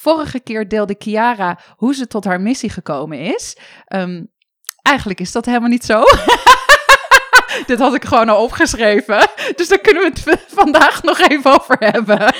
Vorige 0.00 0.40
keer 0.40 0.68
deelde 0.68 0.94
Kiara 0.94 1.58
hoe 1.76 1.94
ze 1.94 2.06
tot 2.06 2.24
haar 2.24 2.40
missie 2.40 2.70
gekomen 2.70 3.18
is. 3.18 3.56
Ehm, 3.86 4.24
eigenlijk 4.82 5.20
is 5.20 5.32
dat 5.32 5.44
helemaal 5.44 5.68
niet 5.68 5.84
zo. 5.84 6.02
Dit 7.66 7.78
had 7.78 7.94
ik 7.94 8.04
gewoon 8.04 8.28
al 8.28 8.42
opgeschreven. 8.42 9.28
Dus 9.56 9.68
daar 9.68 9.78
kunnen 9.78 10.02
we 10.02 10.30
het 10.30 10.44
vandaag 10.48 11.02
nog 11.02 11.18
even 11.20 11.52
over 11.52 11.76
hebben. 11.78 12.18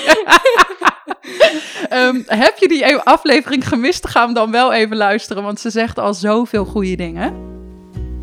Ehm, 1.89 2.23
heb 2.27 2.59
je 2.59 2.69
die 2.69 2.85
e- 2.85 3.01
aflevering 3.05 3.69
gemist? 3.69 4.09
Ga 4.09 4.25
hem 4.25 4.35
dan 4.35 4.51
wel 4.51 4.73
even 4.73 4.97
luisteren, 4.97 5.43
want 5.43 5.61
ze 5.61 5.71
zegt 5.71 5.99
al 5.99 6.15
zoveel 6.15 6.65
goede 6.65 6.97
dingen. 6.97 7.35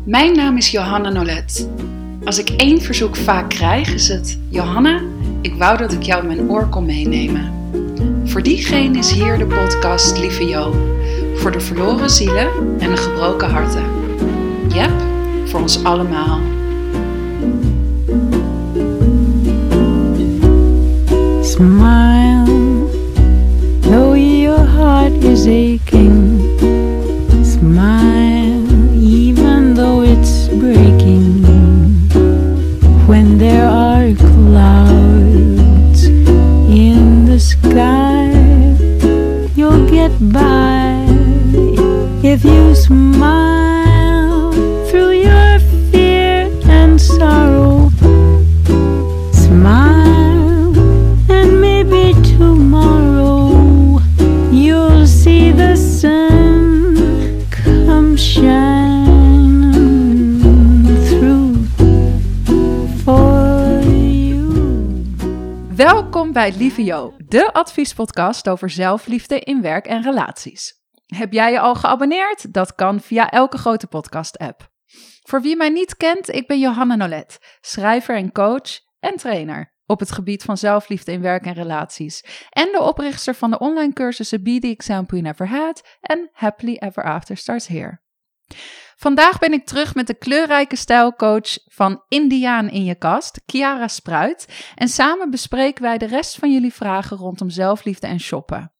Mijn 0.04 0.36
naam 0.36 0.56
is 0.56 0.70
Johanna 0.70 1.08
Nolet. 1.08 1.68
Als 2.24 2.38
ik 2.38 2.48
één 2.48 2.80
verzoek 2.80 3.16
vaak 3.16 3.50
krijg, 3.50 3.94
is 3.94 4.08
het: 4.08 4.38
Johanna, 4.50 5.00
ik 5.42 5.54
wou 5.54 5.78
dat 5.78 5.92
ik 5.92 6.02
jou 6.02 6.20
in 6.20 6.26
mijn 6.26 6.50
oor 6.50 6.68
kon 6.68 6.86
meenemen. 6.86 7.57
Voor 8.28 8.42
diegene 8.42 8.98
is 8.98 9.12
hier 9.12 9.38
de 9.38 9.46
podcast 9.46 10.18
Lieve 10.18 10.46
Jo. 10.46 10.74
Voor 11.34 11.50
de 11.50 11.60
verloren 11.60 12.10
zielen 12.10 12.48
en 12.78 12.90
de 12.90 12.96
gebroken 12.96 13.50
harten. 13.50 13.84
Yep, 14.68 14.90
voor 15.44 15.60
ons 15.60 15.84
allemaal. 15.84 16.40
Smile, 21.42 22.44
though 23.80 24.16
your 24.16 24.68
heart 24.68 25.24
is 25.24 25.46
aching. 25.46 26.77
By 40.20 41.06
if 42.24 42.44
you 42.44 42.74
smile 42.74 43.37
bij 66.38 66.52
Lieve 66.56 66.84
Jo, 66.84 67.14
de 67.26 67.52
adviespodcast 67.52 68.48
over 68.48 68.70
zelfliefde 68.70 69.40
in 69.40 69.62
werk 69.62 69.86
en 69.86 70.02
relaties. 70.02 70.74
Heb 71.06 71.32
jij 71.32 71.52
je 71.52 71.60
al 71.60 71.74
geabonneerd? 71.74 72.54
Dat 72.54 72.74
kan 72.74 73.00
via 73.00 73.30
elke 73.30 73.58
grote 73.58 73.86
podcast-app. 73.86 74.70
Voor 75.22 75.42
wie 75.42 75.56
mij 75.56 75.68
niet 75.68 75.96
kent, 75.96 76.28
ik 76.28 76.46
ben 76.46 76.58
Johanna 76.58 76.96
Nolet, 76.96 77.56
schrijver 77.60 78.16
en 78.16 78.32
coach 78.32 78.80
en 79.00 79.16
trainer 79.16 79.74
op 79.86 80.00
het 80.00 80.12
gebied 80.12 80.42
van 80.42 80.56
zelfliefde 80.56 81.12
in 81.12 81.20
werk 81.20 81.46
en 81.46 81.54
relaties. 81.54 82.24
En 82.50 82.68
de 82.72 82.82
oprichter 82.82 83.34
van 83.34 83.50
de 83.50 83.58
online 83.58 83.92
cursussen 83.92 84.42
Be 84.42 84.58
The 84.58 84.68
Example 84.68 85.18
You 85.18 85.22
Never 85.22 85.48
Had 85.48 85.98
en 86.00 86.30
Happily 86.32 86.76
Ever 86.76 87.04
After 87.04 87.36
Starts 87.36 87.66
Here. 87.66 88.00
Vandaag 89.00 89.38
ben 89.38 89.52
ik 89.52 89.66
terug 89.66 89.94
met 89.94 90.06
de 90.06 90.14
kleurrijke 90.14 90.76
stijlcoach 90.76 91.58
van 91.64 92.02
Indiaan 92.08 92.70
in 92.70 92.84
je 92.84 92.94
kast, 92.94 93.40
Kiara 93.46 93.88
Spruit. 93.88 94.46
En 94.74 94.88
samen 94.88 95.30
bespreken 95.30 95.82
wij 95.82 95.98
de 95.98 96.06
rest 96.06 96.36
van 96.38 96.52
jullie 96.52 96.72
vragen 96.72 97.16
rondom 97.16 97.50
zelfliefde 97.50 98.06
en 98.06 98.20
shoppen. 98.20 98.72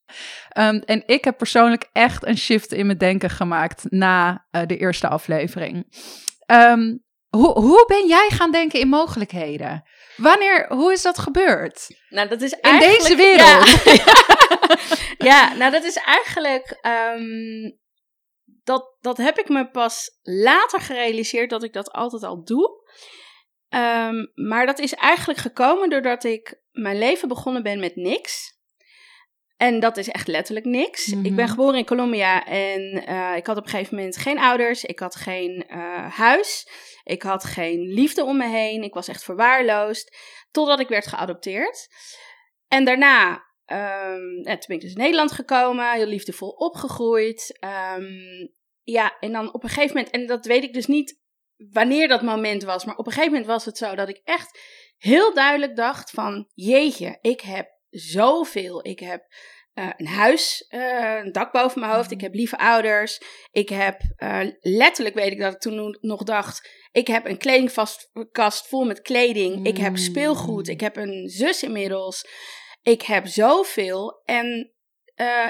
Um, 0.57 0.79
en 0.85 1.03
ik 1.05 1.23
heb 1.23 1.37
persoonlijk 1.37 1.89
echt 1.93 2.25
een 2.25 2.37
shift 2.37 2.73
in 2.73 2.85
mijn 2.85 2.97
denken 2.97 3.29
gemaakt 3.29 3.83
na 3.89 4.45
uh, 4.51 4.61
de 4.65 4.77
eerste 4.77 5.07
aflevering. 5.07 5.75
Um, 6.47 7.03
hoe, 7.29 7.59
hoe 7.59 7.85
ben 7.87 8.07
jij 8.07 8.27
gaan 8.29 8.51
denken 8.51 8.79
in 8.79 8.87
mogelijkheden? 8.87 9.83
Wanneer, 10.15 10.65
hoe 10.69 10.91
is 10.91 11.01
dat 11.01 11.19
gebeurd? 11.19 11.87
Nou, 12.09 12.27
dat 12.27 12.41
is 12.41 12.51
in 12.51 12.79
deze 12.79 13.15
wereld. 13.15 13.83
Ja, 13.83 14.13
ja 15.31 15.53
nou, 15.53 15.71
dat 15.71 15.83
is 15.83 15.95
eigenlijk. 15.95 16.79
Um, 17.15 17.79
dat, 18.69 18.95
dat 18.99 19.17
heb 19.17 19.37
ik 19.37 19.49
me 19.49 19.69
pas 19.69 20.19
later 20.21 20.79
gerealiseerd 20.79 21.49
dat 21.49 21.63
ik 21.63 21.73
dat 21.73 21.91
altijd 21.91 22.23
al 22.23 22.43
doe. 22.43 22.87
Um, 23.69 24.31
maar 24.33 24.65
dat 24.65 24.79
is 24.79 24.93
eigenlijk 24.93 25.39
gekomen 25.39 25.89
doordat 25.89 26.23
ik 26.23 26.61
mijn 26.71 26.97
leven 26.97 27.27
begonnen 27.27 27.63
ben 27.63 27.79
met 27.79 27.95
niks. 27.95 28.57
En 29.57 29.79
dat 29.79 29.97
is 29.97 30.09
echt 30.09 30.27
letterlijk 30.27 30.65
niks. 30.65 31.07
Mm 31.07 31.13
-hmm. 31.13 31.25
Ik 31.25 31.35
ben 31.35 31.47
geboren 31.47 31.77
in 31.77 31.85
Colombia 31.85 32.45
en 32.45 33.09
uh, 33.09 33.35
ik 33.35 33.45
had 33.45 33.57
op 33.57 33.63
een 33.63 33.69
gegeven 33.69 33.95
moment 33.95 34.17
geen 34.17 34.39
ouders. 34.39 34.83
Ik 34.83 34.99
had 34.99 35.15
geen 35.15 35.65
uh, 35.69 36.15
huis. 36.15 36.69
Ik 37.03 37.21
had 37.21 37.43
geen 37.43 37.79
liefde 37.79 38.23
om 38.23 38.37
me 38.37 38.47
heen. 38.47 38.83
Ik 38.83 38.93
was 38.93 39.07
echt 39.07 39.23
verwaarloosd. 39.23 40.17
Totdat 40.51 40.79
ik 40.79 40.87
werd 40.87 41.07
geadopteerd. 41.07 41.87
En 42.67 42.85
daarna, 42.85 43.31
um, 43.65 44.43
toen 44.43 44.67
ben 44.67 44.75
ik 44.75 44.81
dus 44.81 44.93
in 44.93 45.01
Nederland 45.01 45.31
gekomen. 45.31 45.91
Heel 45.91 46.05
liefdevol 46.05 46.49
opgegroeid. 46.49 47.57
Um, 47.97 48.57
ja, 48.91 49.17
en 49.19 49.31
dan 49.31 49.53
op 49.53 49.63
een 49.63 49.69
gegeven 49.69 49.95
moment, 49.95 50.13
en 50.13 50.27
dat 50.27 50.45
weet 50.45 50.63
ik 50.63 50.73
dus 50.73 50.85
niet 50.85 51.19
wanneer 51.71 52.07
dat 52.07 52.21
moment 52.21 52.63
was. 52.63 52.85
Maar 52.85 52.95
op 52.95 53.05
een 53.05 53.11
gegeven 53.11 53.31
moment 53.31 53.49
was 53.49 53.65
het 53.65 53.77
zo 53.77 53.95
dat 53.95 54.09
ik 54.09 54.21
echt 54.23 54.59
heel 54.97 55.33
duidelijk 55.33 55.75
dacht 55.75 56.09
van... 56.09 56.47
Jeetje, 56.53 57.17
ik 57.21 57.41
heb 57.41 57.67
zoveel. 57.89 58.85
Ik 58.85 58.99
heb 58.99 59.27
uh, 59.73 59.89
een 59.97 60.07
huis, 60.07 60.65
uh, 60.69 61.15
een 61.23 61.31
dak 61.31 61.51
boven 61.51 61.79
mijn 61.79 61.93
hoofd. 61.93 62.11
Ik 62.11 62.21
heb 62.21 62.33
lieve 62.33 62.57
ouders. 62.57 63.21
Ik 63.51 63.69
heb, 63.69 64.01
uh, 64.17 64.39
letterlijk 64.59 65.15
weet 65.15 65.31
ik 65.31 65.39
dat 65.39 65.53
ik 65.53 65.59
toen 65.59 65.97
nog 66.01 66.23
dacht... 66.23 66.77
Ik 66.91 67.07
heb 67.07 67.25
een 67.25 67.37
kledingkast 67.37 68.67
vol 68.67 68.85
met 68.85 69.01
kleding. 69.01 69.55
Mm. 69.55 69.65
Ik 69.65 69.77
heb 69.77 69.97
speelgoed. 69.97 70.67
Ik 70.67 70.79
heb 70.79 70.95
een 70.95 71.29
zus 71.29 71.63
inmiddels. 71.63 72.27
Ik 72.81 73.01
heb 73.01 73.27
zoveel. 73.27 74.21
En, 74.25 74.73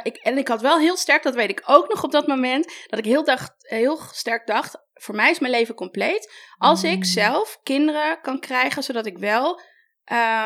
ik, 0.03 0.15
en 0.15 0.37
ik 0.37 0.47
had 0.47 0.61
wel 0.61 0.79
heel 0.79 0.97
sterk, 0.97 1.23
dat 1.23 1.35
weet 1.35 1.49
ik 1.49 1.63
ook 1.65 1.89
nog 1.89 2.03
op 2.03 2.11
dat 2.11 2.27
moment... 2.27 2.73
dat 2.87 2.99
ik 2.99 3.05
heel, 3.05 3.23
dacht, 3.23 3.53
heel 3.57 3.99
sterk 4.11 4.47
dacht... 4.47 4.77
voor 4.93 5.15
mij 5.15 5.31
is 5.31 5.39
mijn 5.39 5.53
leven 5.53 5.75
compleet... 5.75 6.33
als 6.57 6.83
mm. 6.83 6.89
ik 6.89 7.05
zelf 7.05 7.59
kinderen 7.63 8.21
kan 8.21 8.39
krijgen... 8.39 8.83
zodat 8.83 9.05
ik 9.05 9.17
wel... 9.17 9.61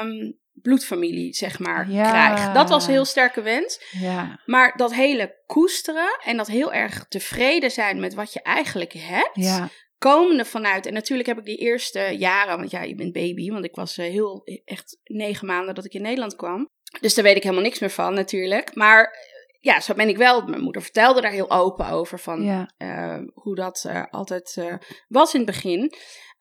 Um, 0.02 0.42
bloedfamilie, 0.54 1.34
zeg 1.34 1.60
maar, 1.60 1.90
ja. 1.90 2.10
krijg. 2.10 2.54
Dat 2.54 2.70
was 2.70 2.86
een 2.86 2.92
heel 2.92 3.06
sterke 3.06 3.42
wens. 3.42 3.82
Ja. 3.92 4.40
Maar 4.46 4.78
dat 4.78 4.94
hele 4.94 5.36
koesteren 5.46 6.20
en 6.24 6.38
dat 6.38 6.48
heel 6.48 6.74
erg 6.74 7.06
tevreden 7.08 7.72
zijn 7.72 8.00
met 8.00 8.14
wat 8.14 8.34
je 8.34 8.42
eigenlijk 8.42 8.94
hebt, 8.94 9.32
ja. 9.34 9.70
komende 9.98 10.46
vanuit. 10.46 10.86
En 10.86 10.94
natuurlijk 10.94 11.28
heb 11.28 11.38
ik 11.38 11.46
die 11.46 11.58
eerste 11.58 12.00
jaren, 12.00 12.58
want 12.58 12.72
ja, 12.72 12.82
je 12.82 12.96
bent 12.96 13.14
baby, 13.14 13.50
want 13.50 13.66
ik 13.66 13.76
was 13.76 13.98
uh, 13.98 14.06
heel, 14.06 14.42
echt 14.66 15.00
negen 15.04 15.48
maanden 15.48 15.76
dat 15.76 15.86
ik 15.86 15.94
in 15.94 16.02
Nederland 16.02 16.36
kwam. 16.36 16.70
Dus 17.02 17.14
daar 17.14 17.24
weet 17.24 17.36
ik 17.36 17.44
helemaal 17.44 17.64
niks 17.64 17.80
meer 17.80 17.90
van, 17.90 18.14
natuurlijk. 18.14 18.76
Maar 18.76 19.18
ja, 19.60 19.80
zo 19.80 19.94
ben 19.94 20.08
ik 20.08 20.18
wel. 20.18 20.42
Mijn 20.42 20.62
moeder 20.62 20.82
vertelde 20.82 21.22
daar 21.22 21.32
heel 21.32 21.52
open 21.52 21.90
over 21.90 22.20
van 22.20 22.44
ja. 22.44 22.74
uh, 22.78 23.28
hoe 23.34 23.56
dat 23.56 23.84
uh, 23.88 24.04
altijd 24.10 24.56
uh, 24.60 24.74
was 25.08 25.34
in 25.34 25.40
het 25.40 25.50
begin. 25.50 25.94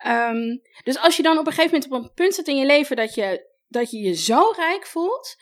Um, 0.07 0.61
dus 0.85 0.99
als 0.99 1.17
je 1.17 1.23
dan 1.23 1.39
op 1.39 1.47
een 1.47 1.53
gegeven 1.53 1.79
moment 1.79 1.93
op 1.93 2.03
een 2.03 2.15
punt 2.15 2.35
zit 2.35 2.49
in 2.49 2.57
je 2.57 2.67
leven 2.67 2.97
dat 2.97 3.15
je 3.15 3.51
dat 3.69 3.91
je 3.91 3.99
je 3.99 4.15
zo 4.15 4.53
rijk 4.57 4.87
voelt. 4.87 5.37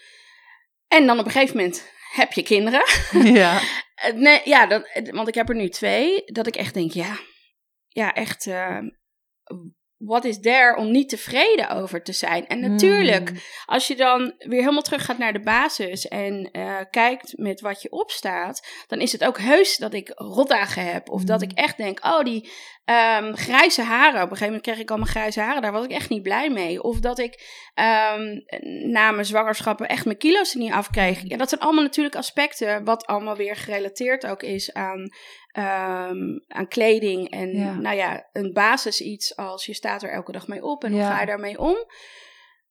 En 0.89 1.07
dan 1.07 1.19
op 1.19 1.25
een 1.25 1.31
gegeven 1.31 1.57
moment 1.57 1.91
heb 2.13 2.33
je 2.33 2.43
kinderen. 2.43 2.83
Ja. 3.41 3.61
nee, 4.15 4.41
ja, 4.45 4.67
dat, 4.67 5.01
want 5.11 5.29
ik 5.29 5.35
heb 5.35 5.49
er 5.49 5.55
nu 5.55 5.69
twee. 5.69 6.23
Dat 6.25 6.47
ik 6.47 6.57
echt 6.57 6.75
denk, 6.75 6.93
ja, 6.93 7.19
ja 7.89 8.15
echt, 8.15 8.51
wat 10.01 10.25
is 10.25 10.41
there 10.41 10.77
om 10.77 10.91
niet 10.91 11.09
tevreden 11.09 11.71
over 11.71 12.03
te 12.03 12.13
zijn? 12.13 12.47
En 12.47 12.61
natuurlijk, 12.61 13.31
mm. 13.31 13.39
als 13.67 13.87
je 13.87 13.97
dan 13.97 14.35
weer 14.39 14.61
helemaal 14.61 14.83
terug 14.83 15.05
gaat 15.05 15.19
naar 15.19 15.33
de 15.33 15.41
basis 15.41 16.09
en 16.09 16.49
uh, 16.53 16.77
kijkt 16.91 17.33
met 17.37 17.61
wat 17.61 17.83
je 17.83 17.93
opstaat, 17.93 18.67
dan 18.87 19.01
is 19.01 19.13
het 19.13 19.25
ook 19.25 19.39
heus 19.39 19.77
dat 19.77 19.95
ik 19.95 20.13
rotdagen 20.15 20.93
heb. 20.93 21.09
Of 21.09 21.21
mm. 21.21 21.27
dat 21.27 21.43
ik 21.43 21.53
echt 21.53 21.77
denk, 21.77 22.05
oh, 22.05 22.23
die 22.23 22.51
um, 22.85 23.37
grijze 23.37 23.83
haren. 23.83 24.15
Op 24.15 24.31
een 24.31 24.37
gegeven 24.37 24.47
moment 24.47 24.63
kreeg 24.63 24.79
ik 24.79 24.89
allemaal 24.89 25.09
grijze 25.09 25.41
haren. 25.41 25.63
Daar 25.63 25.73
was 25.73 25.85
ik 25.85 25.91
echt 25.91 26.09
niet 26.09 26.23
blij 26.23 26.51
mee. 26.51 26.83
Of 26.83 27.01
dat 27.01 27.19
ik 27.19 27.35
um, 27.75 28.45
na 28.91 29.11
mijn 29.11 29.25
zwangerschappen 29.25 29.89
echt 29.89 30.05
mijn 30.05 30.19
kilo's 30.19 30.53
er 30.53 30.61
niet 30.61 30.73
afkreeg. 30.73 31.23
Ja, 31.25 31.37
dat 31.37 31.49
zijn 31.49 31.61
allemaal 31.61 31.83
natuurlijk 31.83 32.17
aspecten, 32.17 32.85
wat 32.85 33.07
allemaal 33.07 33.37
weer 33.37 33.57
gerelateerd 33.57 34.27
ook 34.27 34.43
is 34.43 34.73
aan 34.73 35.09
Um, 35.59 36.45
aan 36.49 36.69
kleding 36.69 37.31
en 37.31 37.57
ja. 37.57 37.75
nou 37.75 37.97
ja, 37.97 38.29
een 38.33 38.53
basis 38.53 39.01
iets 39.01 39.37
als 39.37 39.67
je 39.67 39.75
staat 39.75 40.03
er 40.03 40.11
elke 40.11 40.33
dag 40.33 40.47
mee 40.47 40.63
op 40.63 40.85
en 40.85 40.93
hoe 40.93 41.03
ga 41.03 41.21
je 41.21 41.27
daarmee 41.27 41.59
om. 41.59 41.77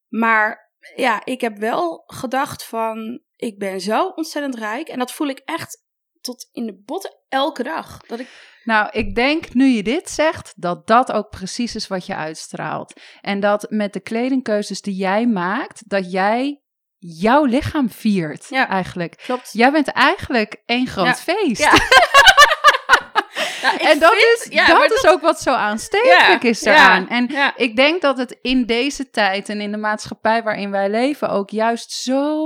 Maar 0.07 0.71
ja, 0.95 1.21
ik 1.25 1.41
heb 1.41 1.57
wel 1.57 2.03
gedacht 2.05 2.63
van, 2.63 3.21
ik 3.35 3.57
ben 3.57 3.81
zo 3.81 4.07
ontzettend 4.07 4.55
rijk 4.55 4.87
en 4.87 4.99
dat 4.99 5.11
voel 5.11 5.27
ik 5.27 5.41
echt 5.45 5.85
tot 6.21 6.49
in 6.51 6.65
de 6.65 6.81
botten 6.85 7.17
elke 7.29 7.63
dag. 7.63 7.99
Dat 8.07 8.19
ik, 8.19 8.27
Nou, 8.69 8.87
ik 8.91 9.15
denk 9.15 9.53
nu 9.53 9.65
je 9.65 9.83
dit 9.83 10.09
zegt, 10.09 10.53
dat 10.55 10.87
dat 10.87 11.11
ook 11.11 11.29
precies 11.29 11.75
is 11.75 11.87
wat 11.87 12.05
je 12.05 12.15
uitstraalt. 12.15 12.93
En 13.21 13.39
dat 13.39 13.65
met 13.69 13.93
de 13.93 13.99
kledingkeuzes 13.99 14.81
die 14.81 14.95
jij 14.95 15.27
maakt, 15.27 15.89
dat 15.89 16.11
jij 16.11 16.61
jouw 16.97 17.45
lichaam 17.45 17.89
viert 17.89 18.45
Ja. 18.49 18.67
eigenlijk. 18.67 19.21
Klopt. 19.25 19.49
Jij 19.53 19.71
bent 19.71 19.87
eigenlijk 19.87 20.61
één 20.65 20.87
groot 20.87 21.05
Ja. 21.05 21.13
feest. 21.15 21.61
Ja. 21.61 21.71
Nou, 23.61 23.77
en 23.77 23.99
dat, 23.99 24.11
vind- 24.13 24.45
is, 24.53 24.53
ja, 24.53 24.65
dat 24.67 24.91
is 24.91 25.05
ook 25.07 25.21
wat 25.21 25.41
zo 25.41 25.51
aanstekelijk 25.53 26.43
Ja, 26.43 26.49
is 26.49 26.59
ja, 26.61 26.73
eraan. 26.73 27.07
En 27.09 27.27
ja. 27.31 27.53
ik 27.55 27.75
denk 27.75 28.01
dat 28.01 28.17
het 28.17 28.37
in 28.41 28.65
deze 28.65 29.09
tijd 29.09 29.49
en 29.49 29.61
in 29.61 29.71
de 29.71 29.77
maatschappij 29.77 30.43
waarin 30.43 30.71
wij 30.71 30.89
leven 30.89 31.29
ook 31.29 31.49
juist 31.49 31.91
zo, 31.91 32.41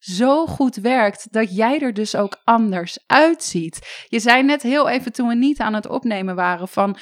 zo 0.00 0.46
goed 0.46 0.76
werkt 0.76 1.32
dat 1.32 1.56
jij 1.56 1.80
er 1.80 1.94
dus 1.94 2.16
ook 2.16 2.40
anders 2.44 2.98
uitziet. 3.06 4.04
Je 4.08 4.20
zei 4.20 4.42
net 4.42 4.62
heel 4.62 4.88
even 4.88 5.12
toen 5.12 5.28
we 5.28 5.34
niet 5.34 5.60
aan 5.60 5.74
het 5.74 5.88
opnemen 5.88 6.34
waren 6.34 6.68
van 6.68 6.96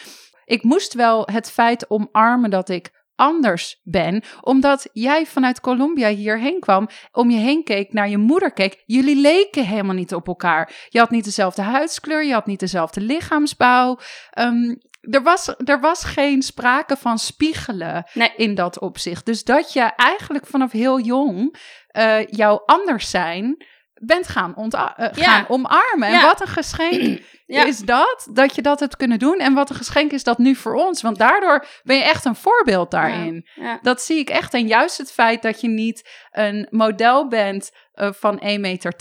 ik 0.45 0.62
moest 0.62 0.95
wel 0.95 1.29
het 1.33 1.50
feit 1.50 1.91
omarmen 1.91 2.50
dat 2.50 2.69
ik 2.69 2.91
anders 3.19 3.81
ben, 3.83 4.23
omdat 4.41 4.89
jij 4.93 5.27
vanuit 5.27 5.61
Colombia 5.61 6.09
hierheen 6.09 6.61
kwam, 6.61 6.89
om 7.12 7.31
je 7.31 7.39
heen 7.39 7.65
keek, 7.65 7.93
naar 7.93 8.09
je 8.09 8.19
moeder 8.19 8.53
keek. 8.53 8.83
Jullie 8.87 9.17
leken 9.17 9.67
helemaal 9.67 9.95
niet 9.95 10.15
op 10.15 10.27
elkaar. 10.27 10.87
Je 10.89 10.99
had 10.99 11.11
niet 11.11 11.25
dezelfde 11.25 11.62
huidskleur, 11.62 12.25
je 12.25 12.33
had 12.33 12.47
niet 12.47 12.61
dezelfde 12.61 13.00
lichaamsbouw. 13.00 13.99
Ehm, 14.31 14.75
er, 15.11 15.23
was, 15.23 15.55
er 15.65 15.81
was 15.81 16.05
geen 16.05 16.43
sprake 16.43 16.97
van 16.97 17.19
spiegelen 17.19 18.05
Nee. 18.15 18.33
in 18.37 18.55
dat 18.55 18.79
opzicht. 18.79 19.27
Dus 19.27 19.45
dat 19.45 19.73
je 19.73 19.81
eigenlijk 19.81 20.47
vanaf 20.47 20.73
heel 20.73 21.01
jong 21.01 21.57
eh, 21.89 22.27
jouw 22.27 22.63
anders 22.67 23.11
zijn 23.11 23.65
bent 23.95 24.29
gaan, 24.29 24.55
eh, 24.57 24.69
Ja. 24.69 25.11
gaan 25.13 25.45
omarmen. 25.49 26.09
En 26.09 26.15
Ja. 26.15 26.23
wat 26.23 26.41
een 26.41 26.47
geschenk 26.47 27.21
Ja. 27.56 27.65
is 27.65 27.79
dat, 27.79 28.29
dat 28.33 28.55
je 28.55 28.62
dat 28.62 28.81
hebt 28.81 28.97
kunnen 28.97 29.19
doen. 29.19 29.39
En 29.39 29.55
wat 29.55 29.71
een 29.71 29.77
geschenk 29.77 30.12
is 30.12 30.25
dat 30.25 30.39
nu 30.39 30.55
voor 30.55 30.75
ons. 30.75 31.03
Want 31.03 31.19
daardoor 31.19 31.65
ben 31.83 31.97
je 31.97 32.03
echt 32.03 32.25
een 32.25 32.35
voorbeeld 32.35 32.91
daarin. 32.91 33.49
Ja. 33.55 33.79
Dat 33.83 34.03
zie 34.03 34.19
ik 34.19 34.31
echt. 34.31 34.55
En 34.55 34.67
juist 34.67 34.99
het 34.99 35.12
feit 35.12 35.43
dat 35.43 35.61
je 35.61 35.69
niet 35.69 36.09
een 36.31 36.67
model 36.71 37.29
bent 37.29 37.71
eh, 37.93 38.09
van 38.12 38.43
1,80 38.43 38.61
meter, 38.61 38.95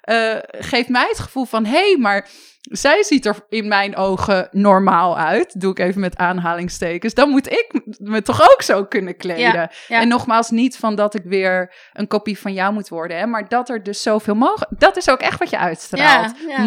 eh, 0.00 0.36
geeft 0.42 0.88
mij 0.88 1.06
het 1.08 1.18
gevoel 1.18 1.44
van: 1.44 1.64
hé, 1.64 1.88
hey, 1.88 1.96
maar 1.98 2.28
zij 2.60 3.02
ziet 3.02 3.26
er 3.26 3.36
in 3.48 3.68
mijn 3.68 3.96
ogen 3.96 4.48
normaal 4.50 5.18
uit. 5.18 5.60
Doe 5.60 5.70
ik 5.70 5.78
even 5.78 6.00
met 6.00 6.16
aanhalingstekens. 6.16 7.14
Dan 7.14 7.28
moet 7.28 7.50
ik 7.50 7.80
me 7.98 8.22
toch 8.22 8.52
ook 8.52 8.62
zo 8.62 8.84
kunnen 8.84 9.16
kleden. 9.16 9.52
Ja, 9.52 9.70
ja. 9.88 10.00
En 10.00 10.08
nogmaals, 10.08 10.50
niet 10.50 10.76
van 10.76 10.94
dat 10.94 11.14
ik 11.14 11.22
weer 11.24 11.74
een 11.92 12.06
kopie 12.06 12.38
van 12.38 12.52
jou 12.52 12.72
moet 12.72 12.88
worden, 12.88 13.18
hè, 13.18 13.26
maar 13.26 13.48
dat 13.48 13.68
er 13.68 13.82
dus 13.82 14.02
zoveel 14.02 14.34
mogelijk. 14.34 14.80
Dat 14.80 14.96
is 14.96 15.10
ook 15.10 15.20
echt 15.20 15.38
wat 15.38 15.50
je 15.50 15.58
uitstraalt. 15.58 16.34
Ja, 16.48 16.56
ja. 16.56 16.64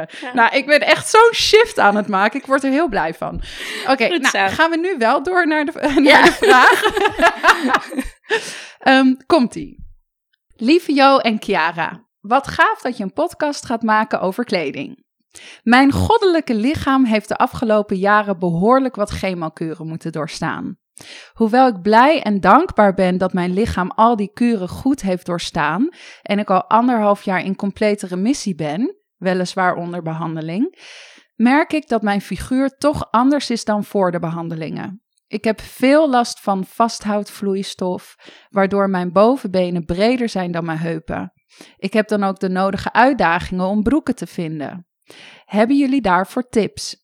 Ja. 0.00 0.32
Nou, 0.32 0.56
ik 0.56 0.66
ben 0.66 0.80
echt 0.80 1.08
zo'n 1.08 1.30
shift 1.34 1.78
aan 1.78 1.96
het 1.96 2.08
maken. 2.08 2.40
Ik 2.40 2.46
word 2.46 2.64
er 2.64 2.70
heel 2.70 2.88
blij 2.88 3.14
van. 3.14 3.42
Oké, 3.88 4.08
nou, 4.08 4.26
zo. 4.26 4.46
gaan 4.54 4.70
we 4.70 4.76
nu 4.76 4.94
wel 4.98 5.22
door 5.22 5.46
naar 5.46 5.64
de, 5.64 5.72
naar 5.80 6.02
Ja. 6.02 6.22
de 6.24 6.32
vraag. 6.32 6.82
Ehm, 8.78 9.14
Komt-ie. 9.26 9.82
Lieve 10.56 10.92
Jo 10.94 11.18
en 11.18 11.36
Chiara, 11.42 12.06
wat 12.20 12.46
gaaf 12.46 12.80
dat 12.80 12.96
je 12.96 13.02
een 13.02 13.12
podcast 13.12 13.66
gaat 13.66 13.82
maken 13.82 14.20
over 14.20 14.44
kleding. 14.44 15.02
Mijn 15.62 15.92
goddelijke 15.92 16.54
lichaam 16.54 17.04
heeft 17.04 17.28
de 17.28 17.36
afgelopen 17.36 17.96
jaren 17.96 18.38
behoorlijk 18.38 18.94
wat 18.94 19.10
chemokuren 19.10 19.86
moeten 19.86 20.12
doorstaan. 20.12 20.76
Hoewel 21.32 21.66
ik 21.68 21.82
blij 21.82 22.22
en 22.22 22.40
dankbaar 22.40 22.94
ben 22.94 23.18
dat 23.18 23.32
mijn 23.32 23.52
lichaam 23.52 23.90
al 23.90 24.16
die 24.16 24.30
kuren 24.32 24.68
goed 24.68 25.02
heeft 25.02 25.26
doorstaan 25.26 25.88
en 26.22 26.38
ik 26.38 26.50
al 26.50 26.64
anderhalf 26.64 27.22
jaar 27.22 27.44
in 27.44 27.56
complete 27.56 28.06
remissie 28.06 28.54
ben, 28.54 28.96
weliswaar 29.24 29.74
onder 29.74 30.02
behandeling, 30.02 30.78
merk 31.34 31.72
ik 31.72 31.88
dat 31.88 32.02
mijn 32.02 32.20
figuur 32.20 32.68
toch 32.68 33.10
anders 33.10 33.50
is 33.50 33.64
dan 33.64 33.84
voor 33.84 34.12
de 34.12 34.18
behandelingen. 34.18 35.02
Ik 35.26 35.44
heb 35.44 35.60
veel 35.60 36.10
last 36.10 36.40
van 36.40 36.64
vasthoudvloeistof, 36.64 38.16
waardoor 38.50 38.90
mijn 38.90 39.12
bovenbenen 39.12 39.84
breder 39.84 40.28
zijn 40.28 40.52
dan 40.52 40.64
mijn 40.64 40.78
heupen. 40.78 41.32
Ik 41.76 41.92
heb 41.92 42.08
dan 42.08 42.24
ook 42.24 42.40
de 42.40 42.48
nodige 42.48 42.92
uitdagingen 42.92 43.66
om 43.66 43.82
broeken 43.82 44.14
te 44.14 44.26
vinden. 44.26 44.86
Hebben 45.44 45.76
jullie 45.76 46.00
daarvoor 46.00 46.48
tips? 46.48 46.96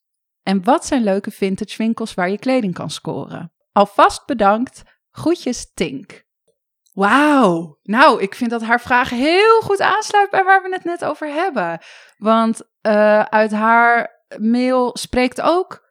En 0.42 0.64
wat 0.64 0.86
zijn 0.86 1.02
leuke 1.02 1.30
vintage 1.30 1.76
winkels 1.76 2.14
waar 2.14 2.30
je 2.30 2.38
kleding 2.38 2.74
kan 2.74 2.90
scoren? 2.90 3.52
Alvast 3.72 4.26
bedankt. 4.26 4.82
Groetjes, 5.10 5.72
Tink. 5.72 6.24
Wauw. 6.92 7.78
Nou, 7.82 8.22
ik 8.22 8.34
vind 8.34 8.50
dat 8.50 8.62
haar 8.62 8.80
vraag 8.80 9.10
heel 9.10 9.60
goed 9.60 9.80
aansluit 9.80 10.30
bij 10.30 10.44
waar 10.44 10.62
we 10.62 10.68
het 10.72 10.84
net 10.84 11.04
over 11.04 11.28
hebben. 11.28 11.78
Want 12.16 12.62
eh, 12.80 13.20
uit 13.22 13.50
haar 13.52 14.22
mail 14.38 14.90
spreekt 14.96 15.40
ook 15.40 15.88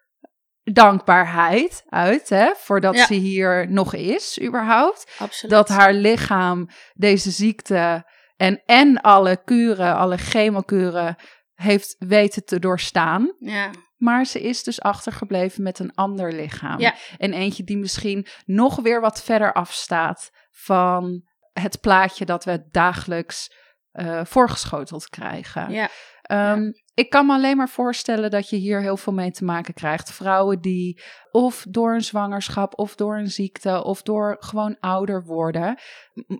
dankbaarheid 0.64 1.84
uit, 1.90 2.30
hè, 2.30 2.52
voordat 2.56 2.96
Ja. 2.96 3.06
ze 3.06 3.14
hier 3.14 3.72
nog 3.72 3.94
is, 3.94 4.42
überhaupt. 4.42 5.12
Absoluut. 5.18 5.56
Dat 5.56 5.68
haar 5.68 5.94
lichaam 5.94 6.70
deze 6.94 7.32
ziekte 7.32 8.06
en, 8.36 8.62
en 8.66 9.02
alle 9.02 9.44
kuren, 9.44 9.96
alle 9.96 10.18
chemokuren, 10.18 11.16
heeft 11.54 11.96
weten 12.00 12.46
te 12.46 12.60
doorstaan. 12.60 13.34
Ja. 13.38 13.70
Maar 14.00 14.26
ze 14.26 14.42
is 14.42 14.64
dus 14.64 14.82
achtergebleven 14.82 15.64
met 15.64 15.80
een 15.80 15.94
ander 15.94 16.34
lichaam. 16.34 16.80
Ja. 16.80 16.96
En 17.18 17.34
eentje 17.34 17.64
die 17.64 17.78
misschien 17.78 18.28
nog 18.46 18.76
weer 18.76 19.02
wat 19.02 19.24
verder 19.24 19.54
afstaat 19.54 20.30
van 20.52 21.24
het 21.54 21.80
plaatje 21.80 22.26
dat 22.26 22.44
we 22.46 22.68
dagelijks 22.72 23.54
eh, 23.92 24.26
voorgeschoteld 24.26 25.10
krijgen. 25.10 25.72
Ja. 25.72 25.90
Ehm, 26.22 26.72
Ik 26.94 27.10
kan 27.10 27.26
me 27.26 27.34
alleen 27.34 27.58
maar 27.58 27.70
voorstellen 27.70 28.32
dat 28.32 28.50
je 28.50 28.56
hier 28.56 28.82
heel 28.82 28.98
veel 28.98 29.14
mee 29.14 29.32
te 29.32 29.44
maken 29.44 29.74
krijgt. 29.74 30.12
Vrouwen 30.12 30.62
die 30.62 31.02
of 31.32 31.66
door 31.70 31.94
een 31.94 32.02
zwangerschap 32.02 32.80
of 32.80 32.96
door 32.96 33.18
een 33.18 33.32
ziekte 33.32 33.84
of 33.84 34.02
door 34.02 34.38
gewoon 34.40 34.78
ouder 34.80 35.24
worden, 35.24 35.80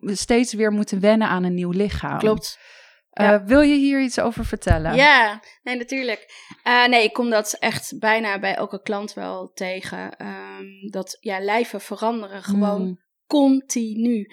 steeds 0.02 0.54
weer 0.54 0.72
moeten 0.72 1.00
wennen 1.00 1.28
aan 1.28 1.44
een 1.44 1.54
nieuw 1.54 1.72
lichaam. 1.72 2.18
Klopt. 2.18 2.60
Eh, 3.10 3.36
wil 3.46 3.62
je 3.62 3.76
hier 3.76 4.02
iets 4.02 4.20
over 4.20 4.46
vertellen? 4.46 4.96
Ja, 4.96 5.42
nee, 5.64 5.76
natuurlijk. 5.78 6.26
Eh, 6.64 6.86
nee, 6.86 7.04
ik 7.04 7.14
kom 7.14 7.30
dat 7.30 7.56
echt 7.60 8.00
bijna 8.00 8.40
bij 8.40 8.56
elke 8.56 8.82
klant 8.82 9.14
wel 9.14 9.52
tegen. 9.54 10.16
Ehm, 10.18 10.66
dat 10.92 11.18
ja, 11.20 11.40
lijven 11.40 11.82
veranderen 11.82 12.44
gewoon 12.44 12.82
Hmm. 12.82 13.00
continu. 13.28 14.28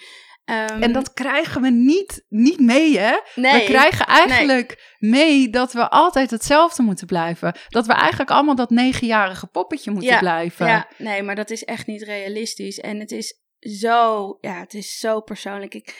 Ehm, 0.44 0.82
En 0.82 0.92
dat 0.92 1.12
krijgen 1.12 1.62
we 1.62 1.70
niet, 1.70 2.24
niet 2.28 2.60
mee, 2.60 2.98
hè? 2.98 3.16
nee, 3.34 3.52
we 3.52 3.64
krijgen 3.64 4.06
eigenlijk 4.06 4.94
mee 4.98 5.50
dat 5.50 5.72
we 5.72 5.90
altijd 5.90 6.30
hetzelfde 6.30 6.82
moeten 6.82 7.06
blijven. 7.06 7.54
Dat 7.68 7.86
we 7.86 7.92
eigenlijk 7.92 8.30
allemaal 8.30 8.54
dat 8.54 8.70
negenjarige 8.70 9.46
poppetje 9.46 9.90
moeten 9.90 10.10
Ja, 10.10 10.18
blijven. 10.18 10.66
Ja, 10.66 10.88
nee, 10.98 11.22
maar 11.22 11.34
dat 11.34 11.50
is 11.50 11.64
echt 11.64 11.86
niet 11.86 12.02
realistisch. 12.02 12.78
En 12.78 12.98
het 13.00 13.10
is 13.10 13.40
zo, 13.58 14.36
ja, 14.40 14.60
het 14.60 14.74
is 14.74 14.98
zo 14.98 15.20
persoonlijk. 15.20 15.74
Ik, 15.74 15.94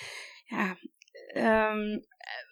ja, 0.45 0.77
ehm, 1.27 1.99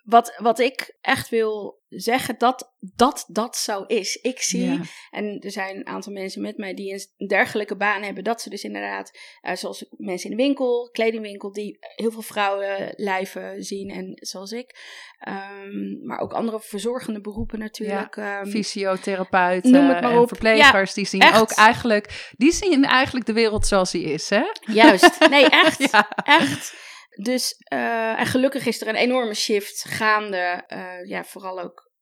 wat, 0.04 0.34
wat 0.36 0.58
ik 0.58 0.96
echt 1.00 1.28
wil 1.28 1.82
zeggen, 1.88 2.34
dat 2.38 2.72
dat, 2.96 3.24
dat 3.28 3.56
zo 3.56 3.82
is. 3.82 4.16
Ik 4.16 4.40
zie, 4.42 4.64
Ja. 4.64 4.80
en 5.10 5.40
er 5.40 5.50
zijn 5.50 5.76
een 5.76 5.86
aantal 5.86 6.12
mensen 6.12 6.42
met 6.42 6.56
mij 6.56 6.74
die 6.74 6.92
een 7.16 7.26
dergelijke 7.28 7.76
baan 7.76 8.02
hebben, 8.02 8.24
dat 8.24 8.40
ze 8.42 8.50
dus 8.50 8.64
inderdaad, 8.64 9.18
eh, 9.40 9.54
zoals 9.54 9.84
mensen 9.96 10.30
in 10.30 10.36
de 10.36 10.42
winkel, 10.42 10.88
kledingwinkel, 10.92 11.52
die 11.52 11.76
heel 11.80 12.10
veel 12.10 12.22
vrouwen 12.22 12.92
lijven 12.96 13.62
zien, 13.64 13.90
en 13.90 14.12
zoals 14.14 14.52
ik, 14.52 15.02
Ehm, 15.18 16.06
maar 16.06 16.18
ook 16.18 16.32
andere 16.32 16.60
verzorgende 16.60 17.20
beroepen 17.20 17.58
natuurlijk. 17.58 18.16
ehm, 18.16 18.46
Fysiotherapeuten 18.46 19.70
Noem 19.70 19.88
het 19.88 20.00
maar 20.00 20.18
op. 20.20 20.28
verplegers, 20.28 20.94
die 20.94 21.06
zien 21.06 21.20
echt. 21.20 21.40
ook 21.40 21.50
eigenlijk, 21.50 22.32
die 22.36 22.52
zien 22.52 22.84
eigenlijk 22.84 23.26
de 23.26 23.32
wereld 23.32 23.66
zoals 23.66 23.90
die 23.90 24.02
is, 24.04 24.28
hè? 24.30 24.42
Juist, 24.60 25.28
nee, 25.28 25.44
echt. 25.64 25.90
Ja. 25.90 26.08
Echt. 26.24 26.74
Dus, 27.14 27.54
eh, 27.58 28.18
en 28.20 28.26
gelukkig 28.26 28.66
is 28.66 28.80
er 28.80 28.88
een 28.88 28.94
enorme 28.94 29.34
shift 29.34 29.84
gaande, 29.88 30.64
eh, 30.66 31.04
ja, 31.08 31.24
vooral 31.24 31.60
ook 31.60 31.92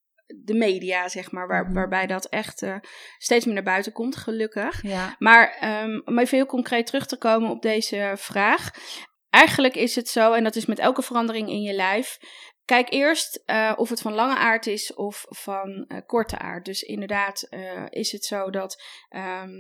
de 0.45 0.55
media, 0.55 1.09
zeg 1.09 1.31
maar, 1.31 1.47
waar, 1.47 1.65
Mhm. 1.65 1.73
waarbij 1.73 2.07
dat 2.07 2.25
echt 2.25 2.63
eh, 2.63 2.77
steeds 3.19 3.45
meer 3.45 3.55
naar 3.55 3.63
buiten 3.63 3.93
komt, 3.93 4.17
gelukkig. 4.17 4.83
Ja. 4.83 5.17
Maar 5.19 5.57
ehm, 5.61 6.01
om 6.05 6.19
even 6.19 6.37
heel 6.37 6.47
concreet 6.47 6.87
terug 6.87 7.07
te 7.07 7.19
komen 7.19 7.51
op 7.51 7.63
deze 7.63 8.13
vraag. 8.17 8.71
Eigenlijk 9.31 9.75
is 9.75 9.95
het 9.95 10.09
zo, 10.09 10.33
en 10.33 10.45
dat 10.45 10.57
is 10.57 10.67
met 10.67 10.79
elke 10.79 11.03
verandering 11.03 11.49
in 11.49 11.63
je 11.63 11.73
lijf. 11.73 12.19
Kijk 12.65 12.91
eerst 12.93 13.43
of 13.77 13.89
het 13.89 14.01
van 14.01 14.13
lange 14.13 14.37
aard 14.37 14.67
is 14.67 14.95
of 14.95 15.25
van 15.29 15.91
korte 16.07 16.39
aard. 16.39 16.65
Dus 16.65 16.83
inderdaad 16.83 17.49
is 17.89 18.13
het 18.13 18.25
zo 18.25 18.51
dat 18.51 18.83
ehm, 19.09 19.51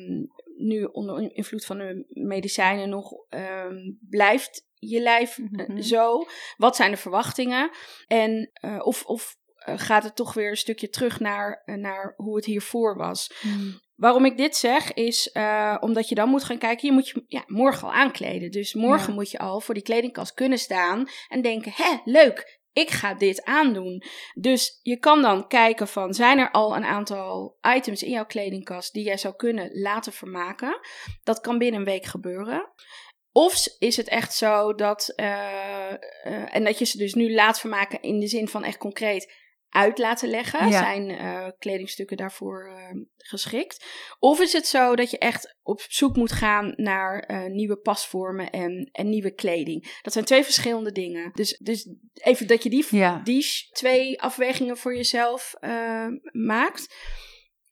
nu 0.56 0.84
onder 0.84 1.34
invloed 1.34 1.64
van 1.64 1.78
de 1.78 2.04
medicijnen 2.08 2.88
nog 2.88 3.12
ehm, 3.28 3.76
blijft 4.08 4.66
je 4.90 5.00
lijf 5.00 5.38
Mhm. 5.50 5.80
zo. 5.80 6.24
Wat 6.56 6.76
zijn 6.76 6.90
de 6.90 6.96
verwachtingen? 6.96 7.70
En 8.06 8.50
eh, 8.52 8.80
of, 8.82 9.04
of 9.04 9.36
eh, 9.56 9.74
gaat 9.78 10.04
het 10.04 10.16
toch 10.16 10.34
weer 10.34 10.50
een 10.50 10.56
stukje 10.56 10.88
terug 10.88 11.20
naar, 11.20 11.62
eh, 11.64 11.74
naar 11.74 12.14
hoe 12.16 12.36
het 12.36 12.44
hiervoor 12.44 12.96
was? 12.96 13.32
Waarom 13.94 14.24
ik 14.24 14.36
dit 14.36 14.56
zeg 14.56 14.92
is 14.92 15.32
omdat 15.80 16.08
je 16.08 16.14
dan 16.14 16.28
moet 16.28 16.44
gaan 16.44 16.58
kijken. 16.58 16.88
Je 16.88 16.94
moet 16.94 17.08
je 17.08 17.24
ja, 17.26 17.42
morgen 17.46 17.86
al 17.88 17.92
aankleden. 17.94 18.50
Dus 18.50 18.74
morgen 18.74 19.08
Ja. 19.08 19.14
moet 19.14 19.30
je 19.30 19.38
al 19.38 19.60
voor 19.60 19.74
die 19.74 19.82
kledingkast 19.82 20.34
kunnen 20.34 20.58
staan 20.58 21.08
en 21.28 21.42
denken: 21.42 21.72
hé, 21.74 21.96
leuk. 22.04 22.60
Ik 22.74 22.90
ga 22.90 23.14
dit 23.14 23.44
aandoen. 23.44 24.02
Dus 24.34 24.78
je 24.82 24.96
kan 24.98 25.22
dan 25.22 25.48
kijken 25.48 25.88
van, 25.88 26.14
zijn 26.14 26.38
er 26.38 26.50
al 26.50 26.76
een 26.76 26.84
aantal 26.84 27.58
items 27.76 28.02
in 28.02 28.10
jouw 28.10 28.26
kledingkast 28.26 28.92
die 28.92 29.04
jij 29.04 29.16
zou 29.16 29.34
kunnen 29.36 29.80
laten 29.80 30.12
vermaken? 30.12 30.78
Dat 31.22 31.40
kan 31.40 31.58
binnen 31.58 31.80
een 31.80 31.86
week 31.86 32.04
gebeuren. 32.04 32.72
Of 33.32 33.66
is 33.78 33.96
het 33.96 34.08
echt 34.08 34.34
zo 34.34 34.74
dat, 34.74 35.12
eh, 35.16 35.92
eh, 35.92 36.54
en 36.54 36.64
dat 36.64 36.78
je 36.78 36.84
ze 36.84 36.98
dus 36.98 37.14
nu 37.14 37.34
laat 37.34 37.60
vermaken 37.60 38.02
in 38.02 38.20
de 38.20 38.26
zin 38.26 38.48
van 38.48 38.64
echt 38.64 38.76
concreet 38.76 39.32
uit 39.68 39.98
laten 39.98 40.28
leggen. 40.28 40.68
Ja. 40.68 40.78
Zijn 40.78 41.10
eh, 41.10 41.48
kledingstukken 41.58 42.16
daarvoor 42.16 42.70
geschikt? 43.16 43.84
Of 44.18 44.40
is 44.40 44.52
het 44.52 44.66
zo 44.66 44.96
dat 44.96 45.10
je 45.10 45.18
echt 45.18 45.56
op 45.62 45.84
zoek 45.88 46.16
moet 46.16 46.32
gaan 46.32 46.72
naar 46.76 47.48
nieuwe 47.50 47.76
pasvormen 47.76 48.50
en, 48.50 48.88
en 48.92 49.08
nieuwe 49.08 49.34
kleding? 49.34 49.98
Dat 50.02 50.12
zijn 50.12 50.24
twee 50.24 50.44
verschillende 50.44 50.92
dingen. 50.92 51.30
Dus, 51.34 51.58
dus 51.58 51.88
even 52.14 52.46
dat 52.46 52.62
je 52.62 52.70
die, 52.70 52.86
Ja. 52.90 53.20
die 53.24 53.46
twee 53.70 54.20
afwegingen 54.20 54.76
voor 54.76 54.96
jezelf 54.96 55.54
maakt. 56.32 56.94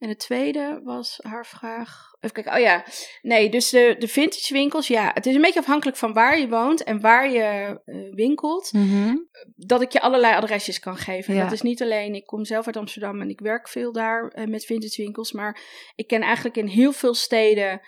En 0.00 0.09
de 0.09 0.16
tweede 0.16 0.80
was 0.85 1.19
haar 1.23 1.47
vraag. 1.47 2.09
Even 2.21 2.35
kijken. 2.35 2.52
Oh 2.52 2.59
ja. 2.59 2.85
Nee, 3.23 3.50
dus 3.50 3.71
de, 3.71 3.97
de 3.99 4.09
vintage 4.09 4.52
winkels. 4.52 4.88
Ja, 4.88 5.11
het 5.14 5.26
is 5.26 5.35
een 5.35 5.40
beetje 5.40 5.61
afhankelijk 5.61 5.97
van 5.97 6.12
waar 6.12 6.38
je 6.38 6.49
woont 6.49 6.83
en 6.83 7.00
waar 7.00 7.30
je 7.30 7.80
eh, 7.85 7.97
winkelt. 8.14 8.73
Mhm. 8.73 9.16
Dat 9.57 9.83
ik 9.83 9.90
je 9.90 10.00
allerlei 10.00 10.35
adresjes 10.35 10.78
kan 10.78 10.97
geven. 10.97 11.35
Ja. 11.35 11.42
Dat 11.42 11.52
is 11.52 11.62
niet 11.62 11.83
alleen. 11.83 12.14
Ik 12.14 12.26
kom 12.26 12.45
zelf 12.45 12.66
uit 12.66 12.76
Amsterdam 12.76 13.21
en 13.21 13.28
ik 13.28 13.40
werk 13.40 13.69
veel 13.69 13.92
daar 13.92 14.28
eh, 14.28 14.47
met 14.47 14.64
vintage 14.64 15.02
winkels. 15.02 15.33
Maar 15.33 15.61
ik 15.95 16.07
ken 16.07 16.23
eigenlijk 16.23 16.57
in 16.57 16.66
heel 16.66 16.92
veel 16.92 17.14
steden 17.14 17.80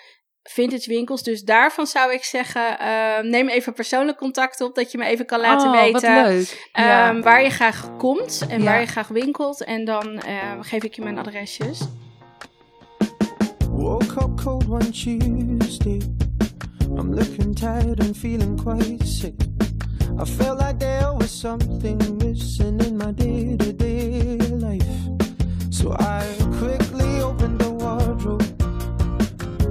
vintage 0.42 0.88
winkels. 0.88 1.22
Dus 1.22 1.42
daarvan 1.42 1.86
zou 1.86 2.12
ik 2.12 2.24
zeggen, 2.24 2.78
eh, 2.78 3.20
neem 3.22 3.48
even 3.48 3.72
persoonlijk 3.72 4.18
contact 4.18 4.60
op. 4.60 4.74
Dat 4.74 4.92
je 4.92 4.98
me 4.98 5.04
even 5.04 5.26
kan 5.26 5.40
laten 5.40 5.68
oh, 5.68 5.80
weten. 5.80 6.14
wat 6.14 6.28
leuk. 6.28 6.68
ja. 6.72 7.08
Ehm, 7.08 7.20
waar 7.20 7.42
je 7.42 7.50
graag 7.50 7.96
komt 7.96 8.46
en 8.48 8.58
Ja. 8.58 8.64
waar 8.64 8.80
je 8.80 8.86
graag 8.86 9.08
winkelt. 9.08 9.64
En 9.64 9.84
dan 9.84 10.18
eh, 10.18 10.58
geef 10.60 10.82
ik 10.82 10.94
je 10.94 11.02
mijn 11.02 11.18
adresjes. 11.18 11.80
Woke 13.82 14.16
up 14.16 14.38
cold 14.38 14.68
one 14.68 14.92
Tuesday. 14.92 16.00
I'm 16.96 17.12
looking 17.12 17.52
tired 17.52 17.98
and 17.98 18.16
feeling 18.16 18.56
quite 18.56 19.02
sick. 19.02 19.34
I 20.16 20.24
felt 20.24 20.60
like 20.60 20.78
there 20.78 21.12
was 21.12 21.32
something 21.32 21.98
missing 22.18 22.78
in 22.80 22.96
my 22.96 23.10
day 23.10 23.56
to 23.56 23.72
day 23.72 24.38
life. 24.38 24.86
So 25.70 25.96
I 25.98 26.24
quickly 26.58 27.22
opened 27.22 27.58
the 27.58 27.72
wardrobe, 27.72 28.46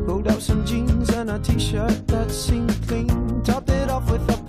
pulled 0.05 0.27
out 0.27 0.41
some 0.41 0.65
jeans 0.65 1.09
and 1.11 1.29
a 1.31 1.39
t 1.39 1.57
shirt 1.57 2.05
that 2.07 2.31
seemed 2.31 2.75
clean, 2.89 3.41
topped 3.43 3.69
it 3.69 3.89
off 3.89 4.11
with 4.11 4.29
a 4.29 4.40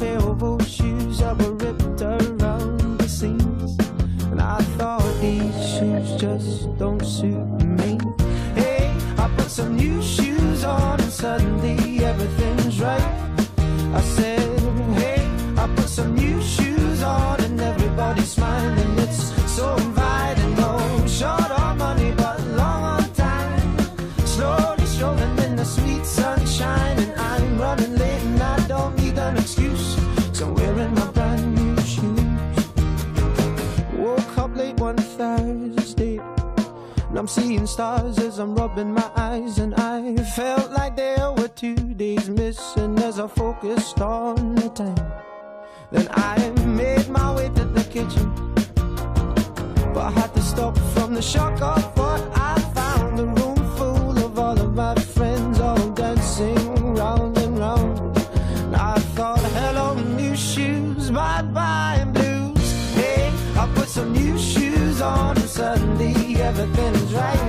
stars 37.73 38.19
as 38.19 38.39
I'm 38.39 38.55
rubbing 38.55 38.93
my 38.93 39.11
eyes, 39.17 39.59
and 39.59 39.75
I 39.77 40.15
felt 40.37 40.71
like 40.73 40.95
there 40.95 41.33
were 41.33 41.49
two 41.49 41.75
days 41.75 42.29
missing 42.29 42.99
as 42.99 43.19
I 43.19 43.27
focused 43.27 43.99
on 43.99 44.55
the 44.57 44.69
time. 44.69 45.13
Then 45.91 46.07
I 46.11 46.51
made 46.67 47.09
my 47.09 47.35
way 47.35 47.49
to 47.49 47.65
the 47.65 47.85
kitchen, 47.85 48.29
but 49.95 50.05
I 50.05 50.11
had 50.11 50.35
to 50.35 50.43
stop 50.43 50.77
from 50.95 51.15
the 51.15 51.23
shock 51.23 51.63
of 51.63 51.83
what 51.97 52.21
I 52.37 52.61
found. 52.75 53.19
A 53.21 53.25
room 53.25 53.61
full 53.79 54.19
of 54.19 54.39
all 54.39 54.59
of 54.61 54.75
my 54.75 54.95
friends, 55.17 55.59
all 55.59 55.89
dancing 55.93 56.95
round 56.95 57.39
and 57.39 57.59
round. 57.59 58.19
And 58.67 58.77
I 58.77 58.99
thought, 59.17 59.41
hello, 59.59 59.95
new 59.95 60.37
shoes, 60.37 61.11
bye 61.11 61.41
bye 61.41 62.05
blues. 62.13 62.73
Hey, 63.01 63.33
I 63.57 63.67
put 63.75 63.89
some 63.89 64.13
new 64.13 64.37
shoes 64.39 65.01
on, 65.01 65.39
and 65.39 65.49
suddenly 65.49 66.37
everything's 66.37 67.15
right. 67.15 67.42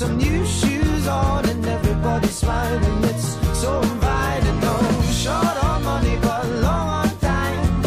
Some 0.00 0.16
new 0.16 0.46
shoes 0.46 1.06
on, 1.06 1.46
and 1.50 1.66
everybody's 1.66 2.34
smiling. 2.34 3.04
It's 3.04 3.28
so 3.62 3.82
inviting. 3.82 4.58
No 4.60 4.74
short 5.24 5.56
on 5.62 5.84
money, 5.84 6.16
but 6.22 6.46
long 6.66 6.88
on 7.00 7.10
time. 7.18 7.82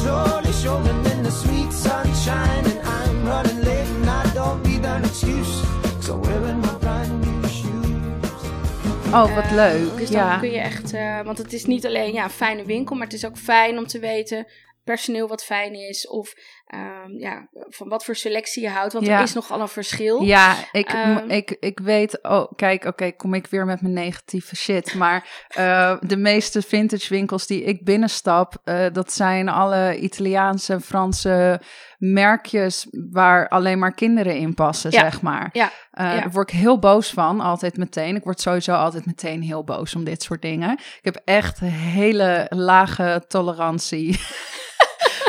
Slowly 0.00 0.52
strolling 0.52 1.04
in 1.12 1.22
the 1.22 1.30
sweet 1.30 1.72
sunshine, 1.72 2.64
and 2.70 2.80
I'm 2.98 3.24
running 3.24 3.60
late, 3.62 3.86
and 3.96 4.10
I 4.10 4.24
don't 4.34 4.60
need 4.66 4.84
an 4.84 5.04
excuse. 5.04 5.54
So 6.00 6.14
I'm 6.14 6.22
wearing 6.22 6.60
my 6.66 6.74
brand 6.80 7.12
new 7.20 7.48
shoes. 7.48 9.12
Oh, 9.14 9.34
wat 9.34 9.44
Eh, 9.44 9.52
leuk. 9.52 9.96
Dus 9.96 10.10
dan 10.10 10.24
ja. 10.24 10.38
kun 10.38 10.50
je 10.50 10.60
echt, 10.60 10.92
eh, 10.92 11.20
want 11.20 11.38
het 11.38 11.52
is 11.52 11.64
niet 11.64 11.86
alleen 11.86 12.12
ja, 12.12 12.24
een 12.24 12.30
fijne 12.30 12.64
winkel, 12.64 12.96
maar 12.96 13.06
het 13.06 13.14
is 13.14 13.26
ook 13.26 13.38
fijn 13.38 13.78
om 13.78 13.86
te 13.86 13.98
weten 13.98 14.46
personeel 14.84 15.28
wat 15.28 15.44
fijn 15.44 15.74
is 15.74 16.08
of 16.08 16.34
ehm, 16.72 17.18
ja, 17.18 17.48
van 17.68 17.88
wat 17.88 18.04
voor 18.04 18.14
selectie 18.16 18.62
je 18.62 18.68
houdt, 18.68 18.92
want 18.92 19.06
Ja. 19.06 19.16
er 19.16 19.22
is 19.22 19.32
nogal 19.32 19.60
een 19.60 19.68
verschil. 19.68 20.22
Ja, 20.22 20.54
ik, 20.72 20.88
Ehm. 20.88 21.30
ik, 21.30 21.56
ik 21.60 21.78
weet, 21.80 22.22
oh, 22.22 22.52
kijk, 22.56 22.84
oké, 22.84 23.10
kom 23.12 23.34
ik 23.34 23.46
weer 23.46 23.64
met 23.66 23.80
mijn 23.82 23.94
negatieve 23.94 24.56
shit. 24.56 24.94
Maar 24.94 25.44
eh, 25.48 25.96
de 26.00 26.16
meeste 26.16 26.62
vintage 26.62 27.08
winkels 27.08 27.46
die 27.46 27.62
ik 27.62 27.84
binnenstap, 27.84 28.54
eh, 28.64 28.86
dat 28.92 29.12
zijn 29.12 29.48
alle 29.48 29.98
Italiaanse, 29.98 30.80
Franse 30.80 31.60
merkjes 31.98 32.86
waar 33.10 33.48
alleen 33.48 33.78
maar 33.78 33.94
kinderen 33.94 34.36
in 34.36 34.54
passen, 34.54 34.90
Ja. 34.90 35.00
zeg 35.00 35.22
maar. 35.22 35.48
Ja, 35.52 35.70
Eh, 35.92 36.06
ja. 36.06 36.20
Daar 36.20 36.30
word 36.30 36.50
ik 36.52 36.58
heel 36.58 36.78
boos 36.78 37.10
van, 37.10 37.40
altijd 37.40 37.76
meteen. 37.76 38.16
Ik 38.16 38.24
word 38.24 38.40
sowieso 38.40 38.72
altijd 38.74 39.06
meteen 39.06 39.42
heel 39.42 39.64
boos 39.64 39.94
om 39.94 40.04
dit 40.04 40.22
soort 40.22 40.42
dingen. 40.42 40.70
Ik 40.72 41.00
heb 41.04 41.20
echt 41.24 41.60
hele 41.60 42.46
lage 42.48 43.24
tolerantie. 43.28 44.20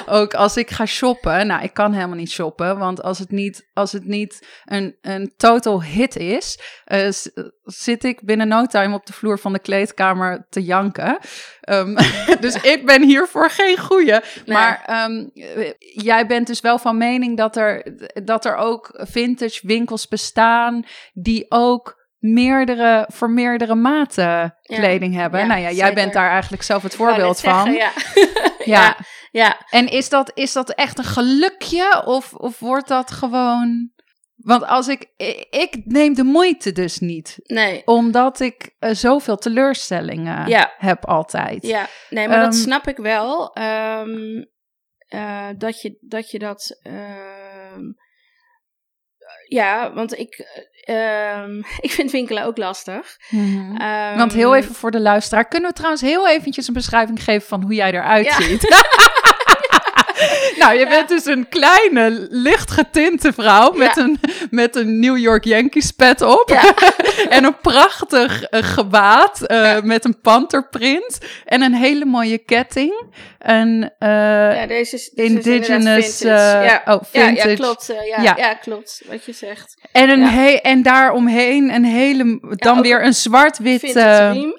Ook 0.19 0.33
als 0.33 0.57
ik 0.57 0.69
ga 0.71 0.85
shoppen, 0.85 1.47
nou, 1.47 1.63
ik 1.63 1.73
kan 1.73 1.93
helemaal 1.93 2.15
niet 2.17 2.31
shoppen, 2.31 2.77
want 2.77 3.01
als 3.03 3.19
het 3.19 3.31
niet, 3.31 3.69
als 3.73 3.91
het 3.91 4.05
niet 4.05 4.47
een, 4.65 4.95
een 5.01 5.33
total 5.37 5.83
hit 5.83 6.15
is, 6.15 6.59
eh, 6.85 7.09
zit 7.63 8.03
ik 8.03 8.21
binnen 8.21 8.47
no 8.47 8.65
time 8.65 8.95
op 8.95 9.05
de 9.05 9.13
vloer 9.13 9.39
van 9.39 9.53
de 9.53 9.59
kleedkamer 9.59 10.45
te 10.49 10.63
janken. 10.63 11.17
Ehm, 11.61 11.95
dus 12.39 12.55
ik 12.61 12.85
ben 12.85 13.03
hiervoor 13.03 13.49
geen 13.49 13.77
goeie. 13.79 14.11
Nee. 14.11 14.21
Maar 14.45 14.83
ehm, 14.85 15.27
eh, 15.33 15.71
jij 15.79 16.27
bent 16.27 16.47
dus 16.47 16.61
wel 16.61 16.77
van 16.79 16.97
mening 16.97 17.37
dat 17.37 17.55
er, 17.55 17.95
dat 18.23 18.45
er 18.45 18.55
ook 18.55 18.89
vintage 18.93 19.59
winkels 19.67 20.07
bestaan 20.07 20.85
die 21.13 21.45
ook 21.49 22.01
meerdere, 22.19 23.07
voor 23.13 23.29
meerdere 23.29 23.75
maten 23.75 24.23
Ja. 24.23 24.53
kleding 24.61 25.15
hebben. 25.15 25.39
Ja, 25.39 25.45
nou 25.45 25.59
ja, 25.59 25.65
jij 25.67 25.75
zeker. 25.75 25.93
bent 25.93 26.13
daar 26.13 26.29
eigenlijk 26.29 26.63
zelf 26.63 26.83
het 26.83 26.95
voorbeeld 26.95 27.39
van. 27.39 27.63
zeggen, 27.63 27.73
Ja. 27.73 27.91
Ja. 28.65 28.97
ja. 29.33 29.65
En 29.69 29.87
is 29.87 30.09
dat, 30.09 30.31
is 30.33 30.53
dat 30.53 30.69
echt 30.69 30.97
een 30.97 31.03
gelukje 31.03 32.03
of, 32.05 32.33
of 32.33 32.59
wordt 32.59 32.87
dat 32.87 33.11
gewoon... 33.11 33.91
Want 34.35 34.65
als 34.65 34.87
ik, 34.87 35.07
ik 35.49 35.81
neem 35.85 36.13
de 36.13 36.23
moeite 36.23 36.71
dus 36.71 36.99
niet, 36.99 37.37
nee. 37.43 37.81
omdat 37.87 38.39
ik 38.39 38.75
eh, 38.79 38.93
zoveel 38.93 39.37
teleurstellingen 39.37 40.47
Ja. 40.47 40.73
heb 40.77 41.05
altijd. 41.05 41.65
Ja, 41.65 41.87
nee, 42.09 42.27
maar 42.27 42.39
dat 42.43 42.53
Ehm, 42.53 42.61
snap 42.61 42.87
ik 42.87 42.97
wel. 42.97 43.53
Ehm, 43.53 44.43
eh, 45.07 45.47
dat, 45.57 45.81
je, 45.81 45.97
dat 46.01 46.31
je 46.31 46.39
dat. 46.39 46.79
ehm, 46.81 47.81
ja, 49.53 49.93
want 49.93 50.17
ik, 50.19 50.45
ehm, 50.83 51.57
ik 51.87 51.91
vind 51.91 52.11
winkelen 52.11 52.43
ook 52.43 52.57
lastig. 52.57 53.17
Mhm. 53.29 53.75
Ehm, 53.75 54.17
Want 54.17 54.33
heel 54.33 54.55
even 54.55 54.75
voor 54.75 54.91
de 54.91 54.99
luisteraar, 54.99 55.47
kunnen 55.47 55.69
we 55.69 55.75
trouwens 55.75 56.01
heel 56.01 56.27
eventjes 56.29 56.67
een 56.67 56.73
beschrijving 56.73 57.23
geven 57.23 57.47
van 57.47 57.61
hoe 57.61 57.73
jij 57.73 57.91
eruit 57.91 58.25
Ja. 58.25 58.41
ziet? 58.41 58.61
nou, 60.65 60.79
je 60.79 60.87
bent 60.87 61.09
dus 61.09 61.25
een 61.25 61.47
kleine, 61.49 62.27
licht 62.29 62.71
getinte 62.71 63.33
vrouw 63.33 63.71
met, 63.71 63.97
een, 63.97 64.19
met 64.49 64.75
een 64.75 64.99
New 64.99 65.17
York 65.17 65.43
Yankees 65.43 65.91
pet 65.91 66.21
op. 66.21 66.51
En 67.29 67.43
een 67.43 67.57
prachtig 67.61 68.43
eh, 68.43 68.63
gewaad 68.63 69.41
eh, 69.41 69.81
met 69.81 70.05
een 70.05 70.19
panterprint 70.21 71.17
en 71.45 71.61
een 71.61 71.73
hele 71.73 72.05
mooie 72.05 72.37
ketting. 72.37 73.05
En, 73.39 73.93
eh, 73.99 74.09
Ja, 74.09 74.65
deze 74.67 74.95
is, 74.95 75.09
deze 75.09 75.29
indigenous, 75.29 76.17
vintage. 76.17 76.63
ja. 76.63 76.81
oh, 76.85 77.01
Ja, 77.11 77.25
vintage. 77.25 77.49
ja, 77.49 77.55
klopt. 77.55 77.93
ja, 78.21 78.33
Ja. 78.37 78.53
klopt. 78.53 79.01
Wat 79.07 79.25
je 79.25 79.33
zegt. 79.33 79.75
en, 79.91 80.09
een 80.09 80.23
he- 80.23 80.59
en 80.61 80.81
daaromheen 80.81 81.73
een 81.73 81.85
hele, 81.85 82.39
dan 82.55 82.81
weer 82.81 83.05
een 83.05 83.13
zwart-wit 83.13 83.79
Vintage 83.79 84.07
eh, 84.09 84.31
riem. 84.33 84.55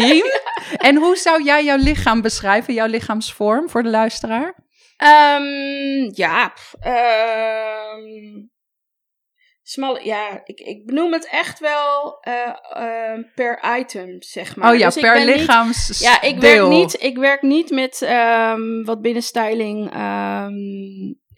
riem. 0.00 0.24
En 0.76 0.96
hoe 0.96 1.16
zou 1.16 1.42
jij 1.42 1.64
jouw 1.64 1.76
lichaam 1.76 2.20
beschrijven, 2.22 2.74
jouw 2.74 2.86
lichaamsvorm 2.86 3.70
voor 3.70 3.82
de 3.82 3.88
luisteraar? 3.88 4.54
Ehm, 4.96 6.10
ja, 6.14 6.48
pff, 6.48 6.74
ehm, 6.80 8.44
Smalle, 9.62 10.04
ja, 10.04 10.40
ik, 10.44 10.60
ik 10.60 10.86
benoem 10.86 11.12
het 11.12 11.28
echt 11.30 11.58
wel 11.58 12.18
eh, 12.20 12.48
eh, 12.72 13.24
per 13.34 13.78
item, 13.78 14.22
zeg 14.22 14.56
maar. 14.56 14.72
Oh 14.72 14.78
ja, 14.78 14.84
Dus 14.84 15.00
per 15.00 15.24
niet- 15.24 15.36
lichaams 15.36 15.98
ja, 16.00 16.20
ik 16.22 16.38
werk, 16.40 16.66
niet, 16.68 17.02
ik 17.02 17.16
werk 17.18 17.42
niet 17.42 17.70
met 17.70 18.02
ehm, 18.02 18.82
wat 18.84 19.00
binnen 19.02 19.22
styling 19.22 19.92
ehm, 19.92 20.54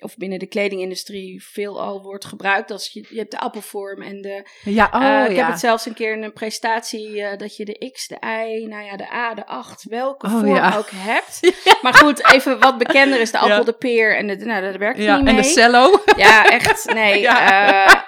of 0.03 0.17
binnen 0.17 0.39
de 0.39 0.47
kledingindustrie 0.47 1.45
veel 1.45 1.81
al 1.81 2.03
wordt 2.03 2.25
gebruikt. 2.25 2.71
Als 2.71 2.91
je, 2.93 3.07
je 3.09 3.19
hebt 3.19 3.31
de 3.31 3.39
appelvorm 3.39 4.03
en 4.03 4.21
de. 4.21 4.47
Ja, 4.65 4.91
oh 4.95 5.03
eh, 5.05 5.31
ik 5.31 5.37
ja. 5.37 5.43
heb 5.43 5.47
het 5.51 5.61
zelfs 5.61 5.87
een 5.87 5.95
keer 5.95 6.13
in 6.13 6.23
een 6.23 6.33
prestatie 6.33 7.23
eh, 7.23 7.39
dat 7.39 7.57
je 7.57 7.65
de 7.65 7.91
X, 7.93 8.07
de 8.07 8.17
Y, 8.21 8.67
nou 8.67 8.85
ja, 8.85 8.97
de 8.97 9.13
A, 9.13 9.35
de 9.35 9.47
8, 9.47 9.85
welke 9.89 10.27
Oh, 10.27 10.33
vorm 10.33 10.55
ja. 10.55 10.77
ook 10.77 10.91
hebt. 10.95 11.41
Maar 11.83 11.95
goed, 11.95 12.33
even 12.33 12.59
wat 12.59 12.79
bekender 12.79 13.21
is 13.21 13.31
de 13.31 13.39
appel, 13.39 13.57
Ja. 13.57 13.63
de 13.65 13.73
peer 13.73 14.17
en 14.17 14.27
de. 14.27 14.37
Nou, 14.37 14.63
daar 14.63 14.79
werk 14.79 14.97
ik 14.97 15.03
ja, 15.03 15.17
niet 15.17 15.27
en 15.29 15.35
mee. 15.35 15.43
de 15.43 15.49
cello. 15.49 16.03
Ja, 16.17 16.51
echt. 16.51 16.93
Nee, 16.95 17.21
Ja. 17.29 17.87
eh, 17.87 18.01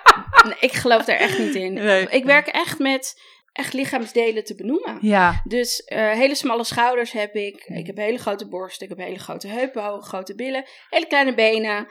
ik 0.60 0.72
geloof 0.72 1.04
daar 1.04 1.16
echt 1.16 1.38
niet 1.38 1.54
in. 1.54 1.72
Nee. 1.72 2.06
Ik 2.10 2.24
werk 2.24 2.46
echt 2.46 2.78
met 2.78 3.20
echt 3.52 3.72
lichaamsdelen 3.72 4.44
te 4.44 4.54
benoemen. 4.54 4.98
Ja, 5.00 5.40
Dus 5.44 5.80
eh, 5.84 6.10
hele 6.10 6.34
smalle 6.34 6.64
schouders 6.64 7.12
heb 7.12 7.34
ik. 7.34 7.64
Ik 7.64 7.86
heb 7.86 7.96
hele 7.96 8.18
grote 8.18 8.48
borsten. 8.48 8.88
Ik 8.88 8.96
heb 8.96 9.06
hele 9.06 9.18
grote 9.18 9.48
heupen, 9.48 9.82
hoge 9.82 10.08
grote 10.08 10.34
billen. 10.34 10.64
Hele 10.90 11.06
kleine 11.06 11.34
benen. 11.34 11.86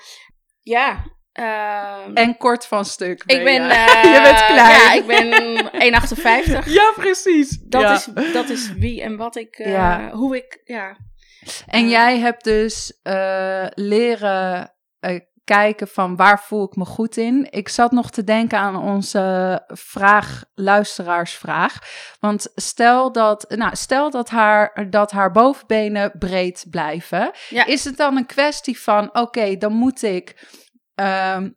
Ja. 0.61 1.03
ehm, 1.31 2.13
en 2.13 2.37
kort 2.37 2.65
van 2.65 2.85
stuk. 2.85 3.23
ik 3.25 3.43
ben... 3.43 3.53
je. 3.63 3.69
eh, 3.73 4.03
je 4.03 4.21
bent 4.23 4.45
klein. 4.45 4.79
Ja, 4.79 4.93
ik 4.93 5.05
ben 5.05 6.63
1,58. 6.63 6.69
Ja, 6.73 6.93
precies. 6.95 7.57
Dat, 7.59 7.81
Ja. 7.81 7.93
is, 7.93 8.07
dat 8.33 8.49
is 8.49 8.73
wie 8.73 9.01
en 9.01 9.17
wat 9.17 9.35
ik... 9.35 9.55
eh, 9.57 9.71
Ja. 9.71 10.11
Hoe 10.11 10.35
ik... 10.35 10.61
Ja. 10.63 10.97
En 11.67 11.89
jij 11.89 12.17
hebt 12.17 12.43
dus 12.43 12.99
leren 13.73 14.73
kijken 15.49 15.87
van 15.87 16.15
waar 16.15 16.39
voel 16.39 16.65
ik 16.65 16.75
me 16.75 16.85
goed 16.85 17.17
in. 17.17 17.47
Ik 17.49 17.69
zat 17.69 17.91
nog 17.91 18.11
te 18.11 18.23
denken 18.23 18.57
aan 18.57 18.75
onze 18.75 19.63
vraag, 19.67 20.43
luisteraarsvraag. 20.53 21.77
Want 22.19 22.51
stel 22.55 23.11
dat, 23.11 23.45
nou, 23.49 23.75
stel 23.75 24.09
dat, 24.09 24.29
haar, 24.29 24.87
dat 24.89 25.11
haar 25.11 25.31
bovenbenen 25.31 26.11
breed 26.19 26.65
blijven. 26.69 27.31
Ja. 27.49 27.65
Is 27.65 27.85
het 27.85 27.97
dan 27.97 28.17
een 28.17 28.25
kwestie 28.25 28.79
van, 28.79 29.15
oké, 29.15 29.57
dan 29.57 29.73
moet 29.73 30.03
ik... 30.03 30.47
ehm, 30.95 31.49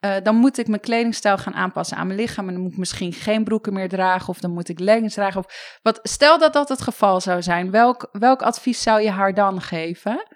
eh, 0.00 0.14
dan 0.22 0.36
moet 0.36 0.58
ik 0.58 0.68
mijn 0.68 0.80
kledingstijl 0.80 1.38
gaan 1.38 1.54
aanpassen 1.54 1.96
aan 1.96 2.06
mijn 2.06 2.18
lichaam. 2.18 2.46
En 2.46 2.54
dan 2.54 2.62
moet 2.62 2.72
ik 2.72 2.78
misschien 2.78 3.12
geen 3.12 3.44
broeken 3.44 3.72
meer 3.72 3.88
dragen. 3.88 4.28
Of 4.28 4.40
dan 4.40 4.50
moet 4.52 4.68
ik 4.68 4.78
leggings 4.78 5.14
dragen. 5.14 5.40
Of 5.40 5.78
wat, 5.82 5.98
stel 6.02 6.38
dat 6.38 6.52
dat 6.52 6.68
het 6.68 6.82
geval 6.82 7.20
zou 7.20 7.42
zijn. 7.42 7.70
Welk, 7.70 8.08
welk 8.12 8.42
advies 8.42 8.82
zou 8.82 9.00
je 9.00 9.10
haar 9.10 9.34
dan 9.34 9.60
geven? 9.60 10.26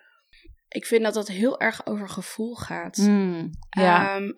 Ik 0.75 0.87
vind 0.87 1.03
dat 1.05 1.15
dat 1.15 1.29
heel 1.29 1.61
erg 1.61 1.87
over 1.87 2.09
gevoel 2.09 2.55
gaat. 2.55 2.97
Hmm, 2.97 3.51
ja. 3.71 4.17
Ehm, 4.17 4.33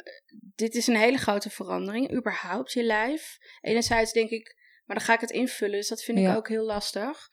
dit 0.54 0.74
is 0.74 0.86
een 0.86 0.96
hele 0.96 1.18
grote 1.18 1.50
verandering, 1.50 2.14
überhaupt 2.14 2.72
je 2.72 2.82
lijf. 2.82 3.38
Enerzijds 3.60 4.12
denk 4.12 4.30
ik, 4.30 4.56
maar 4.84 4.96
dan 4.96 5.04
ga 5.04 5.14
ik 5.14 5.20
het 5.20 5.30
invullen, 5.30 5.76
dus 5.78 5.88
dat 5.88 6.02
vind 6.02 6.18
Ja. 6.18 6.30
ik 6.30 6.36
ook 6.36 6.48
heel 6.48 6.64
lastig. 6.64 7.28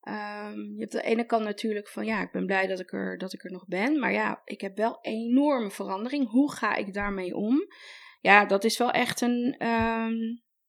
Ehm, 0.00 0.58
je 0.58 0.76
hebt 0.78 0.94
aan 0.94 1.00
de 1.02 1.06
ene 1.06 1.24
kant 1.26 1.44
natuurlijk 1.44 1.88
van, 1.88 2.04
ja, 2.04 2.22
ik 2.22 2.30
ben 2.32 2.46
blij 2.46 2.66
dat 2.66 2.80
ik, 2.80 2.92
er, 2.92 3.18
dat 3.18 3.32
ik 3.32 3.44
er 3.44 3.50
nog 3.50 3.66
ben. 3.66 3.98
Maar 3.98 4.12
ja, 4.12 4.40
ik 4.44 4.60
heb 4.60 4.76
wel 4.76 4.98
enorme 5.00 5.70
verandering. 5.70 6.30
Hoe 6.30 6.52
ga 6.52 6.74
ik 6.74 6.94
daarmee 6.94 7.34
om? 7.34 7.58
Ja, 8.20 8.44
dat 8.44 8.64
is 8.64 8.78
wel 8.78 8.90
echt 8.90 9.20
een, 9.20 9.54
ehm, 9.58 10.14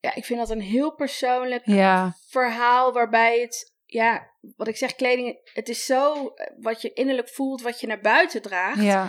ja, 0.00 0.14
ik 0.14 0.24
vind 0.24 0.38
dat 0.38 0.50
een 0.50 0.60
heel 0.60 0.94
persoonlijk 0.94 1.66
ja, 1.66 2.14
verhaal 2.28 2.92
waarbij 2.92 3.40
het, 3.40 3.74
ja, 3.90 4.30
wat 4.56 4.68
ik 4.68 4.76
zeg, 4.76 4.94
kleding, 4.94 5.38
het 5.54 5.68
is 5.68 5.84
zo 5.86 6.28
eh, 6.34 6.46
wat 6.60 6.82
je 6.82 6.92
innerlijk 6.92 7.28
voelt, 7.28 7.62
wat 7.62 7.80
je 7.80 7.86
naar 7.86 8.00
buiten 8.00 8.42
draagt. 8.42 8.82
ja. 8.82 9.08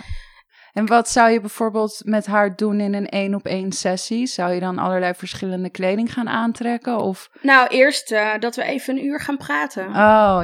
En 0.72 0.86
wat 0.86 1.08
zou 1.08 1.30
je 1.30 1.40
bijvoorbeeld 1.40 2.00
met 2.04 2.26
haar 2.26 2.56
doen 2.56 2.80
in 2.80 2.94
een 2.94 3.08
één 3.08 3.34
op 3.34 3.46
één 3.46 3.72
sessie? 3.72 4.26
Zou 4.26 4.52
je 4.52 4.60
dan 4.60 4.78
allerlei 4.78 5.14
verschillende 5.14 5.70
kleding 5.70 6.12
gaan 6.12 6.28
aantrekken? 6.28 6.96
Of, 6.98 7.28
Nou, 7.42 7.68
eerst 7.68 8.12
eh, 8.12 8.38
dat 8.38 8.56
we 8.56 8.62
even 8.62 8.96
een 8.96 9.04
uur 9.04 9.20
gaan 9.20 9.36
praten. 9.36 9.86
oh, 9.86 9.92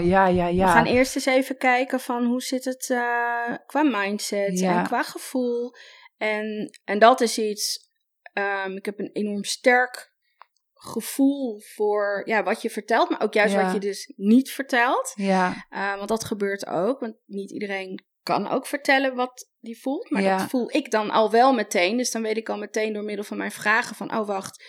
ja, 0.01 0.27
ja, 0.27 0.27
ja. 0.47 0.65
We 0.67 0.73
gaan 0.73 0.87
eerst 0.87 1.15
eens 1.15 1.27
even 1.27 1.57
kijken 1.57 2.01
van 2.01 2.25
hoe 2.25 2.43
zit 2.43 2.65
het 2.65 2.91
eh, 2.91 3.55
qua 3.67 3.83
mindset 3.83 4.59
Ja. 4.59 4.79
en 4.79 4.85
qua 4.87 5.03
gevoel. 5.03 5.73
En, 6.19 6.71
en 6.85 6.99
dat 6.99 7.21
is 7.21 7.39
iets, 7.39 7.91
ehm, 8.33 8.77
ik 8.77 8.85
heb 8.85 8.99
een 8.99 9.11
enorm 9.13 9.45
sterk 9.45 10.15
gevoel 10.87 11.61
voor 11.75 12.23
ja, 12.25 12.43
wat 12.43 12.63
je 12.63 12.71
vertelt, 12.71 13.11
maar 13.11 13.23
ook 13.23 13.35
juist 13.35 13.55
Ja. 13.55 13.63
wat 13.65 13.73
je 13.73 13.81
dus 13.81 14.13
niet 14.17 14.51
vertelt. 14.51 15.13
Ja, 15.15 15.67
Eh, 15.71 15.97
want 15.97 16.09
dat 16.09 16.25
gebeurt 16.25 16.67
ook, 16.67 17.01
want 17.01 17.15
niet 17.27 17.51
iedereen 17.51 18.05
kan 18.23 18.49
ook 18.49 18.67
vertellen 18.67 19.15
wat 19.15 19.51
die 19.61 19.81
voelt. 19.81 20.11
Maar 20.11 20.23
Ja. 20.23 20.39
dat 20.39 20.49
voel 20.49 20.71
ik 20.77 20.91
dan 20.91 21.11
al 21.11 21.31
wel 21.31 21.53
meteen. 21.53 21.97
Dus 21.97 22.11
dan 22.11 22.23
weet 22.23 22.37
ik 22.37 22.49
al 22.49 22.59
meteen 22.59 22.93
door 22.93 23.05
middel 23.05 23.25
van 23.25 23.37
mijn 23.37 23.51
vragen 23.53 23.97
van, 23.97 24.15
oh 24.17 24.27
wacht, 24.27 24.65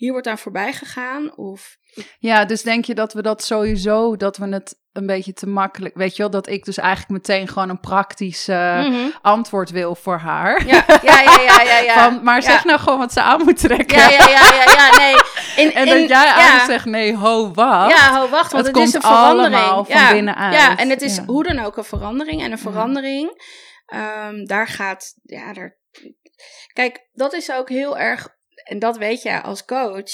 hier 0.00 0.12
wordt 0.12 0.26
aan 0.26 0.38
voorbij 0.38 0.72
gegaan. 0.72 1.36
Of 1.36 1.76
ja, 2.18 2.44
dus 2.44 2.62
denk 2.62 2.84
je 2.84 2.94
dat 2.94 3.12
we 3.12 3.22
dat 3.22 3.42
sowieso, 3.44 4.16
dat 4.16 4.36
we 4.36 4.48
het 4.48 4.78
een 4.92 5.06
beetje 5.06 5.32
te 5.32 5.46
makkelijk, 5.46 5.94
weet 5.96 6.16
je 6.16 6.22
wel, 6.22 6.30
dat 6.30 6.48
ik 6.48 6.64
dus 6.64 6.76
eigenlijk 6.78 7.10
meteen 7.10 7.48
gewoon 7.48 7.68
een 7.68 7.80
praktisch 7.80 8.48
eh, 8.48 8.78
Mhm. 8.86 9.08
antwoord 9.22 9.70
wil 9.70 9.94
voor 9.94 10.18
haar. 10.18 10.66
ja, 10.66 10.84
ja, 11.02 11.20
ja, 11.20 11.40
ja, 11.42 11.62
ja, 11.62 11.78
ja. 11.78 11.94
Van, 12.04 12.22
maar 12.22 12.42
zeg 12.42 12.54
Ja. 12.62 12.64
nou 12.64 12.78
gewoon 12.78 12.98
wat 12.98 13.12
ze 13.12 13.22
aan 13.22 13.44
moet 13.44 13.58
trekken. 13.60 13.98
Ja, 13.98 14.08
ja, 14.08 14.28
ja, 14.28 14.54
ja, 14.54 14.72
ja, 14.72 14.96
nee. 14.98 15.14
In, 15.66 15.72
En 15.74 15.86
in- 15.86 15.98
dat 15.98 16.08
jij 16.08 16.34
ja. 16.36 16.64
zegt, 16.66 16.84
nee, 16.84 17.16
ho, 17.16 17.52
wat? 17.52 17.90
Ja, 17.90 18.18
ho, 18.20 18.28
wacht, 18.28 18.52
want 18.52 18.66
Het 18.66 18.76
het, 18.76 18.86
is 18.88 18.94
een 18.94 19.00
verandering. 19.00 19.54
allemaal 19.54 19.84
van 19.84 19.96
ja. 19.96 20.12
binnenuit. 20.12 20.54
Ja, 20.54 20.76
en 20.76 20.90
het 20.90 21.02
is 21.02 21.18
hoe 21.18 21.42
dan 21.44 21.58
ook 21.58 21.76
een 21.76 21.84
verandering. 21.84 22.42
En 22.42 22.52
een 22.52 22.58
verandering, 22.58 23.42
ehm, 23.86 24.44
daar 24.44 24.66
gaat, 24.66 25.14
ja, 25.22 25.52
daar... 25.52 25.78
Kijk, 26.72 27.08
dat 27.12 27.32
is 27.32 27.52
ook 27.52 27.68
heel 27.68 27.98
erg, 27.98 28.28
en 28.64 28.78
dat 28.78 28.96
weet 28.96 29.22
jij 29.22 29.40
als 29.40 29.64
coach, 29.64 30.10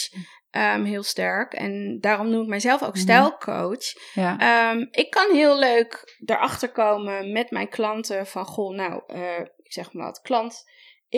ehm, 0.50 0.84
heel 0.84 1.02
sterk. 1.02 1.52
En 1.54 1.98
daarom 2.00 2.30
noem 2.30 2.42
ik 2.42 2.48
mijzelf 2.48 2.82
ook 2.82 2.92
Mhm. 2.94 3.02
stijlcoach. 3.02 3.92
Ja. 4.14 4.38
Ehm, 4.38 4.86
ik 4.90 5.10
kan 5.10 5.34
heel 5.34 5.58
leuk 5.58 6.18
erachter 6.24 6.72
komen 6.72 7.32
met 7.32 7.50
mijn 7.50 7.68
klanten 7.68 8.26
van, 8.26 8.44
goh, 8.44 8.74
nou, 8.74 9.02
eh, 9.06 9.40
ik 9.62 9.72
zeg 9.72 9.92
maar 9.92 10.06
wat, 10.06 10.20
klant 10.20 10.64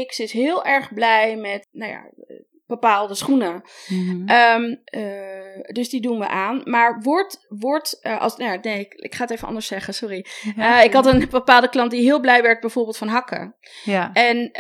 X 0.06 0.20
is 0.20 0.32
heel 0.32 0.64
erg 0.64 0.94
blij 0.94 1.36
met, 1.36 1.68
nou 1.70 1.92
ja, 1.92 2.10
bepaalde 2.68 3.14
schoenen. 3.14 3.62
Mhm. 3.88 4.28
Ehm, 4.28 4.74
eh, 4.84 5.72
dus 5.72 5.88
die 5.88 6.00
doen 6.00 6.18
we 6.18 6.28
aan. 6.28 6.60
Maar 6.64 7.00
wordt, 7.02 7.46
wordt 7.48 7.98
eh, 8.00 8.20
als, 8.20 8.36
nou 8.36 8.58
nee, 8.62 8.80
ik, 8.80 8.94
ik 8.94 9.14
ga 9.14 9.22
het 9.22 9.30
even 9.30 9.48
anders 9.48 9.66
zeggen, 9.66 9.94
sorry. 9.94 10.26
Eh, 10.56 10.84
ik 10.84 10.92
had 10.92 11.06
een 11.06 11.28
bepaalde 11.30 11.68
klant 11.68 11.90
die 11.90 12.02
heel 12.02 12.20
blij 12.20 12.42
werd 12.42 12.60
bijvoorbeeld 12.60 12.96
van 12.96 13.08
hakken. 13.08 13.56
ja. 13.84 14.10
En, 14.12 14.50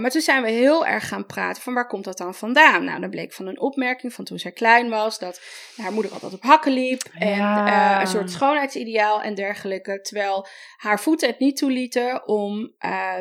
maar 0.00 0.10
toen 0.10 0.20
zijn 0.20 0.42
we 0.42 0.50
heel 0.50 0.86
erg 0.86 1.08
gaan 1.08 1.26
praten 1.26 1.62
van 1.62 1.74
waar 1.74 1.86
komt 1.86 2.04
dat 2.04 2.18
dan 2.18 2.34
vandaan? 2.34 2.84
Nou, 2.84 3.00
dan 3.00 3.10
bleek 3.10 3.32
van 3.32 3.46
een 3.46 3.60
opmerking 3.60 4.12
van 4.12 4.24
toen 4.24 4.38
zij 4.38 4.52
klein 4.52 4.88
was, 4.88 5.18
dat 5.18 5.40
haar 5.76 5.92
moeder 5.92 6.12
altijd 6.12 6.32
op 6.34 6.42
hakken 6.42 6.72
liep. 6.72 7.02
En 7.18 7.28
Ja. 7.36 8.00
een 8.00 8.06
soort 8.06 8.30
schoonheidsideaal 8.30 9.22
en 9.22 9.34
dergelijke. 9.34 10.00
Terwijl 10.00 10.46
haar 10.76 11.00
voeten 11.00 11.28
het 11.28 11.38
niet 11.38 11.56
toelieten 11.56 12.28
om 12.28 12.72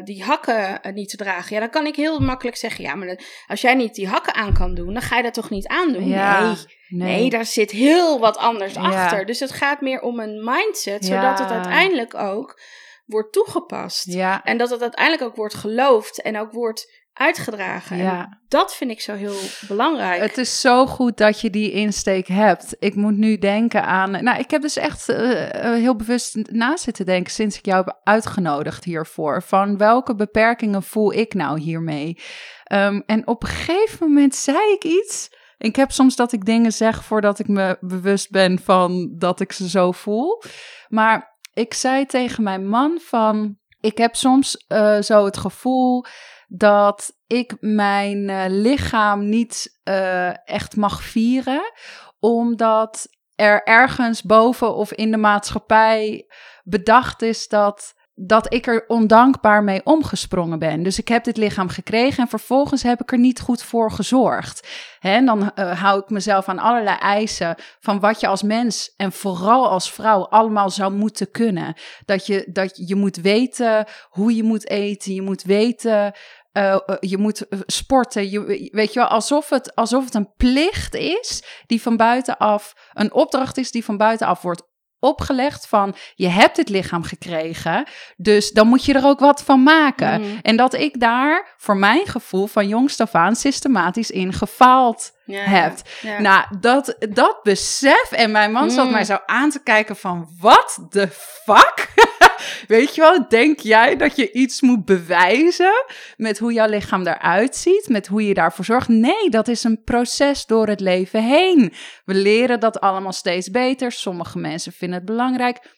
die 0.03 0.23
hakken 0.23 0.79
niet 0.93 1.09
te 1.09 1.17
dragen. 1.17 1.53
Ja, 1.53 1.59
dan 1.59 1.69
kan 1.69 1.85
ik 1.85 1.95
heel 1.95 2.19
makkelijk 2.19 2.57
zeggen, 2.57 2.83
ja, 2.83 2.95
maar 2.95 3.19
als 3.47 3.61
jij 3.61 3.73
niet 3.73 3.95
die 3.95 4.07
hakken 4.07 4.32
aan 4.33 4.53
kan 4.53 4.73
doen, 4.75 4.93
dan 4.93 5.01
ga 5.01 5.17
je 5.17 5.23
dat 5.23 5.33
toch 5.33 5.49
niet 5.49 5.67
aandoen? 5.67 6.07
Ja. 6.07 6.45
Nee. 6.45 6.55
Nee, 6.89 7.29
daar 7.29 7.45
zit 7.45 7.71
heel 7.71 8.19
wat 8.19 8.37
anders 8.37 8.73
Ja. 8.73 8.81
achter. 8.81 9.25
Dus 9.25 9.39
het 9.39 9.51
gaat 9.51 9.81
meer 9.81 10.01
om 10.01 10.19
een 10.19 10.43
mindset, 10.43 11.05
zodat 11.05 11.39
het 11.39 11.49
uiteindelijk 11.49 12.15
ook 12.15 12.59
wordt 13.05 13.33
toegepast. 13.33 14.05
Ja, 14.05 14.43
En 14.43 14.57
dat 14.57 14.69
het 14.69 14.81
uiteindelijk 14.81 15.23
ook 15.23 15.35
wordt 15.35 15.53
geloofd 15.53 16.21
en 16.21 16.39
ook 16.39 16.51
wordt 16.51 17.02
uitgedragen. 17.13 17.97
Ja. 17.97 18.39
Dat 18.47 18.75
vind 18.75 18.91
ik 18.91 19.01
zo 19.01 19.13
heel 19.13 19.39
belangrijk. 19.67 20.21
Het 20.21 20.37
is 20.37 20.61
zo 20.61 20.85
goed 20.85 21.17
dat 21.17 21.41
je 21.41 21.49
die 21.49 21.71
insteek 21.71 22.27
hebt. 22.27 22.75
Ik 22.79 22.95
moet 22.95 23.17
nu 23.17 23.37
denken 23.37 23.83
aan. 23.83 24.11
Nou, 24.11 24.39
ik 24.39 24.51
heb 24.51 24.61
dus 24.61 24.77
echt 24.77 25.09
eh, 25.09 25.65
eh, 25.65 25.73
heel 25.73 25.95
bewust 25.95 26.35
na 26.51 26.77
zitten 26.77 27.05
denken 27.05 27.31
sinds 27.31 27.57
ik 27.57 27.65
jou 27.65 27.83
heb 27.85 27.99
uitgenodigd 28.03 28.83
hiervoor. 28.83 29.43
Van 29.43 29.77
welke 29.77 30.15
beperkingen 30.15 30.83
voel 30.83 31.13
ik 31.13 31.33
nou 31.33 31.59
hiermee? 31.59 32.19
Ehm, 32.63 33.01
en 33.05 33.27
op 33.27 33.43
een 33.43 33.49
gegeven 33.49 34.07
moment 34.07 34.35
zei 34.35 34.71
ik 34.73 34.83
iets. 34.83 35.29
Ik 35.57 35.75
heb 35.75 35.91
soms 35.91 36.15
dat 36.15 36.31
ik 36.31 36.45
dingen 36.45 36.73
zeg 36.73 37.03
voordat 37.03 37.39
ik 37.39 37.47
me 37.47 37.77
bewust 37.79 38.31
ben 38.31 38.59
van 38.59 39.13
dat 39.17 39.39
ik 39.39 39.51
ze 39.51 39.69
zo 39.69 39.91
voel. 39.91 40.43
Maar 40.87 41.37
ik 41.53 41.73
zei 41.73 42.05
tegen 42.05 42.43
mijn 42.43 42.67
man 42.67 42.99
van. 43.01 43.57
Ik 43.79 43.97
heb 43.97 44.15
soms 44.15 44.65
eh, 44.67 45.01
zo 45.01 45.25
het 45.25 45.37
gevoel 45.37 46.05
dat 46.55 47.13
ik 47.27 47.55
mijn 47.59 48.29
eh, 48.29 48.43
lichaam 48.47 49.29
niet 49.29 49.79
eh, 49.83 50.47
echt 50.47 50.75
mag 50.75 51.03
vieren, 51.03 51.71
omdat 52.19 53.07
er 53.35 53.63
ergens 53.63 54.21
boven 54.21 54.75
of 54.75 54.91
in 54.91 55.11
de 55.11 55.17
maatschappij 55.17 56.25
bedacht 56.63 57.21
is 57.21 57.47
dat, 57.47 57.93
dat 58.13 58.53
ik 58.53 58.67
er 58.67 58.83
ondankbaar 58.87 59.63
mee 59.63 59.85
omgesprongen 59.85 60.59
ben. 60.59 60.83
Dus 60.83 60.99
ik 60.99 61.07
heb 61.07 61.23
dit 61.23 61.37
lichaam 61.37 61.69
gekregen 61.69 62.23
en 62.23 62.29
vervolgens 62.29 62.83
heb 62.83 63.01
ik 63.01 63.11
er 63.11 63.19
niet 63.19 63.39
goed 63.39 63.63
voor 63.63 63.91
gezorgd. 63.91 64.67
En 64.99 65.25
dan 65.25 65.53
eh, 65.53 65.81
hou 65.81 65.99
ik 65.99 66.09
mezelf 66.09 66.47
aan 66.47 66.59
allerlei 66.59 66.97
eisen 66.97 67.55
van 67.79 67.99
wat 67.99 68.19
je 68.19 68.27
als 68.27 68.43
mens 68.43 68.93
en 68.97 69.11
vooral 69.11 69.69
als 69.69 69.91
vrouw 69.91 70.27
allemaal 70.27 70.69
zou 70.69 70.93
moeten 70.93 71.31
kunnen. 71.31 71.73
Dat 72.05 72.25
je, 72.25 72.49
dat 72.51 72.87
je 72.87 72.95
moet 72.95 73.15
weten 73.15 73.85
hoe 74.09 74.35
je 74.35 74.43
moet 74.43 74.69
eten, 74.69 75.13
je 75.13 75.21
moet 75.21 75.43
weten 75.43 76.13
eh, 76.53 76.73
eh, 76.73 76.79
je 76.99 77.17
moet 77.17 77.47
eh, 77.47 77.59
sporten. 77.65 78.29
Je, 78.29 78.69
weet 78.71 78.93
je 78.93 78.99
wel, 78.99 79.07
alsof 79.09 79.49
het, 79.49 79.75
alsof 79.75 80.05
het 80.05 80.13
een 80.13 80.33
plicht 80.37 80.95
is 80.95 81.43
die 81.65 81.81
van 81.81 81.97
buitenaf, 81.97 82.73
een 82.93 83.13
opdracht 83.13 83.57
is 83.57 83.71
die 83.71 83.85
van 83.85 83.97
buitenaf 83.97 84.41
wordt 84.41 84.71
opgelegd 84.99 85.67
van 85.67 85.95
je 86.15 86.27
hebt 86.27 86.57
het 86.57 86.69
lichaam 86.69 87.03
gekregen, 87.03 87.87
dus 88.15 88.51
dan 88.51 88.67
moet 88.67 88.85
je 88.85 88.93
er 88.93 89.05
ook 89.05 89.19
wat 89.19 89.43
van 89.43 89.63
maken. 89.63 90.21
Mhm. 90.21 90.29
En 90.41 90.57
dat 90.57 90.73
ik 90.73 90.99
daar 90.99 91.53
voor 91.57 91.77
mijn 91.77 92.07
gevoel 92.07 92.47
van 92.47 92.67
jongst 92.67 92.99
af 92.99 93.15
aan 93.15 93.35
systematisch 93.35 94.11
in 94.11 94.33
gefaald 94.33 95.11
Ja, 95.25 95.71
ja. 96.01 96.19
Nou, 96.19 96.45
dat, 96.59 96.95
dat 96.99 97.39
besef. 97.43 98.11
En 98.11 98.31
mijn 98.31 98.51
man 98.51 98.71
zat 98.71 98.85
Mm. 98.85 98.91
mij 98.91 99.03
zo 99.03 99.17
aan 99.25 99.49
te 99.49 99.63
kijken 99.63 99.95
van, 99.95 100.27
wat 100.39 100.85
de 100.89 101.07
fuck? 101.45 101.87
Weet 102.67 102.95
je 102.95 103.01
wel, 103.01 103.27
denk 103.27 103.59
jij 103.59 103.95
dat 103.95 104.15
je 104.15 104.31
iets 104.31 104.61
moet 104.61 104.85
bewijzen 104.85 105.85
met 106.17 106.39
hoe 106.39 106.53
jouw 106.53 106.67
lichaam 106.69 107.07
eruit 107.07 107.55
ziet, 107.55 107.85
met 107.89 108.07
hoe 108.07 108.27
je 108.27 108.33
daarvoor 108.33 108.65
zorgt? 108.65 108.87
Nee, 108.87 109.29
dat 109.29 109.47
is 109.47 109.63
een 109.63 109.83
proces 109.83 110.45
door 110.45 110.67
het 110.67 110.79
leven 110.79 111.23
heen. 111.23 111.73
We 112.05 112.13
leren 112.13 112.59
dat 112.59 112.79
allemaal 112.79 113.11
steeds 113.11 113.49
beter. 113.49 113.91
Sommige 113.91 114.39
mensen 114.39 114.71
vinden 114.71 114.97
het 114.97 115.07
belangrijk. 115.07 115.71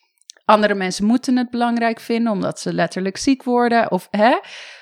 Andere 0.45 0.73
mensen 0.73 1.05
moeten 1.05 1.37
het 1.37 1.49
belangrijk 1.49 1.99
vinden 1.99 2.31
omdat 2.31 2.59
ze 2.59 2.73
letterlijk 2.73 3.17
ziek 3.17 3.43
worden. 3.43 3.91
Of, 3.91 4.07
hè? 4.09 4.37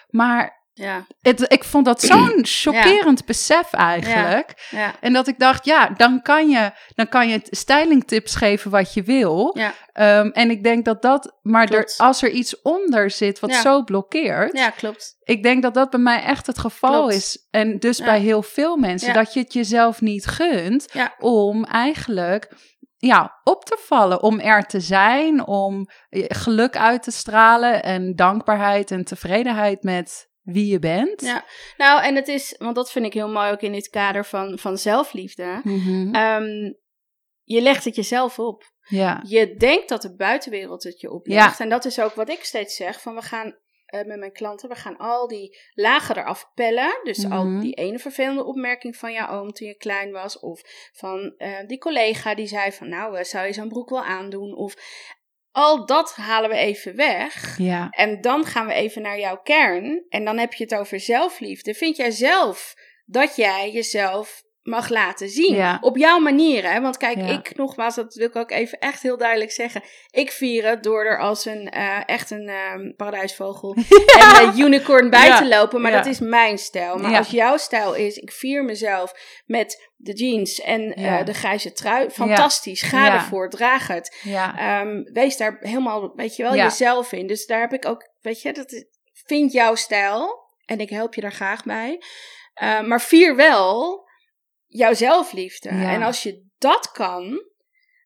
Maar 0.09 0.62
ja, 0.73 1.05
het, 1.21 1.51
ik 1.51 1.63
vond 1.63 1.85
dat 1.85 2.01
zo'n 2.01 2.39
chockerend 2.41 3.25
besef 3.25 3.73
eigenlijk. 3.73 4.67
ja, 4.69 4.95
En 4.99 5.13
dat 5.13 5.27
ik 5.27 5.39
dacht, 5.39 5.65
ja, 5.65 5.89
dan 5.89 6.21
kan 6.21 6.49
je, 6.49 6.71
dan 6.95 7.09
kan 7.09 7.29
je 7.29 7.41
stylingtips 7.43 8.35
geven 8.35 8.71
wat 8.71 8.93
je 8.93 9.03
wil. 9.03 9.57
Ehm, 9.93 10.27
en 10.27 10.49
ik 10.49 10.63
denk 10.63 10.85
dat 10.85 11.01
dat, 11.01 11.37
maar 11.41 11.69
er, 11.69 11.93
als 11.97 12.21
er 12.21 12.29
iets 12.29 12.61
onder 12.61 13.11
zit 13.11 13.39
wat 13.39 13.53
zo 13.53 13.83
blokkeert, 13.83 14.57
ja, 14.57 14.69
klopt. 14.69 15.15
ik 15.23 15.43
denk 15.43 15.61
dat 15.61 15.73
dat 15.73 15.89
bij 15.89 15.99
mij 15.99 16.23
echt 16.23 16.47
het 16.47 16.59
geval 16.59 16.99
Klopt. 16.99 17.13
is. 17.13 17.47
En 17.51 17.79
dus 17.79 17.99
bij 17.99 18.19
heel 18.19 18.41
veel 18.41 18.77
mensen, 18.77 19.13
dat 19.13 19.33
je 19.33 19.39
het 19.39 19.53
jezelf 19.53 20.01
niet 20.01 20.25
gunt 20.25 20.93
om 21.19 21.63
eigenlijk 21.63 22.51
ja, 22.97 23.39
op 23.43 23.65
te 23.65 23.77
vallen, 23.79 24.23
om 24.23 24.39
er 24.39 24.65
te 24.65 24.79
zijn, 24.79 25.47
om 25.47 25.87
eh, 26.09 26.25
geluk 26.27 26.77
uit 26.77 27.03
te 27.03 27.11
stralen 27.11 27.83
en 27.83 28.15
dankbaarheid 28.15 28.91
en 28.91 29.03
tevredenheid 29.03 29.83
met 29.83 30.31
wie 30.43 30.71
je 30.71 30.79
bent. 30.79 31.21
Ja. 31.21 31.45
Nou, 31.77 32.03
en 32.03 32.15
het 32.15 32.27
is, 32.27 32.55
want 32.57 32.75
dat 32.75 32.91
vind 32.91 33.05
ik 33.05 33.13
heel 33.13 33.29
mooi 33.29 33.51
ook 33.51 33.61
in 33.61 33.71
dit 33.71 33.89
kader 33.89 34.25
van, 34.25 34.59
van 34.59 34.77
zelfliefde. 34.77 35.61
Mhm. 35.63 36.15
Ehm, 36.15 36.73
je 37.43 37.61
legt 37.61 37.85
het 37.85 37.95
jezelf 37.95 38.39
op. 38.39 38.71
ja. 38.87 39.23
Je 39.27 39.55
denkt 39.55 39.89
dat 39.89 40.01
de 40.01 40.15
buitenwereld 40.15 40.83
het 40.83 40.99
je 41.01 41.11
oplegt. 41.11 41.59
En 41.59 41.69
dat 41.69 41.85
is 41.85 41.99
ook 41.99 42.13
wat 42.13 42.29
ik 42.29 42.43
steeds 42.43 42.75
zeg. 42.75 43.01
Van 43.01 43.15
we 43.15 43.21
gaan 43.21 43.61
eh, 43.85 44.05
met 44.05 44.19
mijn 44.19 44.31
klanten, 44.31 44.69
we 44.69 44.75
gaan 44.75 44.97
al 44.97 45.27
die 45.27 45.57
lagen 45.73 46.17
eraf 46.17 46.51
pellen. 46.53 46.99
Dus 47.03 47.29
al 47.29 47.45
Mhm. 47.45 47.59
die 47.59 47.73
ene 47.73 47.99
vervelende 47.99 48.43
opmerking 48.43 48.95
van 48.95 49.11
jouw 49.11 49.29
oom 49.29 49.51
toen 49.51 49.67
je 49.67 49.75
klein 49.77 50.11
was. 50.11 50.39
Of 50.39 50.61
van 50.93 51.33
eh, 51.37 51.67
die 51.67 51.77
collega 51.77 52.35
die 52.35 52.47
zei 52.47 52.71
van 52.71 52.89
nou, 52.89 53.17
eh, 53.17 53.23
zou 53.23 53.45
je 53.45 53.53
zo'n 53.53 53.67
broek 53.69 53.89
wel 53.89 54.03
aandoen? 54.03 54.55
Of 54.55 54.75
al 55.53 55.85
dat 55.85 56.15
halen 56.15 56.49
we 56.49 56.55
even 56.55 56.95
weg. 56.95 57.57
Ja. 57.57 57.89
En 57.89 58.21
dan 58.21 58.45
gaan 58.45 58.67
we 58.67 58.73
even 58.73 59.01
naar 59.01 59.19
jouw 59.19 59.37
kern. 59.37 60.05
En 60.09 60.25
dan 60.25 60.37
heb 60.37 60.53
je 60.53 60.63
het 60.63 60.75
over 60.75 60.99
zelfliefde. 60.99 61.73
Vind 61.73 61.95
jij 61.95 62.11
zelf 62.11 62.73
dat 63.05 63.35
jij 63.35 63.71
jezelf 63.71 64.43
mag 64.63 64.89
laten 64.89 65.29
zien? 65.29 65.55
Ja. 65.55 65.77
Op 65.81 65.97
jouw 65.97 66.19
manier, 66.19 66.71
hè? 66.71 66.81
Want 66.81 66.97
kijk, 66.97 67.17
Ja. 67.17 67.27
ik 67.27 67.55
nogmaals, 67.55 67.95
dat 67.95 68.13
wil 68.13 68.27
ik 68.27 68.35
ook 68.35 68.51
even 68.51 68.79
echt 68.79 69.01
heel 69.01 69.17
duidelijk 69.17 69.51
zeggen. 69.51 69.81
Ik 70.09 70.31
vier 70.31 70.67
het 70.67 70.83
door 70.83 71.05
er 71.05 71.19
als 71.19 71.45
een 71.45 71.69
eh, 71.69 71.99
echt 72.05 72.31
een 72.31 72.47
ehm, 72.47 72.91
paradijsvogel 72.95 73.75
en 74.19 74.43
een 74.47 74.59
unicorn 74.59 75.09
bij 75.09 75.27
Ja. 75.27 75.37
te 75.37 75.47
lopen. 75.47 75.81
Maar 75.81 75.91
Ja. 75.91 75.97
dat 75.97 76.05
is 76.05 76.19
mijn 76.19 76.57
stijl. 76.57 76.97
Maar 76.97 77.11
Ja. 77.11 77.17
als 77.17 77.29
jouw 77.29 77.57
stijl 77.57 77.93
is, 77.93 78.17
ik 78.17 78.31
vier 78.31 78.63
mezelf 78.63 79.13
met 79.45 79.91
de 79.95 80.13
jeans 80.13 80.61
en 80.61 80.93
eh, 80.93 81.03
Ja. 81.03 81.23
de 81.23 81.33
grijze 81.33 81.71
trui. 81.71 82.09
Fantastisch. 82.09 82.81
Ga 82.81 83.05
Ja. 83.05 83.13
ervoor, 83.13 83.49
draag 83.49 83.87
het. 83.87 84.17
Ja. 84.23 84.57
Ehm, 84.57 85.03
wees 85.13 85.37
daar 85.37 85.57
helemaal, 85.59 86.11
weet 86.15 86.35
je 86.35 86.43
wel, 86.43 86.55
Ja. 86.55 86.63
jezelf 86.63 87.11
in. 87.11 87.27
Dus 87.27 87.45
daar 87.45 87.59
heb 87.59 87.73
ik 87.73 87.85
ook, 87.85 88.09
weet 88.21 88.41
je, 88.41 88.53
dat 88.53 88.71
is- 88.71 88.85
vind 89.25 89.51
jouw 89.51 89.75
stijl. 89.75 90.41
En 90.65 90.79
ik 90.79 90.89
help 90.89 91.13
je 91.13 91.21
daar 91.21 91.31
graag 91.31 91.63
bij. 91.63 92.01
Eh, 92.53 92.81
maar 92.81 93.01
vier 93.01 93.35
wel 93.35 94.01
jouw 94.73 94.93
zelfliefde. 94.93 95.73
Ja. 95.73 95.91
En 95.93 96.01
als 96.03 96.23
je 96.23 96.45
dat 96.57 96.91
kan, 96.91 97.41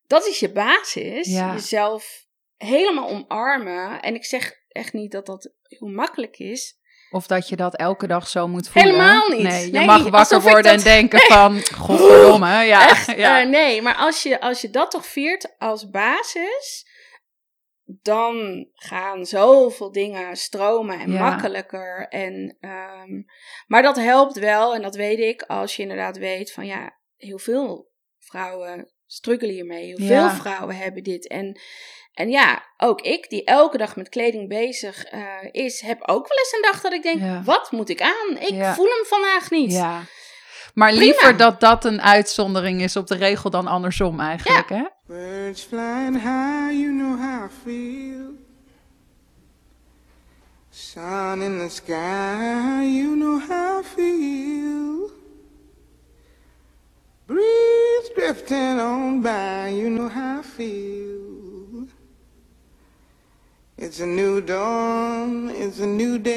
dat 0.07 0.25
is 0.27 0.39
je 0.39 0.51
basis. 0.51 1.27
Ja. 1.27 1.53
Jezelf 1.53 2.25
helemaal 2.57 3.09
omarmen. 3.09 4.01
En 4.01 4.15
ik 4.15 4.25
zeg 4.25 4.51
echt 4.67 4.93
niet 4.93 5.11
dat 5.11 5.25
dat 5.25 5.51
heel 5.63 5.87
makkelijk 5.87 6.37
is. 6.37 6.75
Of 7.09 7.27
dat 7.27 7.49
je 7.49 7.55
dat 7.55 7.75
elke 7.75 8.07
dag 8.07 8.27
zo 8.27 8.47
moet 8.47 8.69
voelen. 8.69 8.91
Helemaal 8.91 9.27
niet. 9.29 9.41
Nee, 9.41 9.65
je 9.65 9.71
Nee, 9.71 9.85
mag 9.85 10.09
wakker 10.09 10.41
worden 10.41 10.63
dat- 10.63 10.73
en 10.73 10.83
denken 10.83 11.19
van... 11.19 11.61
Godverdomme, 11.85 12.47
ja. 12.63 12.97
ja. 13.15 13.41
Eh, 13.41 13.47
nee, 13.47 13.81
maar 13.81 13.95
als 13.95 14.23
je, 14.23 14.41
als 14.41 14.61
je 14.61 14.69
dat 14.69 14.91
toch 14.91 15.05
viert 15.05 15.55
als 15.57 15.89
basis, 15.89 16.87
dan 17.87 18.67
gaan 18.73 19.25
zoveel 19.25 19.91
dingen 19.91 20.35
stromen 20.35 20.99
en 20.99 21.11
Ja. 21.11 21.29
makkelijker. 21.29 22.07
En, 22.09 22.57
ehm, 22.59 23.21
maar 23.67 23.81
dat 23.81 23.95
helpt 23.95 24.39
wel, 24.39 24.75
en 24.75 24.81
dat 24.81 24.95
weet 24.95 25.19
ik, 25.19 25.41
als 25.41 25.75
je 25.75 25.81
inderdaad 25.81 26.17
weet 26.17 26.51
van 26.51 26.65
ja, 26.65 26.97
heel 27.15 27.39
veel 27.39 27.91
vrouwen 28.19 28.91
struggelen 29.05 29.53
hiermee. 29.53 29.85
Heel 29.85 29.97
Ja. 30.15 30.29
veel 30.29 30.39
vrouwen 30.41 30.75
hebben 30.77 31.03
dit. 31.03 31.27
En, 31.27 31.59
en 32.13 32.29
ja, 32.29 32.63
ook 32.77 33.01
ik, 33.01 33.29
die 33.29 33.43
elke 33.43 33.77
dag 33.77 33.95
met 33.95 34.09
kleding 34.09 34.49
bezig 34.49 35.03
eh, 35.03 35.37
is, 35.51 35.81
heb 35.81 36.01
ook 36.01 36.27
wel 36.27 36.37
eens 36.37 36.53
een 36.55 36.71
dag 36.71 36.81
dat 36.81 36.93
ik 36.93 37.03
denk, 37.03 37.19
Ja. 37.19 37.43
wat 37.43 37.71
moet 37.71 37.89
ik 37.89 38.01
aan? 38.01 38.37
Ik 38.39 38.53
voel 38.75 38.85
hem 38.85 39.05
vandaag 39.05 39.49
niet. 39.49 39.71
Maar 40.77 40.89
Prima. 40.89 41.05
liever 41.05 41.37
dat 41.37 41.59
dat 41.59 41.85
een 41.85 42.01
uitzondering 42.01 42.81
is 42.81 42.95
op 42.95 43.07
de 43.07 43.15
regel 43.15 43.49
dan 43.49 43.67
andersom 43.67 44.19
eigenlijk, 44.19 44.69
hè? 44.69 44.83
Birds 45.07 45.63
flying 45.63 46.15
high, 46.15 46.71
you 46.71 46.91
know 46.91 47.19
how 47.19 47.45
I 47.45 47.49
feel. 47.63 48.31
Sun 50.69 51.41
in 51.41 51.57
the 51.57 51.69
sky, 51.69 52.83
you 52.83 53.15
know 53.15 53.39
how 53.49 53.79
I 53.79 53.83
feel. 53.83 55.11
Breeze 57.25 58.11
drifting 58.15 58.79
on 58.79 59.21
by, 59.21 59.73
you 59.73 59.89
know 59.89 60.09
how 60.09 60.39
I 60.39 60.43
feel. 60.43 61.87
It's 63.75 63.99
a 63.99 64.05
new 64.05 64.43
dawn, 64.43 65.49
it's 65.49 65.79
a 65.79 65.85
new 65.85 66.19
day. 66.19 66.36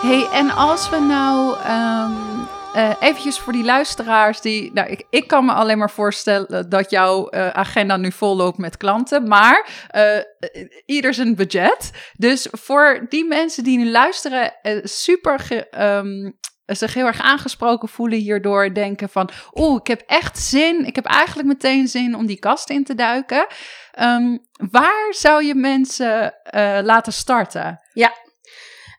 Hey, 0.00 0.28
en 0.32 0.50
als 0.50 0.90
we 0.90 0.98
nou 0.98 1.56
eh, 2.78 2.90
eventjes 3.00 3.38
voor 3.38 3.52
die 3.52 3.64
luisteraars 3.64 4.40
die... 4.40 4.72
Nou, 4.72 4.88
ik, 4.88 5.06
ik 5.10 5.28
kan 5.28 5.44
me 5.44 5.52
alleen 5.52 5.78
maar 5.78 5.90
voorstellen 5.90 6.70
dat 6.70 6.90
jouw 6.90 7.28
eh, 7.28 7.48
agenda 7.48 7.96
nu 7.96 8.12
vol 8.12 8.36
loopt 8.36 8.58
met 8.58 8.76
klanten. 8.76 9.28
Maar 9.28 9.86
eh, 9.88 10.18
ieder 10.86 11.14
zijn 11.14 11.34
budget. 11.34 11.90
Dus 12.16 12.48
voor 12.50 13.06
die 13.08 13.24
mensen 13.24 13.64
die 13.64 13.78
nu 13.78 13.90
luisteren, 13.90 14.52
super... 14.82 15.38
Ge, 15.38 15.68
ehm, 15.68 16.30
zich 16.66 16.94
heel 16.94 17.06
erg 17.06 17.20
aangesproken 17.20 17.88
voelen 17.88 18.18
hierdoor, 18.18 18.74
denken 18.74 19.08
van, 19.08 19.30
oeh, 19.54 19.78
ik 19.80 19.86
heb 19.86 20.02
echt 20.06 20.38
zin, 20.38 20.84
ik 20.86 20.94
heb 20.94 21.04
eigenlijk 21.04 21.48
meteen 21.48 21.88
zin 21.88 22.14
om 22.14 22.26
die 22.26 22.38
kast 22.38 22.70
in 22.70 22.84
te 22.84 22.94
duiken. 22.94 23.46
Ehm, 23.92 24.36
waar 24.70 25.06
zou 25.10 25.44
je 25.44 25.54
mensen 25.54 26.34
laten 26.82 27.12
starten? 27.12 27.80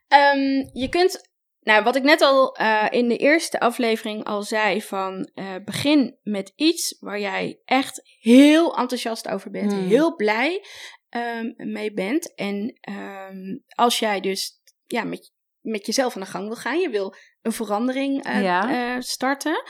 Ehm, 0.10 0.68
je 0.74 0.88
kunt, 0.90 1.30
nou, 1.60 1.84
wat 1.84 1.96
ik 1.96 2.04
net 2.04 2.22
al 2.22 2.56
eh, 2.56 2.86
in 2.90 3.08
de 3.08 3.18
eerste 3.18 3.60
aflevering 3.60 4.24
al 4.26 4.44
zei, 4.44 4.82
van 4.82 5.30
eh, 5.34 5.56
begin 5.66 6.18
met 6.24 6.54
iets 6.56 6.98
waar 7.00 7.20
jij 7.20 7.60
echt 7.66 8.02
heel 8.20 8.78
enthousiast 8.78 9.28
over 9.28 9.52
bent, 9.52 9.72
Hmm. 9.72 9.88
heel 9.88 10.16
blij 10.16 10.66
ehm, 11.10 11.52
mee 11.56 11.94
bent. 11.94 12.36
En 12.36 12.78
ehm, 12.82 13.58
als 13.76 14.00
jij 14.00 14.20
dus 14.20 14.62
ja, 14.86 15.04
met, 15.04 15.32
met 15.62 15.86
jezelf 15.86 16.16
aan 16.16 16.22
de 16.22 16.28
gang 16.28 16.48
wil 16.48 16.56
gaan, 16.56 16.80
je 16.80 16.90
wil 16.90 17.16
een 17.42 17.52
verandering 17.52 18.24
eh, 18.24 18.42
Ja. 18.42 19.02
starten, 19.02 19.64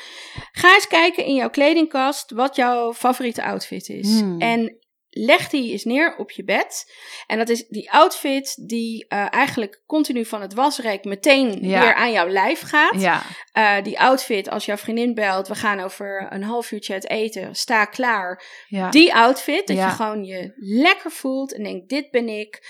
ga 0.52 0.74
eens 0.74 0.88
kijken 0.88 1.26
in 1.26 1.34
jouw 1.36 1.50
kledingkast 1.50 2.32
wat 2.32 2.56
jouw 2.56 2.94
favoriete 2.94 3.44
outfit 3.44 3.90
is. 3.90 4.20
Hmm. 4.20 4.42
En 4.42 4.78
leg 5.10 5.50
die 5.50 5.72
eens 5.72 5.84
neer 5.84 6.16
op 6.18 6.32
je 6.32 6.44
bed. 6.44 6.94
En 7.28 7.38
dat 7.38 7.50
is 7.50 7.68
die 7.68 7.92
outfit 7.92 8.68
die 8.68 9.06
eh, 9.08 9.34
eigenlijk 9.34 9.82
continu 9.86 10.26
van 10.26 10.42
het 10.42 10.54
wasrek 10.54 11.04
meteen 11.04 11.58
Ja. 11.68 11.80
weer 11.82 11.94
aan 11.94 12.12
jouw 12.12 12.28
lijf 12.28 12.62
gaat. 12.62 13.02
Ja, 13.02 13.22
Eh, 13.52 13.84
die 13.84 14.00
outfit, 14.00 14.50
als 14.50 14.66
jouw 14.66 14.78
vriendin 14.78 15.14
belt, 15.14 15.48
we 15.48 15.56
gaan 15.56 15.80
over 15.80 16.28
een 16.30 16.44
half 16.44 16.72
uurtje 16.72 16.94
het 16.94 17.10
eten, 17.10 17.56
sta 17.56 17.86
klaar. 17.86 18.44
ja. 18.68 18.90
Die 18.90 19.14
outfit, 19.16 19.68
dat 19.68 19.78
je 19.78 19.84
gewoon 19.90 20.24
je 20.24 20.54
lekker 20.56 21.12
voelt 21.12 21.54
en 21.54 21.64
denkt, 21.64 21.90
dit 21.90 22.12
ben 22.12 22.28
ik. 22.30 22.64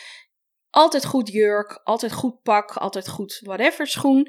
Altijd 0.70 1.06
goed 1.06 1.30
jurk, 1.32 1.82
altijd 1.84 2.12
goed 2.14 2.42
pak, 2.42 2.72
altijd 2.78 3.08
goed 3.10 3.40
whatever 3.44 3.88
schoen. 3.88 4.28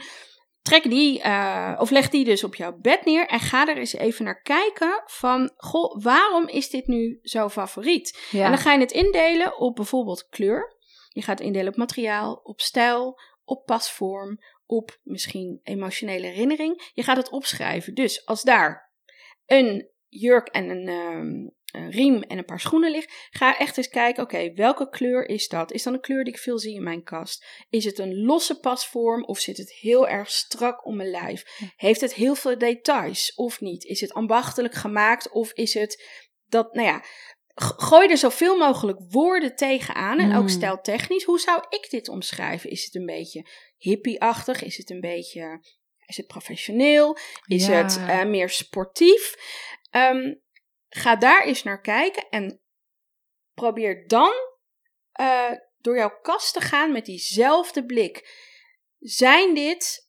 Trek 0.62 0.82
die, 0.82 1.20
eh, 1.20 1.76
of 1.78 1.90
leg 1.90 2.08
die 2.08 2.24
dus 2.24 2.44
op 2.44 2.54
jouw 2.54 2.78
bed 2.78 3.04
neer 3.04 3.26
en 3.26 3.40
ga 3.40 3.68
er 3.68 3.76
eens 3.76 3.92
even 3.92 4.24
naar 4.24 4.42
kijken 4.42 5.02
van, 5.06 5.52
goh, 5.56 6.02
waarom 6.02 6.48
is 6.48 6.70
dit 6.70 6.86
nu 6.86 7.18
zo 7.22 7.48
favoriet? 7.48 8.18
ja. 8.30 8.44
En 8.44 8.50
dan 8.50 8.60
ga 8.60 8.72
je 8.72 8.80
het 8.80 8.92
indelen 8.92 9.58
op 9.58 9.74
bijvoorbeeld 9.74 10.28
kleur. 10.28 10.78
Je 11.08 11.22
gaat 11.22 11.38
het 11.38 11.46
indelen 11.46 11.68
op 11.68 11.76
materiaal, 11.76 12.40
op 12.42 12.60
stijl, 12.60 13.20
op 13.44 13.66
pasvorm, 13.66 14.38
op 14.66 14.98
misschien 15.02 15.60
emotionele 15.62 16.26
herinnering. 16.26 16.90
Je 16.94 17.02
gaat 17.02 17.16
het 17.16 17.30
opschrijven. 17.30 17.94
Dus 17.94 18.26
als 18.26 18.42
daar 18.42 18.92
een 19.46 19.90
jurk 20.08 20.48
en 20.48 20.68
een, 20.68 20.88
ehm, 20.88 21.48
een 21.72 21.90
riem 21.90 22.22
en 22.22 22.38
een 22.38 22.44
paar 22.44 22.60
schoenen 22.60 22.90
ligt, 22.90 23.28
ga 23.30 23.58
echt 23.58 23.76
eens 23.76 23.88
kijken, 23.88 24.22
oké, 24.22 24.52
welke 24.54 24.88
kleur 24.88 25.28
is 25.28 25.48
dat? 25.48 25.72
Is 25.72 25.82
dat 25.82 25.94
een 25.94 26.00
kleur 26.00 26.24
die 26.24 26.32
ik 26.32 26.38
veel 26.38 26.58
zie 26.58 26.74
in 26.74 26.82
mijn 26.82 27.02
kast? 27.02 27.44
Is 27.68 27.84
het 27.84 27.98
een 27.98 28.24
losse 28.24 28.60
pasvorm 28.60 29.24
of 29.24 29.38
zit 29.38 29.56
het 29.56 29.72
heel 29.72 30.08
erg 30.08 30.30
strak 30.30 30.86
om 30.86 30.96
mijn 30.96 31.10
lijf? 31.10 31.44
Heeft 31.76 32.00
het 32.00 32.14
heel 32.14 32.34
veel 32.34 32.58
details 32.58 33.34
of 33.34 33.60
niet? 33.60 33.84
Is 33.84 34.00
het 34.00 34.12
ambachtelijk 34.12 34.74
gemaakt 34.74 35.30
of 35.30 35.52
is 35.52 35.74
het 35.74 36.04
dat, 36.46 36.74
nou 36.74 36.86
ja, 36.86 37.04
gooi 37.76 38.08
er 38.08 38.16
zoveel 38.16 38.56
mogelijk 38.56 38.98
woorden 39.08 39.56
tegenaan 39.56 40.18
en 40.18 40.30
ook 40.30 40.38
Hmm. 40.38 40.48
stijltechnisch. 40.48 41.24
Hoe 41.24 41.40
zou 41.40 41.64
ik 41.68 41.90
dit 41.90 42.08
omschrijven? 42.08 42.70
Is 42.70 42.84
het 42.84 42.94
een 42.94 43.06
beetje 43.06 43.46
hippie-achtig? 43.76 44.62
Is 44.62 44.76
het 44.76 44.90
een 44.90 45.00
beetje, 45.00 45.64
is 46.06 46.16
het 46.16 46.26
professioneel? 46.26 47.16
Is 47.46 47.66
Ja. 47.66 47.72
het 47.72 47.96
eh, 48.06 48.24
meer 48.24 48.48
sportief? 48.48 49.34
Ehm, 49.90 50.34
ga 50.90 51.16
daar 51.16 51.44
eens 51.44 51.62
naar 51.62 51.80
kijken 51.80 52.28
en 52.30 52.60
probeer 53.54 54.08
dan 54.08 54.32
eh, 55.12 55.52
door 55.78 55.96
jouw 55.96 56.18
kast 56.22 56.52
te 56.52 56.60
gaan 56.60 56.92
met 56.92 57.04
diezelfde 57.04 57.84
blik. 57.84 58.48
Zijn 58.98 59.54
dit, 59.54 60.06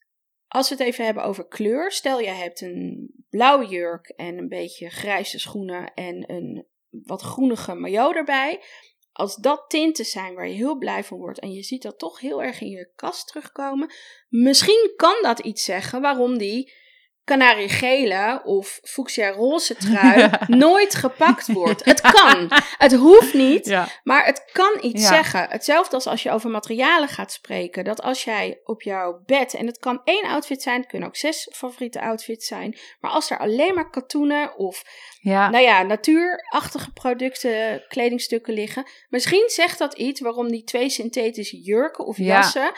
als 0.48 0.70
we 0.70 0.76
het 0.76 0.84
even 0.84 1.06
hebben 1.06 1.24
over 1.24 1.48
kleur, 1.48 1.91
stel 1.91 2.20
je 2.20 2.28
hebt 2.28 2.62
een 2.62 3.13
blauwe 3.30 3.65
jurk 3.65 4.08
en 4.08 4.38
een 4.38 4.48
beetje 4.48 4.89
grijze 4.89 5.39
schoenen 5.39 5.94
en 5.94 6.32
een 6.32 6.67
wat 6.89 7.22
groenige 7.22 7.74
maillot 7.74 8.15
erbij. 8.15 8.63
Als 9.12 9.36
dat 9.36 9.70
tinten 9.70 10.06
zijn 10.06 10.34
waar 10.34 10.48
je 10.48 10.56
heel 10.56 10.78
blij 10.78 11.04
van 11.04 11.17
wordt 11.17 11.39
en 11.39 11.52
je 11.52 11.63
ziet 11.63 11.82
dat 11.82 12.00
toch 12.00 12.20
heel 12.20 12.44
erg 12.44 12.62
in 12.62 12.70
je 12.70 12.91
kast 12.96 13.28
terugkomen, 13.28 13.94
misschien 14.30 14.94
kan 14.96 15.15
dat 15.22 15.39
iets 15.39 15.63
zeggen 15.63 16.02
waarom 16.02 16.38
die 16.38 16.74
kanariegele 17.23 18.41
of 18.43 18.79
fuchsia 18.84 19.29
roze 19.31 19.75
trui 19.75 20.19
Ja. 20.19 20.39
nooit 20.47 20.95
gepakt 20.95 21.47
wordt. 21.51 21.86
Het 21.86 22.01
kan. 22.01 22.47
Het 22.77 22.93
hoeft 22.95 23.34
niet. 23.34 23.65
ja. 23.65 23.88
Maar 24.03 24.25
het 24.25 24.49
kan 24.51 24.77
iets 24.81 25.01
Ja. 25.01 25.07
zeggen. 25.07 25.45
Hetzelfde 25.49 25.95
als 25.95 26.07
als 26.07 26.23
je 26.23 26.31
over 26.31 26.49
materialen 26.49 27.10
gaat 27.10 27.31
spreken. 27.31 27.84
Dat 27.84 28.01
als 28.01 28.23
jij 28.23 28.60
op 28.63 28.81
jouw 28.81 29.21
bed, 29.25 29.53
en 29.53 29.65
het 29.65 29.77
kan 29.77 30.01
één 30.03 30.25
outfit 30.25 30.62
zijn, 30.62 30.79
het 30.79 30.89
kunnen 30.89 31.07
ook 31.07 31.15
zes 31.15 31.49
favoriete 31.53 32.01
outfits 32.01 32.47
zijn. 32.47 32.77
Maar 32.99 33.12
als 33.12 33.29
er 33.29 33.39
alleen 33.39 33.73
maar 33.73 33.89
katoenen 33.89 34.57
of, 34.57 34.84
ja. 35.21 35.49
nou 35.49 35.63
ja, 35.63 35.81
natuurachtige 35.84 36.91
producten, 36.91 37.84
kledingstukken 37.88 38.53
liggen. 38.53 38.86
Misschien 39.10 39.43
zegt 39.49 39.77
dat 39.79 39.93
iets 39.93 40.19
waarom 40.21 40.47
die 40.51 40.63
twee 40.63 40.89
synthetische 40.89 41.62
jurken 41.62 42.05
of 42.05 42.17
Ja. 42.17 42.23
jassen 42.25 42.71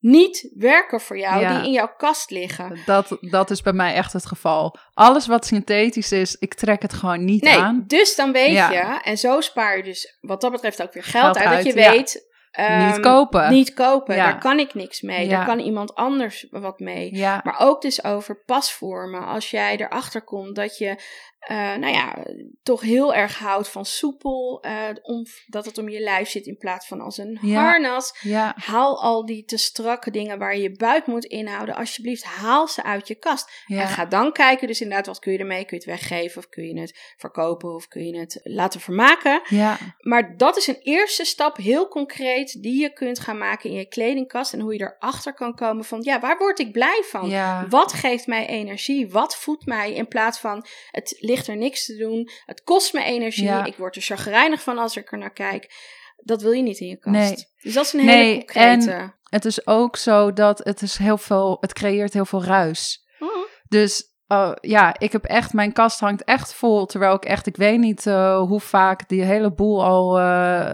niet 0.00 0.50
werken 0.54 1.00
voor 1.00 1.18
jou, 1.18 1.40
Ja. 1.40 1.56
die 1.56 1.66
in 1.66 1.72
jouw 1.72 1.92
kast 1.96 2.30
liggen. 2.30 2.78
Dat, 2.86 3.16
dat 3.20 3.50
is 3.50 3.62
bij 3.62 3.72
mij 3.72 3.94
echt 3.94 4.12
het 4.12 4.26
geval. 4.26 4.76
Alles 4.94 5.26
wat 5.26 5.46
synthetisch 5.46 6.12
is, 6.12 6.36
ik 6.36 6.54
trek 6.54 6.82
het 6.82 6.92
gewoon 6.92 7.24
niet 7.24 7.42
Nee, 7.42 7.58
aan. 7.58 7.84
dus 7.86 8.14
dan 8.16 8.32
weet 8.32 8.52
Ja. 8.52 8.70
je, 8.70 9.00
en 9.02 9.18
zo 9.18 9.40
spaar 9.40 9.76
je 9.76 9.82
dus 9.82 10.18
wat 10.20 10.40
dat 10.40 10.52
betreft 10.52 10.82
ook 10.82 10.92
weer 10.92 11.04
geld, 11.04 11.24
Geld 11.24 11.36
uit, 11.36 11.46
uit, 11.46 11.64
dat 11.64 11.74
je 11.74 11.80
ja. 11.80 11.90
weet... 11.90 12.26
ehm, 12.50 12.86
Niet 12.86 13.00
kopen. 13.00 13.50
Niet 13.50 13.74
kopen, 13.74 14.16
daar 14.16 14.38
kan 14.38 14.58
ik 14.58 14.74
niks 14.74 15.00
mee. 15.00 15.28
Daar 15.28 15.46
kan 15.46 15.58
iemand 15.58 15.94
anders 15.94 16.46
wat 16.50 16.78
mee. 16.78 17.18
Maar 17.18 17.56
ook 17.58 17.82
dus 17.82 18.04
over 18.04 18.42
pasvormen. 18.44 19.26
Als 19.26 19.50
jij 19.50 19.76
erachter 19.76 20.22
komt 20.22 20.56
dat 20.56 20.78
je, 20.78 20.96
eh, 21.38 21.56
nou 21.56 21.92
ja, 21.92 22.24
toch 22.62 22.80
heel 22.80 23.14
erg 23.14 23.38
houdt 23.38 23.68
van 23.68 23.84
soepel, 23.84 24.64
om, 25.02 25.24
dat 25.46 25.64
het 25.64 25.78
om 25.78 25.88
je 25.88 26.00
lijf 26.00 26.28
zit 26.28 26.46
in 26.46 26.56
plaats 26.56 26.86
van 26.86 27.00
als 27.00 27.18
een 27.18 27.38
Ja. 27.42 27.60
harnas. 27.62 28.18
ja, 28.20 28.54
Haal 28.56 29.02
al 29.02 29.26
die 29.26 29.44
te 29.44 29.56
strakke 29.56 30.10
dingen 30.10 30.38
waar 30.38 30.56
je 30.56 30.62
je 30.62 30.72
buik 30.76 31.06
moet 31.06 31.24
inhouden. 31.24 31.74
Alsjeblieft, 31.74 32.24
haal 32.24 32.68
ze 32.68 32.82
uit 32.82 33.08
je 33.08 33.14
kast. 33.14 33.50
En 33.66 33.88
ga 33.88 34.04
dan 34.04 34.32
kijken, 34.32 34.66
dus 34.66 34.80
inderdaad, 34.80 35.06
wat 35.06 35.18
kun 35.18 35.32
je 35.32 35.38
ermee? 35.38 35.64
Kun 35.64 35.78
je 35.80 35.90
het 35.90 36.00
weggeven 36.00 36.38
of 36.38 36.48
kun 36.48 36.64
je 36.64 36.80
het 36.80 36.98
verkopen 37.16 37.74
of 37.74 37.88
kun 37.88 38.06
je 38.06 38.18
het 38.18 38.40
laten 38.42 38.80
vermaken? 38.80 39.40
ja. 39.48 39.78
Maar 39.98 40.36
dat 40.36 40.56
is 40.56 40.66
een 40.66 40.80
eerste 40.82 41.24
stap, 41.24 41.56
heel 41.56 41.88
concreet, 41.88 42.62
die 42.62 42.80
je 42.80 42.92
kunt 42.92 43.18
gaan 43.18 43.38
maken 43.38 43.70
in 43.70 43.76
je 43.76 43.88
kledingkast. 43.88 44.52
En 44.52 44.60
hoe 44.60 44.72
je 44.74 44.80
erachter 44.98 45.34
kan 45.34 45.54
komen 45.54 45.84
van, 45.84 46.02
ja, 46.02 46.20
waar 46.20 46.38
word 46.38 46.58
ik 46.58 46.72
blij 46.72 47.02
van? 47.04 47.28
Wat 47.68 47.92
geeft 47.92 48.26
mij 48.26 48.46
energie? 48.46 49.08
Wat 49.10 49.36
voedt 49.36 49.66
mij? 49.66 49.92
In 49.92 50.08
plaats 50.08 50.38
van, 50.38 50.66
het 50.90 51.16
ligt 51.28 51.46
er 51.46 51.56
niks 51.56 51.84
te 51.86 51.96
doen. 51.96 52.28
Het 52.44 52.62
kost 52.62 52.92
me 52.92 53.04
energie. 53.04 53.44
Ja. 53.44 53.64
Ik 53.64 53.76
word 53.76 53.96
er 53.96 54.02
chagrijnig 54.02 54.62
van 54.62 54.78
als 54.78 54.96
ik 54.96 55.12
er 55.12 55.18
naar 55.18 55.32
kijk. 55.32 55.72
Dat 56.16 56.42
wil 56.42 56.52
je 56.52 56.62
niet 56.62 56.78
in 56.78 56.86
je 56.88 56.96
kast. 56.98 57.16
Nee. 57.16 57.34
Dus 57.62 57.74
dat 57.74 57.84
is 57.84 57.92
een 57.92 58.04
Nee, 58.04 58.24
hele 58.24 58.44
concrete. 58.44 59.16
Het 59.28 59.44
is 59.44 59.66
ook 59.66 59.96
zo 59.96 60.32
dat 60.32 60.58
het 60.64 60.82
is 60.82 60.96
heel 60.96 61.18
veel, 61.18 61.56
het 61.60 61.72
creëert 61.72 62.12
heel 62.12 62.24
veel 62.26 62.44
ruis. 62.44 63.06
Mhm. 63.18 63.30
Dus 63.68 64.04
oh, 64.26 64.52
ja, 64.60 64.94
ik 64.98 65.12
heb 65.12 65.24
echt, 65.24 65.52
mijn 65.52 65.72
kast 65.72 66.00
hangt 66.00 66.24
echt 66.24 66.54
vol. 66.54 66.86
Terwijl 66.86 67.14
ik 67.14 67.24
echt, 67.24 67.46
ik 67.46 67.56
weet 67.56 67.78
niet 67.78 68.06
eh, 68.06 68.40
hoe 68.40 68.60
vaak 68.60 69.08
die 69.08 69.22
hele 69.22 69.52
boel 69.54 69.84
al 69.84 70.18
eh 70.18 70.72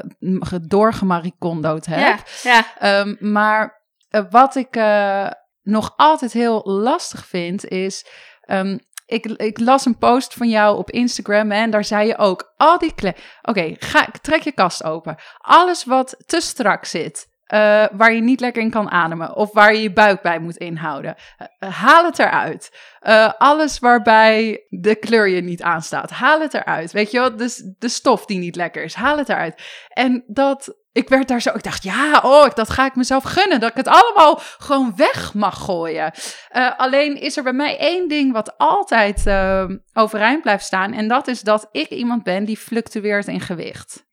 doorgemaricondood 0.62 1.86
heb. 1.86 1.98
Ja, 1.98 2.18
ja. 2.42 2.64
Ehm, 2.78 3.14
maar 3.32 3.82
eh, 4.08 4.22
wat 4.30 4.54
ik 4.56 4.76
eh, 4.76 5.30
nog 5.62 5.92
altijd 5.96 6.32
heel 6.32 6.62
lastig 6.64 7.26
vind 7.26 7.68
is. 7.68 8.06
ehm, 8.40 8.78
ik, 9.06 9.26
ik 9.26 9.58
las 9.58 9.86
een 9.86 9.98
post 9.98 10.34
van 10.34 10.48
jou 10.48 10.78
op 10.78 10.90
Instagram 10.90 11.50
en 11.50 11.70
daar 11.70 11.84
zei 11.84 12.06
je 12.06 12.18
ook 12.18 12.52
al 12.56 12.78
die. 12.78 12.94
Oké, 13.42 13.74
ga 13.78 14.08
trek 14.22 14.42
je 14.42 14.52
kast 14.52 14.84
open. 14.84 15.16
Alles 15.38 15.84
wat 15.84 16.16
te 16.26 16.40
strak 16.40 16.84
zit, 16.84 17.28
eh, 17.44 17.84
waar 17.92 18.12
je 18.12 18.20
niet 18.20 18.40
lekker 18.40 18.62
in 18.62 18.70
kan 18.70 18.90
ademen 18.90 19.36
of 19.36 19.52
waar 19.52 19.74
je 19.74 19.82
je 19.82 19.92
buik 19.92 20.22
bij 20.22 20.38
moet 20.38 20.56
inhouden, 20.56 21.14
eh, 21.36 21.68
haal 21.70 22.04
het 22.04 22.18
eruit. 22.18 22.78
Eh, 23.00 23.32
alles 23.38 23.78
waarbij 23.78 24.66
de 24.68 24.94
kleur 24.94 25.28
je 25.28 25.40
niet 25.40 25.62
aanstaat, 25.62 26.10
haal 26.10 26.40
het 26.40 26.54
eruit. 26.54 26.92
Weet 26.92 27.10
je 27.10 27.18
wel, 27.18 27.36
dus 27.36 27.62
de 27.78 27.88
stof 27.88 28.26
die 28.26 28.38
niet 28.38 28.56
lekker 28.56 28.84
is, 28.84 28.94
haal 28.94 29.18
het 29.18 29.28
eruit. 29.28 29.62
En 29.88 30.24
dat 30.26 30.82
ik 30.94 31.08
werd 31.08 31.28
daar 31.28 31.40
zo, 31.40 31.50
ik 31.50 31.62
dacht, 31.62 31.82
ja, 31.82 32.20
oh, 32.24 32.50
dat 32.54 32.70
ga 32.70 32.86
ik 32.86 32.94
mezelf 32.94 33.24
gunnen, 33.24 33.60
dat 33.60 33.70
ik 33.70 33.76
het 33.76 33.88
allemaal 33.88 34.40
gewoon 34.58 34.92
weg 34.96 35.34
mag 35.34 35.58
gooien. 35.64 36.12
Eh, 36.48 36.78
alleen 36.78 37.20
is 37.20 37.36
er 37.36 37.42
bij 37.42 37.52
mij 37.52 37.78
één 37.78 38.08
ding 38.08 38.32
wat 38.32 38.58
altijd 38.58 39.26
eh, 39.26 39.64
overeind 39.92 40.42
blijft 40.42 40.64
staan, 40.64 40.92
en 40.92 41.08
dat 41.08 41.28
is 41.28 41.40
dat 41.40 41.68
ik 41.72 41.88
iemand 41.88 42.22
ben 42.22 42.44
die 42.44 42.56
fluctueert 42.56 43.26
in 43.26 43.40
gewicht. 43.40 44.04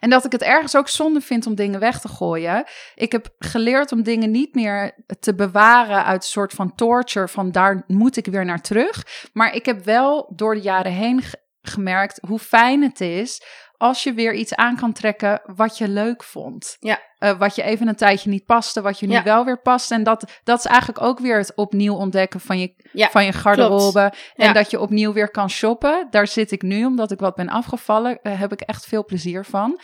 En 0.00 0.10
dat 0.10 0.24
ik 0.24 0.32
het 0.32 0.42
ergens 0.42 0.76
ook 0.76 0.88
zonde 0.88 1.20
vind 1.20 1.46
om 1.46 1.54
dingen 1.54 1.80
weg 1.80 2.00
te 2.00 2.08
gooien. 2.08 2.64
Ik 2.94 3.12
heb 3.12 3.34
geleerd 3.38 3.92
om 3.92 4.02
dingen 4.02 4.30
niet 4.30 4.54
meer 4.54 5.04
te 5.20 5.34
bewaren 5.34 6.04
uit 6.04 6.22
een 6.22 6.28
soort 6.28 6.52
van 6.52 6.74
torture, 6.74 7.28
van 7.28 7.50
daar 7.52 7.84
moet 7.86 8.16
ik 8.16 8.26
weer 8.26 8.44
naar 8.44 8.60
terug. 8.60 9.28
Maar 9.32 9.54
ik 9.54 9.66
heb 9.66 9.84
wel 9.84 10.32
door 10.36 10.54
de 10.54 10.60
jaren 10.60 10.92
heen 10.92 11.22
ge- 11.22 11.40
gemerkt 11.62 12.18
hoe 12.26 12.38
fijn 12.38 12.82
het 12.82 13.00
is 13.00 13.42
als 13.82 14.02
je 14.02 14.12
weer 14.12 14.34
iets 14.34 14.54
aan 14.54 14.76
kan 14.76 14.92
trekken 14.92 15.40
wat 15.56 15.78
je 15.78 15.88
leuk 15.88 16.22
vond. 16.22 16.76
Ja. 16.80 17.00
Eh, 17.18 17.38
wat 17.38 17.54
je 17.54 17.62
even 17.62 17.88
een 17.88 17.96
tijdje 17.96 18.30
niet 18.30 18.44
paste, 18.44 18.80
wat 18.82 18.98
je 18.98 19.06
nu 19.06 19.12
Ja. 19.12 19.22
wel 19.22 19.44
weer 19.44 19.60
past. 19.60 19.90
En 19.90 20.02
dat, 20.02 20.40
dat 20.44 20.58
is 20.58 20.64
eigenlijk 20.64 21.02
ook 21.02 21.18
weer 21.18 21.38
het 21.38 21.52
opnieuw 21.54 21.94
ontdekken 21.94 22.40
van 22.40 22.58
je, 22.58 22.74
Ja, 22.92 23.08
van 23.08 23.24
je 23.24 23.32
garderobe. 23.32 24.12
En 24.34 24.54
dat 24.54 24.70
je 24.70 24.80
opnieuw 24.80 25.12
weer 25.12 25.30
kan 25.30 25.50
shoppen. 25.50 26.06
Daar 26.10 26.26
zit 26.26 26.50
ik 26.50 26.62
nu, 26.62 26.84
omdat 26.84 27.10
ik 27.10 27.18
wat 27.20 27.34
ben 27.34 27.48
afgevallen, 27.48 28.18
eh, 28.22 28.40
heb 28.40 28.52
ik 28.52 28.60
echt 28.60 28.86
veel 28.86 29.04
plezier 29.04 29.44
van. 29.44 29.80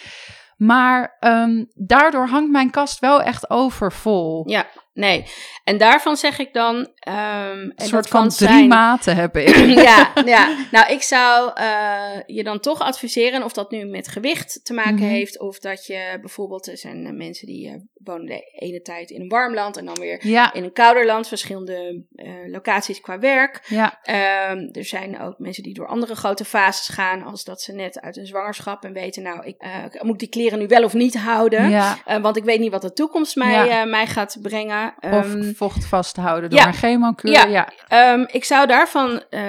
Maar 0.56 1.16
ehm, 1.20 1.64
daardoor 1.74 2.26
hangt 2.26 2.50
mijn 2.50 2.70
kast 2.70 2.98
wel 2.98 3.22
echt 3.22 3.50
overvol. 3.50 4.48
Ja, 4.48 4.66
nee. 4.98 5.24
En 5.64 5.78
daarvan 5.78 6.16
zeg 6.16 6.38
ik 6.38 6.52
dan... 6.52 6.88
ehm, 6.98 7.16
en 7.50 7.60
een 7.60 7.72
dat 7.76 7.86
soort 7.86 8.08
van 8.08 8.28
drie 8.28 8.48
zijn- 8.48 8.68
maten 8.68 9.16
heb 9.16 9.36
ik. 9.36 9.56
ja, 9.88 10.12
ja, 10.24 10.56
nou 10.70 10.92
ik 10.92 11.02
zou 11.02 11.50
eh, 11.54 12.20
je 12.26 12.44
dan 12.44 12.60
toch 12.60 12.80
adviseren, 12.80 13.42
of 13.42 13.52
dat 13.52 13.70
nu 13.70 13.84
met 13.84 14.08
gewicht 14.08 14.60
te 14.64 14.72
maken 14.74 14.94
Mhm. 14.94 15.04
heeft, 15.04 15.38
of 15.40 15.58
dat 15.58 15.86
je 15.86 16.18
bijvoorbeeld, 16.20 16.66
er 16.66 16.76
zijn 16.78 17.06
eh, 17.06 17.12
mensen 17.12 17.46
die 17.46 17.68
eh, 17.68 17.74
wonen 18.04 18.26
de 18.26 18.50
ene 18.58 18.82
tijd 18.82 19.10
in 19.10 19.20
een 19.20 19.28
warm 19.28 19.54
land 19.54 19.76
en 19.76 19.84
dan 19.84 19.94
weer 20.00 20.26
Ja, 20.26 20.52
in 20.52 20.64
een 20.64 20.72
kouder 20.72 21.06
land, 21.06 21.28
verschillende 21.28 22.04
locaties 22.46 23.00
qua 23.00 23.18
werk. 23.18 23.60
ja, 23.68 23.98
Ehm, 24.02 24.68
er 24.72 24.84
zijn 24.84 25.20
ook 25.20 25.38
mensen 25.38 25.62
die 25.62 25.74
door 25.74 25.86
andere 25.86 26.14
grote 26.14 26.44
fases 26.44 26.88
gaan, 26.94 27.22
als 27.22 27.44
dat 27.44 27.60
ze 27.62 27.72
net 27.72 28.00
uit 28.00 28.16
een 28.16 28.26
zwangerschap 28.26 28.84
en 28.84 28.92
weten, 28.92 29.22
nou, 29.22 29.46
ik 29.46 30.02
moet 30.02 30.18
die 30.18 30.28
kleren 30.28 30.58
nu 30.58 30.66
wel 30.66 30.84
of 30.84 30.92
niet 30.94 31.16
houden. 31.16 31.70
ja. 31.70 31.96
Want 32.20 32.36
ik 32.36 32.44
weet 32.44 32.60
niet 32.60 32.70
wat 32.70 32.82
de 32.82 32.92
toekomst 32.92 33.36
mij, 33.36 33.86
mij 33.86 34.06
gaat 34.06 34.36
brengen. 34.42 34.87
Of 35.00 35.10
Ehm, 35.34 35.52
vocht 35.54 35.86
vasthouden 35.86 36.50
door 36.50 36.58
ja. 36.58 36.66
een 36.66 36.74
chemokuur. 36.74 37.30
Ja. 37.30 37.46
Ja. 37.46 37.72
Ehm, 37.88 38.24
ik 38.30 38.44
zou 38.44 38.66
daarvan 38.66 39.22
eh, 39.30 39.42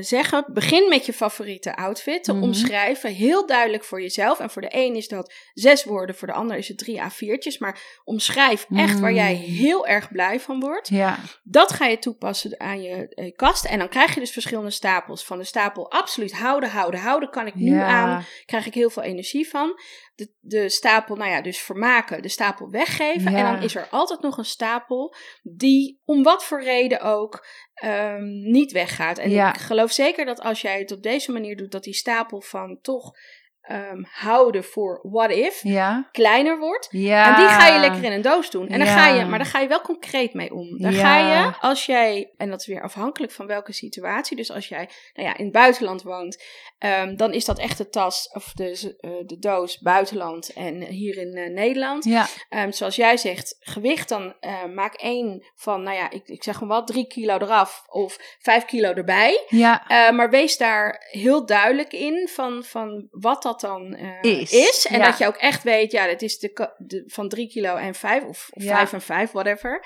zeggen, 0.00 0.44
begin 0.52 0.88
met 0.88 1.06
je 1.06 1.12
favoriete 1.12 1.76
outfit. 1.76 2.26
Mhm. 2.26 2.42
omschrijven, 2.42 3.10
heel 3.14 3.46
duidelijk 3.46 3.84
voor 3.84 4.00
jezelf. 4.02 4.40
En 4.40 4.50
voor 4.50 4.62
de 4.62 4.68
een 4.70 4.94
is 4.96 5.08
dat 5.08 5.32
zes 5.54 5.84
woorden, 5.84 6.14
voor 6.16 6.28
de 6.28 6.34
ander 6.34 6.56
is 6.56 6.68
het 6.68 6.78
drie 6.78 7.00
A4'tjes. 7.00 7.58
Maar 7.58 7.80
omschrijf 8.04 8.66
echt 8.74 9.00
waar 9.00 9.12
jij 9.12 9.34
Mm. 9.34 9.54
heel 9.54 9.86
erg 9.86 10.12
blij 10.12 10.40
van 10.40 10.60
wordt. 10.60 10.88
ja. 10.88 11.18
Dat 11.42 11.72
ga 11.72 11.86
je 11.86 11.98
toepassen 11.98 12.60
aan 12.60 12.82
je 12.82 13.08
eh, 13.08 13.32
kast. 13.36 13.64
En 13.64 13.78
dan 13.78 13.88
krijg 13.88 14.14
je 14.14 14.20
dus 14.20 14.30
verschillende 14.30 14.70
stapels. 14.70 15.24
Van 15.24 15.38
de 15.38 15.44
stapel 15.44 15.90
absoluut 15.90 16.32
houden, 16.32 16.70
houden, 16.70 17.00
houden. 17.00 17.30
Kan 17.30 17.46
ik 17.46 17.54
nu 17.54 17.78
aan, 17.78 18.24
krijg 18.44 18.66
ik 18.66 18.74
heel 18.74 18.90
veel 18.90 19.02
energie 19.02 19.48
van. 19.48 19.80
De, 20.20 20.32
de 20.40 20.68
stapel, 20.68 21.16
nou 21.16 21.30
ja, 21.30 21.40
dus 21.40 21.58
vermaken, 21.58 22.22
de 22.22 22.28
stapel 22.28 22.70
weggeven. 22.70 23.32
Ja. 23.32 23.38
En 23.38 23.54
dan 23.54 23.62
is 23.62 23.74
er 23.74 23.88
altijd 23.90 24.20
nog 24.20 24.38
een 24.38 24.44
stapel 24.44 25.14
die 25.42 26.00
om 26.04 26.22
wat 26.22 26.44
voor 26.44 26.62
reden 26.62 27.00
ook 27.00 27.46
ehm, 27.74 28.24
niet 28.50 28.72
weggaat. 28.72 29.18
En 29.18 29.30
Ja. 29.30 29.54
ik 29.54 29.60
geloof 29.60 29.92
zeker 29.92 30.24
dat 30.24 30.40
als 30.40 30.60
jij 30.60 30.78
het 30.78 30.92
op 30.92 31.02
deze 31.02 31.32
manier 31.32 31.56
doet, 31.56 31.70
dat 31.72 31.84
die 31.84 31.94
stapel 31.94 32.40
van 32.40 32.78
toch 32.82 33.12
ehm, 33.62 34.02
houden 34.10 34.64
voor 34.64 35.00
what 35.02 35.30
if 35.30 35.62
Ja. 35.62 36.08
kleiner 36.12 36.58
wordt. 36.58 36.88
Ja. 36.90 37.28
En 37.28 37.40
die 37.40 37.48
ga 37.48 37.66
je 37.74 37.80
lekker 37.80 38.04
in 38.04 38.12
een 38.12 38.22
doos 38.22 38.50
doen. 38.50 38.68
En 38.68 38.78
dan 38.78 38.88
Ja. 38.88 38.96
ga 38.96 39.08
je, 39.14 39.24
maar 39.24 39.38
daar 39.38 39.46
ga 39.48 39.58
je 39.60 39.68
wel 39.68 39.80
concreet 39.80 40.34
mee 40.34 40.54
om. 40.54 40.78
Dan 40.78 40.92
ga 40.92 41.18
je, 41.18 41.52
als 41.60 41.86
jij, 41.86 42.32
en 42.36 42.50
dat 42.50 42.60
is 42.60 42.66
weer 42.66 42.82
afhankelijk 42.82 43.32
van 43.32 43.46
welke 43.46 43.72
situatie. 43.72 44.36
Dus 44.36 44.50
als 44.52 44.68
jij 44.68 44.88
nou 45.14 45.28
ja, 45.28 45.36
in 45.36 45.44
het 45.44 45.52
buitenland 45.52 46.02
woont, 46.02 46.42
ehm, 46.78 47.16
dan 47.16 47.32
is 47.32 47.44
dat 47.44 47.58
echt 47.58 47.78
de 47.78 47.88
tas 47.88 48.30
of 48.32 48.52
de, 48.52 48.96
eh, 49.00 49.10
de 49.26 49.38
doos 49.38 49.78
buitenland 49.78 50.52
en 50.52 50.82
hier 50.82 51.16
in 51.18 51.34
eh, 51.36 51.50
Nederland. 51.50 52.04
Ja. 52.04 52.26
Ehm, 52.48 52.70
zoals 52.70 52.96
jij 52.96 53.16
zegt, 53.16 53.56
gewicht, 53.60 54.08
dan 54.08 54.34
eh, 54.40 54.64
maak 54.74 54.94
één 54.94 55.44
van, 55.54 55.82
nou 55.82 55.96
ja, 55.96 56.10
ik, 56.10 56.28
ik 56.28 56.42
zeg 56.42 56.60
maar 56.60 56.68
wat, 56.68 56.86
drie 56.86 57.06
kilo 57.06 57.34
eraf 57.38 57.82
of 57.88 58.36
vijf 58.38 58.64
kilo 58.64 58.92
erbij. 58.92 59.44
Ja. 59.48 59.84
Maar 60.12 60.30
wees 60.30 60.56
daar 60.56 61.06
heel 61.10 61.46
duidelijk 61.46 61.92
in 61.92 62.28
van, 62.32 62.64
van 62.64 63.08
wat 63.10 63.42
dat 63.50 63.60
dan 63.60 63.94
eh, 63.94 64.42
Is, 64.52 64.86
En 64.86 64.98
ja. 64.98 65.04
dat 65.04 65.18
je 65.18 65.26
ook 65.26 65.36
echt 65.36 65.62
weet, 65.62 65.92
ja, 65.92 66.06
dat 66.06 66.22
is 66.22 66.38
de, 66.38 66.74
de, 66.78 67.02
van 67.06 67.28
drie 67.28 67.48
kilo 67.48 67.76
en 67.76 67.94
vijf 67.94 68.24
of, 68.24 68.48
of 68.50 68.62
Ja. 68.62 68.76
vijf 68.76 68.92
en 68.92 69.02
vijf, 69.02 69.30
whatever. 69.30 69.84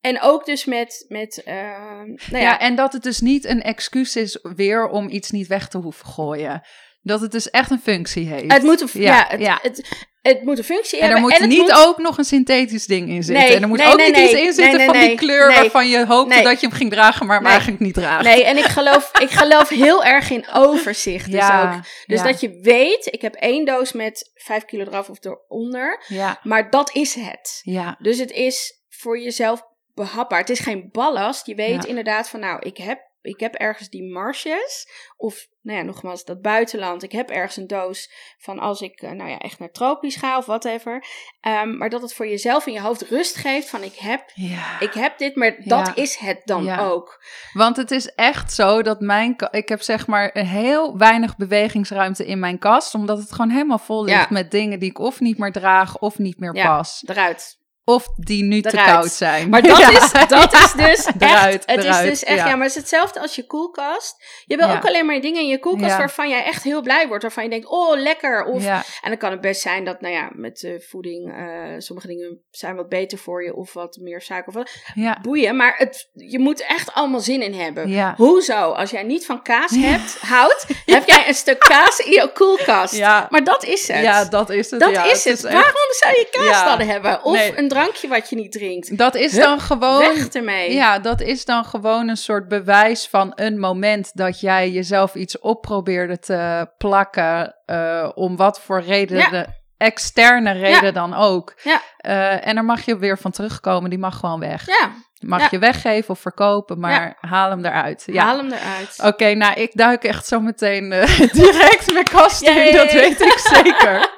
En 0.00 0.20
ook 0.20 0.44
dus 0.44 0.64
met, 0.64 1.04
met 1.08 1.42
eh, 1.42 1.54
nou 1.54 2.16
ja, 2.30 2.38
Ja, 2.38 2.58
en 2.60 2.74
dat 2.74 2.92
het 2.92 3.02
dus 3.02 3.20
niet 3.20 3.44
een 3.44 3.62
excuus 3.62 4.16
is 4.16 4.38
weer 4.42 4.88
om 4.88 5.08
iets 5.08 5.30
niet 5.30 5.46
weg 5.46 5.68
te 5.68 5.78
hoeven 5.78 6.06
gooien. 6.06 6.62
Dat 7.06 7.20
het 7.20 7.32
dus 7.32 7.50
echt 7.50 7.70
een 7.70 7.80
functie 7.82 8.26
heeft. 8.26 8.52
het 8.52 8.62
moet 8.62 8.80
een, 8.80 9.02
ja, 9.02 9.24
het, 9.28 9.40
ja. 9.40 9.58
Het, 9.62 9.88
het 10.22 10.42
moet 10.42 10.58
een 10.58 10.64
functie 10.64 10.98
En 10.98 11.04
er 11.04 11.12
hebben. 11.12 11.30
moet 11.38 11.48
niet 11.48 11.58
moet- 11.60 11.72
ook 11.86 11.98
nog 11.98 12.18
een 12.18 12.24
synthetisch 12.24 12.86
ding 12.86 13.08
in 13.08 13.22
zitten. 13.22 13.44
Nee, 13.44 13.54
en 13.56 13.62
er 13.62 13.68
moet 13.68 13.78
nee, 13.78 13.86
ook 13.86 13.96
nee, 13.96 14.10
niet 14.10 14.18
iets 14.18 14.32
in 14.32 14.52
zitten 14.52 14.84
van 14.84 14.98
die 14.98 15.14
kleur 15.14 15.46
waarvan 15.54 15.88
je 15.88 16.06
hoopte 16.06 16.42
dat 16.42 16.60
je 16.60 16.66
hem 16.66 16.76
ging 16.76 16.90
dragen, 16.90 17.26
maar 17.26 17.36
hem 17.36 17.46
eigenlijk 17.46 17.80
niet 17.80 17.94
draagt. 17.94 18.24
Nee, 18.24 18.44
en 18.44 18.56
ik 18.56 18.64
geloof, 18.64 19.10
ik 19.20 19.30
geloof 19.30 19.68
heel 19.68 20.04
erg 20.04 20.30
in 20.30 20.46
overzicht. 20.52 21.30
Dus, 21.30 21.40
ja, 21.46 21.74
ook, 21.76 21.82
dus 22.06 22.18
ja, 22.18 22.24
dat 22.26 22.40
je 22.40 22.58
weet, 22.62 23.08
ik 23.10 23.22
heb 23.22 23.34
één 23.34 23.64
doos 23.64 23.92
met 23.92 24.30
vijf 24.34 24.64
kilo 24.64 24.84
eraf 24.84 25.08
of 25.08 25.18
eronder. 25.24 26.04
Ja, 26.08 26.40
Maar 26.42 26.70
dat 26.70 26.94
is 26.94 27.14
het. 27.14 27.60
ja, 27.62 27.96
Dus 27.98 28.18
het 28.18 28.30
is 28.30 28.82
voor 28.88 29.18
jezelf 29.20 29.62
behapbaar. 29.94 30.38
Het 30.40 30.50
is 30.50 30.58
geen 30.60 30.88
ballast. 30.92 31.46
Je 31.46 31.54
weet 31.54 31.84
inderdaad 31.84 32.28
van, 32.28 32.40
nou, 32.40 32.58
ik 32.60 32.76
heb, 32.76 32.98
ik 33.24 33.40
heb 33.40 33.54
ergens 33.54 33.88
die 33.88 34.12
marges. 34.12 34.88
Of, 35.16 35.46
nou 35.62 35.78
ja, 35.78 35.84
nogmaals, 35.84 36.24
dat 36.24 36.42
buitenland. 36.42 37.02
Ik 37.02 37.12
heb 37.12 37.30
ergens 37.30 37.56
een 37.56 37.66
doos 37.66 38.10
van 38.38 38.58
als 38.58 38.80
ik, 38.80 39.00
eh, 39.00 39.10
nou 39.10 39.30
ja, 39.30 39.38
echt 39.38 39.58
naar 39.58 39.70
tropisch 39.70 40.16
ga 40.16 40.38
of 40.38 40.46
whatever. 40.46 41.04
Ehm, 41.40 41.76
maar 41.76 41.90
dat 41.90 42.02
het 42.02 42.14
voor 42.14 42.26
jezelf 42.28 42.66
in 42.66 42.72
je 42.72 42.80
hoofd 42.80 43.02
rust 43.02 43.36
geeft 43.36 43.70
van, 43.70 43.82
ik 43.82 43.94
heb, 43.94 44.22
ja. 44.34 44.80
ik 44.80 44.92
heb 44.94 45.18
dit, 45.18 45.36
maar 45.36 45.56
dat 45.64 45.86
Ja. 45.86 45.94
is 45.94 46.16
het 46.16 46.40
dan 46.44 46.64
Ja. 46.64 46.78
ook. 46.86 47.24
Want 47.52 47.76
het 47.76 47.90
is 47.90 48.06
echt 48.14 48.52
zo 48.52 48.82
dat 48.82 49.00
mijn... 49.00 49.36
Ik 49.50 49.68
heb 49.68 49.82
zeg 49.82 50.06
maar 50.06 50.30
heel 50.32 50.98
weinig 50.98 51.36
bewegingsruimte 51.36 52.26
in 52.26 52.38
mijn 52.38 52.58
kast. 52.58 52.94
Omdat 52.94 53.18
het 53.18 53.32
gewoon 53.32 53.50
helemaal 53.50 53.78
vol 53.78 54.04
ligt 54.04 54.30
met 54.30 54.50
dingen 54.50 54.78
die 54.78 54.90
ik 54.90 54.98
of 54.98 55.20
niet 55.20 55.38
meer 55.38 55.52
draag 55.52 55.98
of 55.98 56.18
niet 56.18 56.38
meer 56.38 56.54
Ja. 56.56 56.76
pas. 56.76 57.02
Eruit. 57.06 57.62
Of 57.86 58.06
die 58.16 58.42
nu 58.44 58.60
te 58.60 58.76
koud 58.76 59.10
zijn. 59.10 59.48
Maar 59.48 59.62
dat, 59.62 59.78
Ja. 59.84 59.90
is, 59.90 60.28
dat 60.28 60.52
is 60.52 60.72
dus 60.86 61.04
echt, 61.06 61.22
Eruit, 61.22 61.62
het 61.66 61.84
eruit, 61.84 62.04
is 62.04 62.10
dus 62.20 62.24
echt, 62.28 62.38
ja. 62.38 62.46
ja. 62.46 62.54
maar 62.56 62.66
het 62.66 62.74
is 62.74 62.80
hetzelfde 62.80 63.20
als 63.20 63.34
je 63.34 63.46
koelkast. 63.46 64.16
Je 64.46 64.56
wil 64.56 64.68
Ja. 64.68 64.76
ook 64.76 64.86
alleen 64.86 65.06
maar 65.06 65.20
dingen 65.20 65.40
in 65.40 65.48
je 65.48 65.58
koelkast 65.58 65.96
waarvan 65.96 66.28
jij 66.28 66.44
echt 66.44 66.62
heel 66.62 66.82
blij 66.82 67.06
wordt. 67.08 67.22
Waarvan 67.22 67.44
je 67.44 67.50
denkt, 67.50 67.66
oh, 67.66 67.98
lekker. 68.00 68.44
Of, 68.44 68.62
Ja, 68.62 68.82
En 69.02 69.08
dan 69.08 69.18
kan 69.18 69.30
het 69.30 69.40
best 69.40 69.60
zijn 69.60 69.84
dat, 69.84 70.00
nou 70.00 70.14
ja, 70.14 70.30
met 70.32 70.62
eh, 70.62 70.72
voeding, 70.90 71.32
eh, 71.32 71.74
sommige 71.78 72.06
dingen 72.08 72.42
zijn 72.50 72.76
wat 72.76 72.88
beter 72.88 73.18
voor 73.18 73.44
je 73.44 73.54
of 73.54 73.72
wat 73.72 73.96
meer 74.00 74.20
suiker. 74.22 74.48
Of 74.48 74.54
wat. 74.54 74.70
ja, 74.94 75.18
Boeien, 75.22 75.56
maar 75.56 75.74
het, 75.76 76.08
je 76.12 76.38
moet 76.38 76.66
echt 76.66 76.92
allemaal 76.94 77.20
zin 77.20 77.42
in 77.42 77.54
hebben. 77.54 77.88
ja. 77.88 78.14
Hoezo? 78.16 78.70
Als 78.70 78.90
jij 78.90 79.02
niet 79.02 79.26
van 79.26 79.42
kaas 79.42 79.70
hebt, 79.76 80.18
houdt, 80.34 80.66
heb 80.86 81.06
jij 81.08 81.28
een 81.28 81.34
stuk 81.34 81.58
kaas 81.58 81.98
in 81.98 82.12
je 82.12 82.30
koelkast. 82.34 82.94
Ja. 82.94 83.26
Maar 83.30 83.44
dat 83.44 83.64
is 83.64 83.88
het. 83.88 84.02
Ja, 84.02 84.24
dat 84.24 84.50
is 84.50 84.70
het. 84.70 84.80
dat 84.80 85.06
is 85.06 85.24
het. 85.24 85.40
Waarom 85.42 85.92
zou 86.00 86.12
je 86.12 86.28
kaas 86.30 86.64
dan 86.78 86.86
hebben? 86.88 87.24
Of 87.24 87.32
Nee. 87.36 87.58
een 87.58 87.68
drankje 87.74 88.08
wat 88.08 88.30
je 88.30 88.36
niet 88.36 88.52
drinkt. 88.52 88.98
Dat 88.98 89.14
is 89.14 89.32
Hup, 89.32 89.42
dan 89.42 89.60
gewoon. 89.60 89.98
Weg 89.98 90.28
ermee. 90.28 90.72
Ja, 90.74 90.98
dat 90.98 91.20
is 91.20 91.44
dan 91.44 91.64
gewoon 91.64 92.08
een 92.08 92.16
soort 92.16 92.48
bewijs 92.48 93.06
van 93.08 93.32
een 93.34 93.58
moment 93.58 94.10
dat 94.14 94.40
jij 94.40 94.70
jezelf 94.70 95.14
iets 95.14 95.38
op 95.38 95.62
probeerde 95.62 96.18
te 96.18 96.68
plakken. 96.78 97.54
eh, 97.66 98.10
om 98.14 98.36
wat 98.36 98.60
voor 98.60 98.80
reden, 98.80 99.16
Ja. 99.18 99.28
de 99.28 99.46
externe 99.76 100.52
reden 100.52 100.84
Ja. 100.84 100.90
dan 100.90 101.14
ook. 101.14 101.54
Ja. 101.62 101.80
Eh, 101.96 102.46
en 102.46 102.54
daar 102.54 102.64
mag 102.64 102.84
je 102.84 102.98
weer 102.98 103.18
van 103.18 103.30
terugkomen, 103.30 103.90
die 103.90 103.98
mag 103.98 104.18
gewoon 104.18 104.40
weg. 104.40 104.66
Ja, 104.66 104.90
Mag 105.20 105.40
Ja. 105.40 105.48
je 105.50 105.58
weggeven 105.58 106.10
of 106.10 106.18
verkopen, 106.20 106.78
maar 106.80 107.16
haal 107.20 107.50
hem 107.50 107.64
eruit. 107.64 108.02
Ja. 108.06 108.24
Haal 108.24 108.36
hem 108.36 108.52
eruit. 108.52 108.98
Oké, 109.04 109.34
nou, 109.34 109.60
ik 109.60 109.70
duik 109.74 110.04
echt 110.04 110.26
zo 110.26 110.40
meteen 110.40 110.92
eh, 110.92 111.18
direct 111.32 111.92
mijn 111.92 112.04
kast 112.04 112.42
in, 112.42 112.72
dat 112.72 112.92
weet 112.92 113.20
ik 113.20 113.38
zeker. 113.62 114.08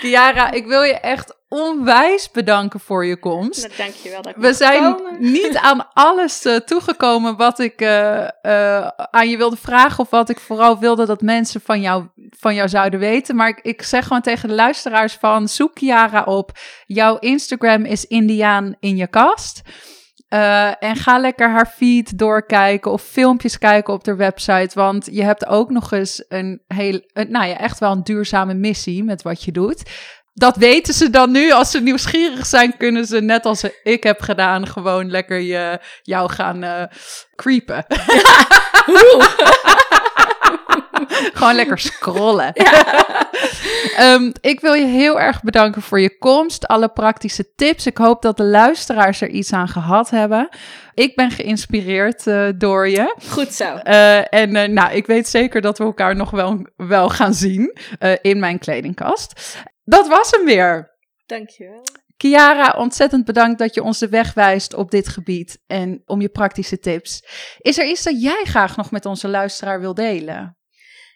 Chiara, 0.00 0.50
ik 0.50 0.66
wil 0.66 0.82
je 0.82 0.94
echt 0.94 1.38
onwijs 1.48 2.30
bedanken 2.30 2.80
voor 2.80 3.06
je 3.06 3.16
komst. 3.16 3.62
Nou, 3.62 3.76
Dankjewel 3.76 4.22
dat 4.22 4.36
ik 4.36 4.42
We 4.42 4.52
zijn 4.52 4.82
komen. 4.82 5.32
niet 5.32 5.56
aan 5.56 5.88
alles 5.92 6.44
eh, 6.44 6.56
toegekomen 6.56 7.36
wat 7.36 7.58
ik 7.58 7.80
eh, 7.80 8.22
eh, 8.42 8.88
aan 9.10 9.28
je 9.28 9.36
wilde 9.36 9.56
vragen. 9.56 9.98
Of 9.98 10.10
wat 10.10 10.28
ik 10.28 10.40
vooral 10.40 10.78
wilde 10.78 11.06
dat 11.06 11.20
mensen 11.20 11.60
van 11.60 11.80
jou, 11.80 12.04
van 12.30 12.54
jou 12.54 12.68
zouden 12.68 13.00
weten. 13.00 13.36
Maar 13.36 13.48
ik, 13.48 13.60
ik 13.62 13.82
zeg 13.82 14.06
gewoon 14.06 14.22
tegen 14.22 14.48
de 14.48 14.54
luisteraars 14.54 15.14
van 15.14 15.48
zoek 15.48 15.70
Chiara 15.74 16.22
op. 16.24 16.52
Jouw 16.86 17.18
Instagram 17.18 17.84
is 17.84 18.04
Indiaan 18.04 18.74
in 18.80 18.96
je 18.96 19.06
kast. 19.06 19.62
Eh, 20.30 20.82
en 20.82 20.96
ga 20.96 21.18
lekker 21.18 21.50
haar 21.50 21.66
feed 21.66 22.18
doorkijken 22.18 22.90
of 22.90 23.02
filmpjes 23.02 23.58
kijken 23.58 23.94
op 23.94 24.06
haar 24.06 24.16
website. 24.16 24.70
Want 24.74 25.08
je 25.12 25.22
hebt 25.22 25.46
ook 25.46 25.70
nog 25.70 25.92
eens 25.92 26.24
een 26.28 26.62
heel, 26.66 27.00
een, 27.12 27.30
nou 27.30 27.46
ja, 27.46 27.58
echt 27.58 27.78
wel 27.78 27.92
een 27.92 28.02
duurzame 28.02 28.54
missie 28.54 29.04
met 29.04 29.22
wat 29.22 29.44
je 29.44 29.52
doet. 29.52 29.82
Dat 30.34 30.56
weten 30.56 30.94
ze 30.94 31.10
dan 31.10 31.30
nu. 31.30 31.52
Als 31.52 31.70
ze 31.70 31.80
nieuwsgierig 31.80 32.46
zijn, 32.46 32.76
kunnen 32.76 33.06
ze 33.06 33.20
net 33.20 33.44
als 33.44 33.64
ik 33.82 34.02
heb 34.02 34.20
gedaan, 34.20 34.66
gewoon 34.66 35.10
lekker 35.10 35.40
je, 35.40 35.80
jou 36.02 36.30
gaan 36.30 36.62
eh, 36.62 36.82
creepen. 37.34 37.86
gewoon 41.38 41.54
lekker 41.54 41.78
scrollen. 41.78 42.52
Ehm, 43.96 44.30
ik 44.40 44.60
wil 44.60 44.72
je 44.72 44.86
heel 44.86 45.20
erg 45.20 45.42
bedanken 45.42 45.82
voor 45.82 46.00
je 46.00 46.18
komst, 46.18 46.66
alle 46.66 46.88
praktische 46.88 47.54
tips. 47.54 47.86
Ik 47.86 47.96
hoop 47.96 48.22
dat 48.22 48.36
de 48.36 48.44
luisteraars 48.44 49.20
er 49.20 49.28
iets 49.28 49.52
aan 49.52 49.68
gehad 49.68 50.10
hebben. 50.10 50.48
Ik 50.94 51.14
ben 51.16 51.30
geïnspireerd 51.30 52.26
eh, 52.26 52.48
door 52.56 52.88
je. 52.88 53.14
Goed 53.28 53.52
zo. 53.52 53.74
Eh, 53.74 54.34
en 54.34 54.56
eh, 54.56 54.68
nou, 54.68 54.92
ik 54.92 55.06
weet 55.06 55.28
zeker 55.28 55.60
dat 55.60 55.78
we 55.78 55.84
elkaar 55.84 56.16
nog 56.16 56.30
wel, 56.30 56.66
wel 56.76 57.08
gaan 57.08 57.34
zien 57.34 57.78
in 58.22 58.38
mijn 58.38 58.58
kledingkast. 58.58 59.58
Dat 59.84 60.08
was 60.08 60.30
hem 60.30 60.44
weer. 60.44 60.90
Dankjewel. 61.26 61.82
Chiara, 62.16 62.74
ontzettend 62.78 63.24
bedankt 63.24 63.58
dat 63.58 63.74
je 63.74 63.82
ons 63.82 63.98
de 63.98 64.08
weg 64.08 64.34
wijst 64.34 64.74
op 64.74 64.90
dit 64.90 65.08
gebied 65.08 65.58
en 65.66 66.02
om 66.06 66.20
je 66.20 66.28
praktische 66.28 66.78
tips. 66.78 67.24
Is 67.58 67.78
er 67.78 67.86
iets 67.86 68.02
dat 68.02 68.22
jij 68.22 68.42
graag 68.44 68.76
nog 68.76 68.90
met 68.90 69.06
onze 69.06 69.28
luisteraar 69.28 69.80
wil 69.80 69.94
delen? 69.94 70.59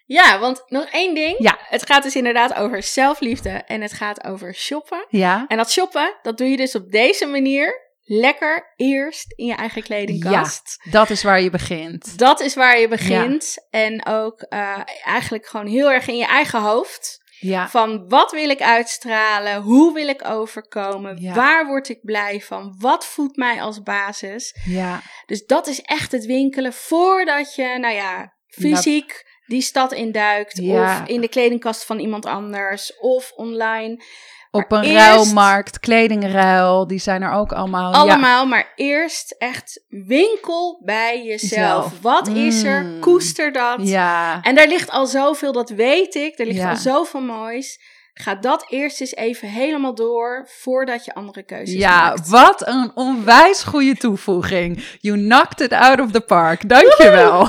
Ja, 0.04 0.38
want 0.38 0.62
nog 0.66 0.84
één 0.84 1.14
ding. 1.14 1.36
Ja. 1.38 1.58
Het 1.60 1.86
gaat 1.86 2.02
dus 2.02 2.16
inderdaad 2.16 2.54
over 2.54 2.82
zelfliefde 2.82 3.50
en 3.50 3.80
het 3.80 3.92
gaat 3.92 4.24
over 4.24 4.54
shoppen. 4.54 5.06
Ja? 5.08 5.44
En 5.48 5.56
dat 5.56 5.70
shoppen, 5.70 6.18
dat 6.22 6.38
doe 6.38 6.50
je 6.50 6.56
dus 6.56 6.74
op 6.74 6.90
deze 6.90 7.26
manier. 7.26 7.82
Lekker 8.06 8.72
eerst 8.76 9.32
in 9.36 9.46
je 9.46 9.54
eigen 9.54 9.82
kledingkast. 9.82 10.80
Dat 10.90 11.10
is 11.10 11.22
waar 11.22 11.40
je 11.40 11.50
begint. 11.50 12.18
Dat 12.18 12.40
is 12.40 12.54
waar 12.54 12.78
je 12.78 12.88
begint. 12.88 13.56
En 13.70 14.06
ook 14.06 14.40
eh, 14.40 14.80
eigenlijk 15.04 15.46
gewoon 15.46 15.66
heel 15.66 15.90
erg 15.90 16.06
in 16.06 16.16
je 16.16 16.26
eigen 16.26 16.60
hoofd. 16.60 17.22
Ja. 17.40 17.68
Van 17.68 18.08
wat 18.08 18.30
wil 18.30 18.48
ik 18.48 18.62
uitstralen? 18.62 19.62
Hoe 19.62 19.94
wil 19.94 20.08
ik 20.08 20.28
overkomen? 20.28 21.20
Ja. 21.20 21.34
Waar 21.34 21.66
word 21.66 21.88
ik 21.88 21.98
blij 22.02 22.40
van? 22.40 22.74
Wat 22.78 23.06
voedt 23.06 23.36
mij 23.36 23.62
als 23.62 23.82
basis? 23.82 24.56
Ja. 24.64 25.00
Dus 25.26 25.46
dat 25.46 25.66
is 25.66 25.80
echt 25.80 26.12
het 26.12 26.24
winkelen 26.24 26.72
voordat 26.72 27.54
je, 27.54 27.78
nou 27.78 27.94
ja, 27.94 28.34
fysiek 28.46 29.33
die 29.46 29.60
stad 29.62 29.92
induikt. 29.92 30.58
Ja. 30.58 30.82
Of 31.02 31.08
in 31.08 31.20
de 31.20 31.28
kledingkast 31.28 31.84
van 31.84 31.98
iemand 31.98 32.26
anders. 32.26 32.98
Of 32.98 33.32
online. 33.36 34.02
Op 34.50 34.70
Maar 34.70 34.78
een 34.78 34.90
eerst- 34.90 35.06
ruilmarkt, 35.06 35.80
kledingruil, 35.80 36.86
die 36.86 36.98
zijn 36.98 37.22
er 37.22 37.32
ook 37.32 37.52
allemaal. 37.52 37.92
Ja. 37.92 37.98
Allemaal, 37.98 38.46
maar 38.46 38.72
eerst 38.74 39.34
echt 39.38 39.84
winkel 39.88 40.80
bij 40.84 41.24
jezelf. 41.24 41.82
Zelf. 41.82 42.00
Wat 42.00 42.28
is 42.28 42.62
er? 42.62 42.82
Mm. 42.82 43.00
Koester 43.00 43.52
dat. 43.52 43.78
Ja. 43.88 44.42
En 44.42 44.54
daar 44.54 44.68
ligt 44.68 44.90
al 44.90 45.06
zoveel, 45.06 45.52
dat 45.52 45.70
weet 45.70 46.14
ik. 46.14 46.38
Er 46.38 46.46
ligt 46.46 46.58
Ja. 46.58 46.70
al 46.70 46.76
zoveel 46.76 47.20
moois. 47.20 47.80
Ga 48.16 48.34
dat 48.34 48.66
eerst 48.68 49.00
eens 49.00 49.14
even 49.14 49.48
helemaal 49.48 49.94
door 49.94 50.48
voordat 50.48 51.04
je 51.04 51.14
andere 51.14 51.42
keuzes 51.42 51.78
Ja, 51.78 52.00
maakt. 52.00 52.28
wat 52.28 52.66
een 52.66 52.90
onwijs 52.94 53.62
goede 53.62 53.96
toevoeging. 53.96 54.84
You 55.00 55.18
knocked 55.18 55.60
it 55.60 55.72
out 55.72 56.00
of 56.00 56.10
the 56.10 56.20
park. 56.20 56.68
Dankjewel. 56.68 57.48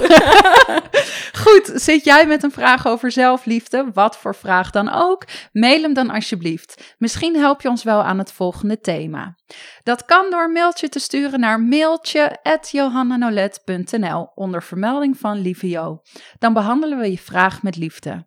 Goed, 1.44 1.72
zit 1.74 2.04
jij 2.04 2.28
met 2.28 2.44
een 2.44 2.52
vraag 2.52 2.88
over 2.88 3.12
zelfliefde? 3.12 3.86
Wat 3.94 4.18
voor 4.18 4.36
vraag 4.36 4.72
dan 4.72 4.92
ook? 4.94 5.24
Mail 5.52 5.82
hem 5.82 5.94
dan 5.94 6.10
alsjeblieft. 6.10 6.96
Misschien 6.98 7.36
help 7.36 7.62
je 7.62 7.70
ons 7.70 7.84
wel 7.84 8.04
aan 8.04 8.18
het 8.18 8.32
volgende 8.32 8.80
thema. 8.80 9.36
Dat 9.84 10.06
kan 10.06 10.30
door 10.30 10.44
een 10.44 10.52
mailtje 10.52 10.90
te 10.90 11.00
sturen 11.00 11.40
naar 11.40 11.60
mailtje.johannanolet.nl 11.60 14.32
onder 14.36 14.64
vermelding 14.64 15.18
van 15.18 15.40
Lieve 15.40 15.70
Jo. 15.70 16.02
Dan 16.40 16.54
behandelen 16.54 17.00
we 17.00 17.12
je 17.12 17.18
vraag 17.18 17.64
met 17.64 17.78
liefde. 17.78 18.26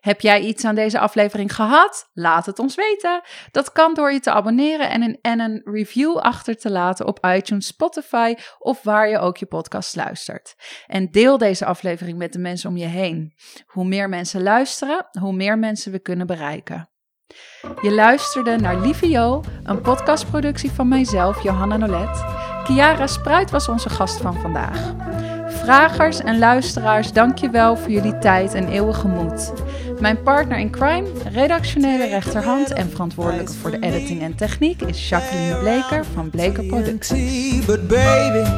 Heb 0.00 0.20
jij 0.20 0.40
iets 0.40 0.64
aan 0.64 0.74
deze 0.74 0.98
aflevering 0.98 1.54
gehad? 1.54 2.10
Laat 2.12 2.46
het 2.46 2.58
ons 2.58 2.74
weten. 2.74 3.22
Dat 3.50 3.72
kan 3.72 3.94
door 3.94 4.12
je 4.12 4.20
te 4.20 4.30
abonneren 4.30 4.90
en 4.90 5.02
een, 5.02 5.18
en 5.20 5.40
een 5.40 5.60
review 5.64 6.16
achter 6.16 6.56
te 6.56 6.70
laten 6.70 7.06
op 7.06 7.26
iTunes, 7.26 7.66
Spotify 7.66 8.34
of 8.58 8.82
waar 8.82 9.08
je 9.08 9.18
ook 9.18 9.36
je 9.36 9.46
podcast 9.46 9.96
luistert. 9.96 10.54
En 10.86 11.10
deel 11.10 11.38
deze 11.38 11.64
aflevering 11.64 12.18
met 12.18 12.32
de 12.32 12.38
mensen 12.38 12.70
om 12.70 12.76
je 12.76 12.86
heen. 12.86 13.34
Hoe 13.66 13.84
meer 13.84 14.08
mensen 14.08 14.42
luisteren, 14.42 15.06
hoe 15.20 15.32
meer 15.32 15.58
mensen 15.58 15.92
we 15.92 15.98
kunnen 15.98 16.26
bereiken. 16.26 16.90
Je 17.82 17.92
luisterde 17.92 18.56
naar 18.56 18.80
Lieve 18.80 19.08
Jo, 19.08 19.42
een 19.62 19.80
podcastproductie 19.80 20.70
van 20.70 20.88
mijzelf, 20.88 21.42
Johanna 21.42 21.76
Nolet. 21.76 22.24
Chiara 22.64 23.06
Spruit 23.06 23.50
was 23.50 23.68
onze 23.68 23.88
gast 23.88 24.20
van 24.20 24.40
vandaag. 24.40 24.94
Vragers 25.62 26.20
en 26.20 26.38
luisteraars, 26.38 27.12
dank 27.12 27.38
je 27.38 27.50
wel 27.50 27.76
voor 27.76 27.90
jullie 27.90 28.18
tijd 28.18 28.54
en 28.54 28.68
eeuwige 28.68 29.08
moed. 29.08 29.52
Mijn 30.00 30.22
partner 30.22 30.58
in 30.58 30.70
crime, 30.70 31.08
redactionele 31.32 32.06
rechterhand 32.06 32.72
en 32.72 32.90
verantwoordelijke 32.90 33.52
voor 33.52 33.70
de 33.70 33.78
editing 33.78 34.22
en 34.22 34.34
techniek 34.34 34.82
is 34.82 35.08
Jacqueline 35.08 35.56
Bleker 35.56 36.04
van 36.14 36.30
Bleker 36.30 36.64
Producties. 36.64 37.64
But 37.64 37.88
baby. 37.88 38.48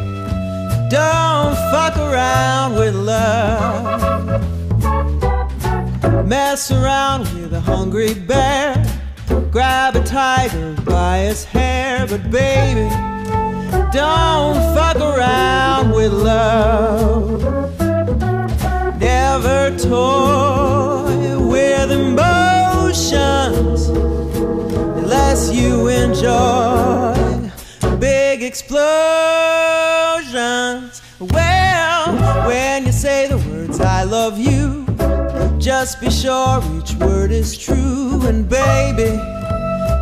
Mess 6.27 6.71
around 6.71 7.33
with 7.33 7.53
hungry 7.53 8.25
bear. 8.27 8.75
Grab 9.51 9.97
a 9.97 10.03
tiger 10.03 10.75
by 10.85 11.27
his 11.27 11.45
hair. 11.45 12.07
But 12.07 12.31
baby, 12.31 12.89
don't 13.95 14.57
fuck 14.75 14.97
around 14.97 15.93
with 15.93 16.13
love. 16.13 17.41
Never 18.99 19.71
toy 19.79 21.39
with 21.47 21.93
emotions 21.93 23.89
unless 24.99 25.53
you 25.53 25.87
enjoy 25.87 27.15
big 28.01 28.43
explosions. 28.43 28.83
Well, 31.21 32.49
when 32.49 32.87
you 32.87 32.93
say 32.93 33.29
the 33.29 33.39
words 33.49 33.81
I 33.81 34.03
love 34.03 34.41
you, 34.41 34.85
just 35.61 36.01
be 36.01 36.11
sure 36.11 36.61
each 36.77 36.95
word 36.95 37.31
is 37.31 37.57
true. 37.57 38.27
And 38.27 38.49
baby, 38.49 39.17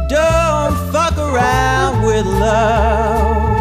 don't 0.08 0.74
fuck 0.90 1.18
around 1.18 2.06
with 2.06 2.24
love. 2.24 3.52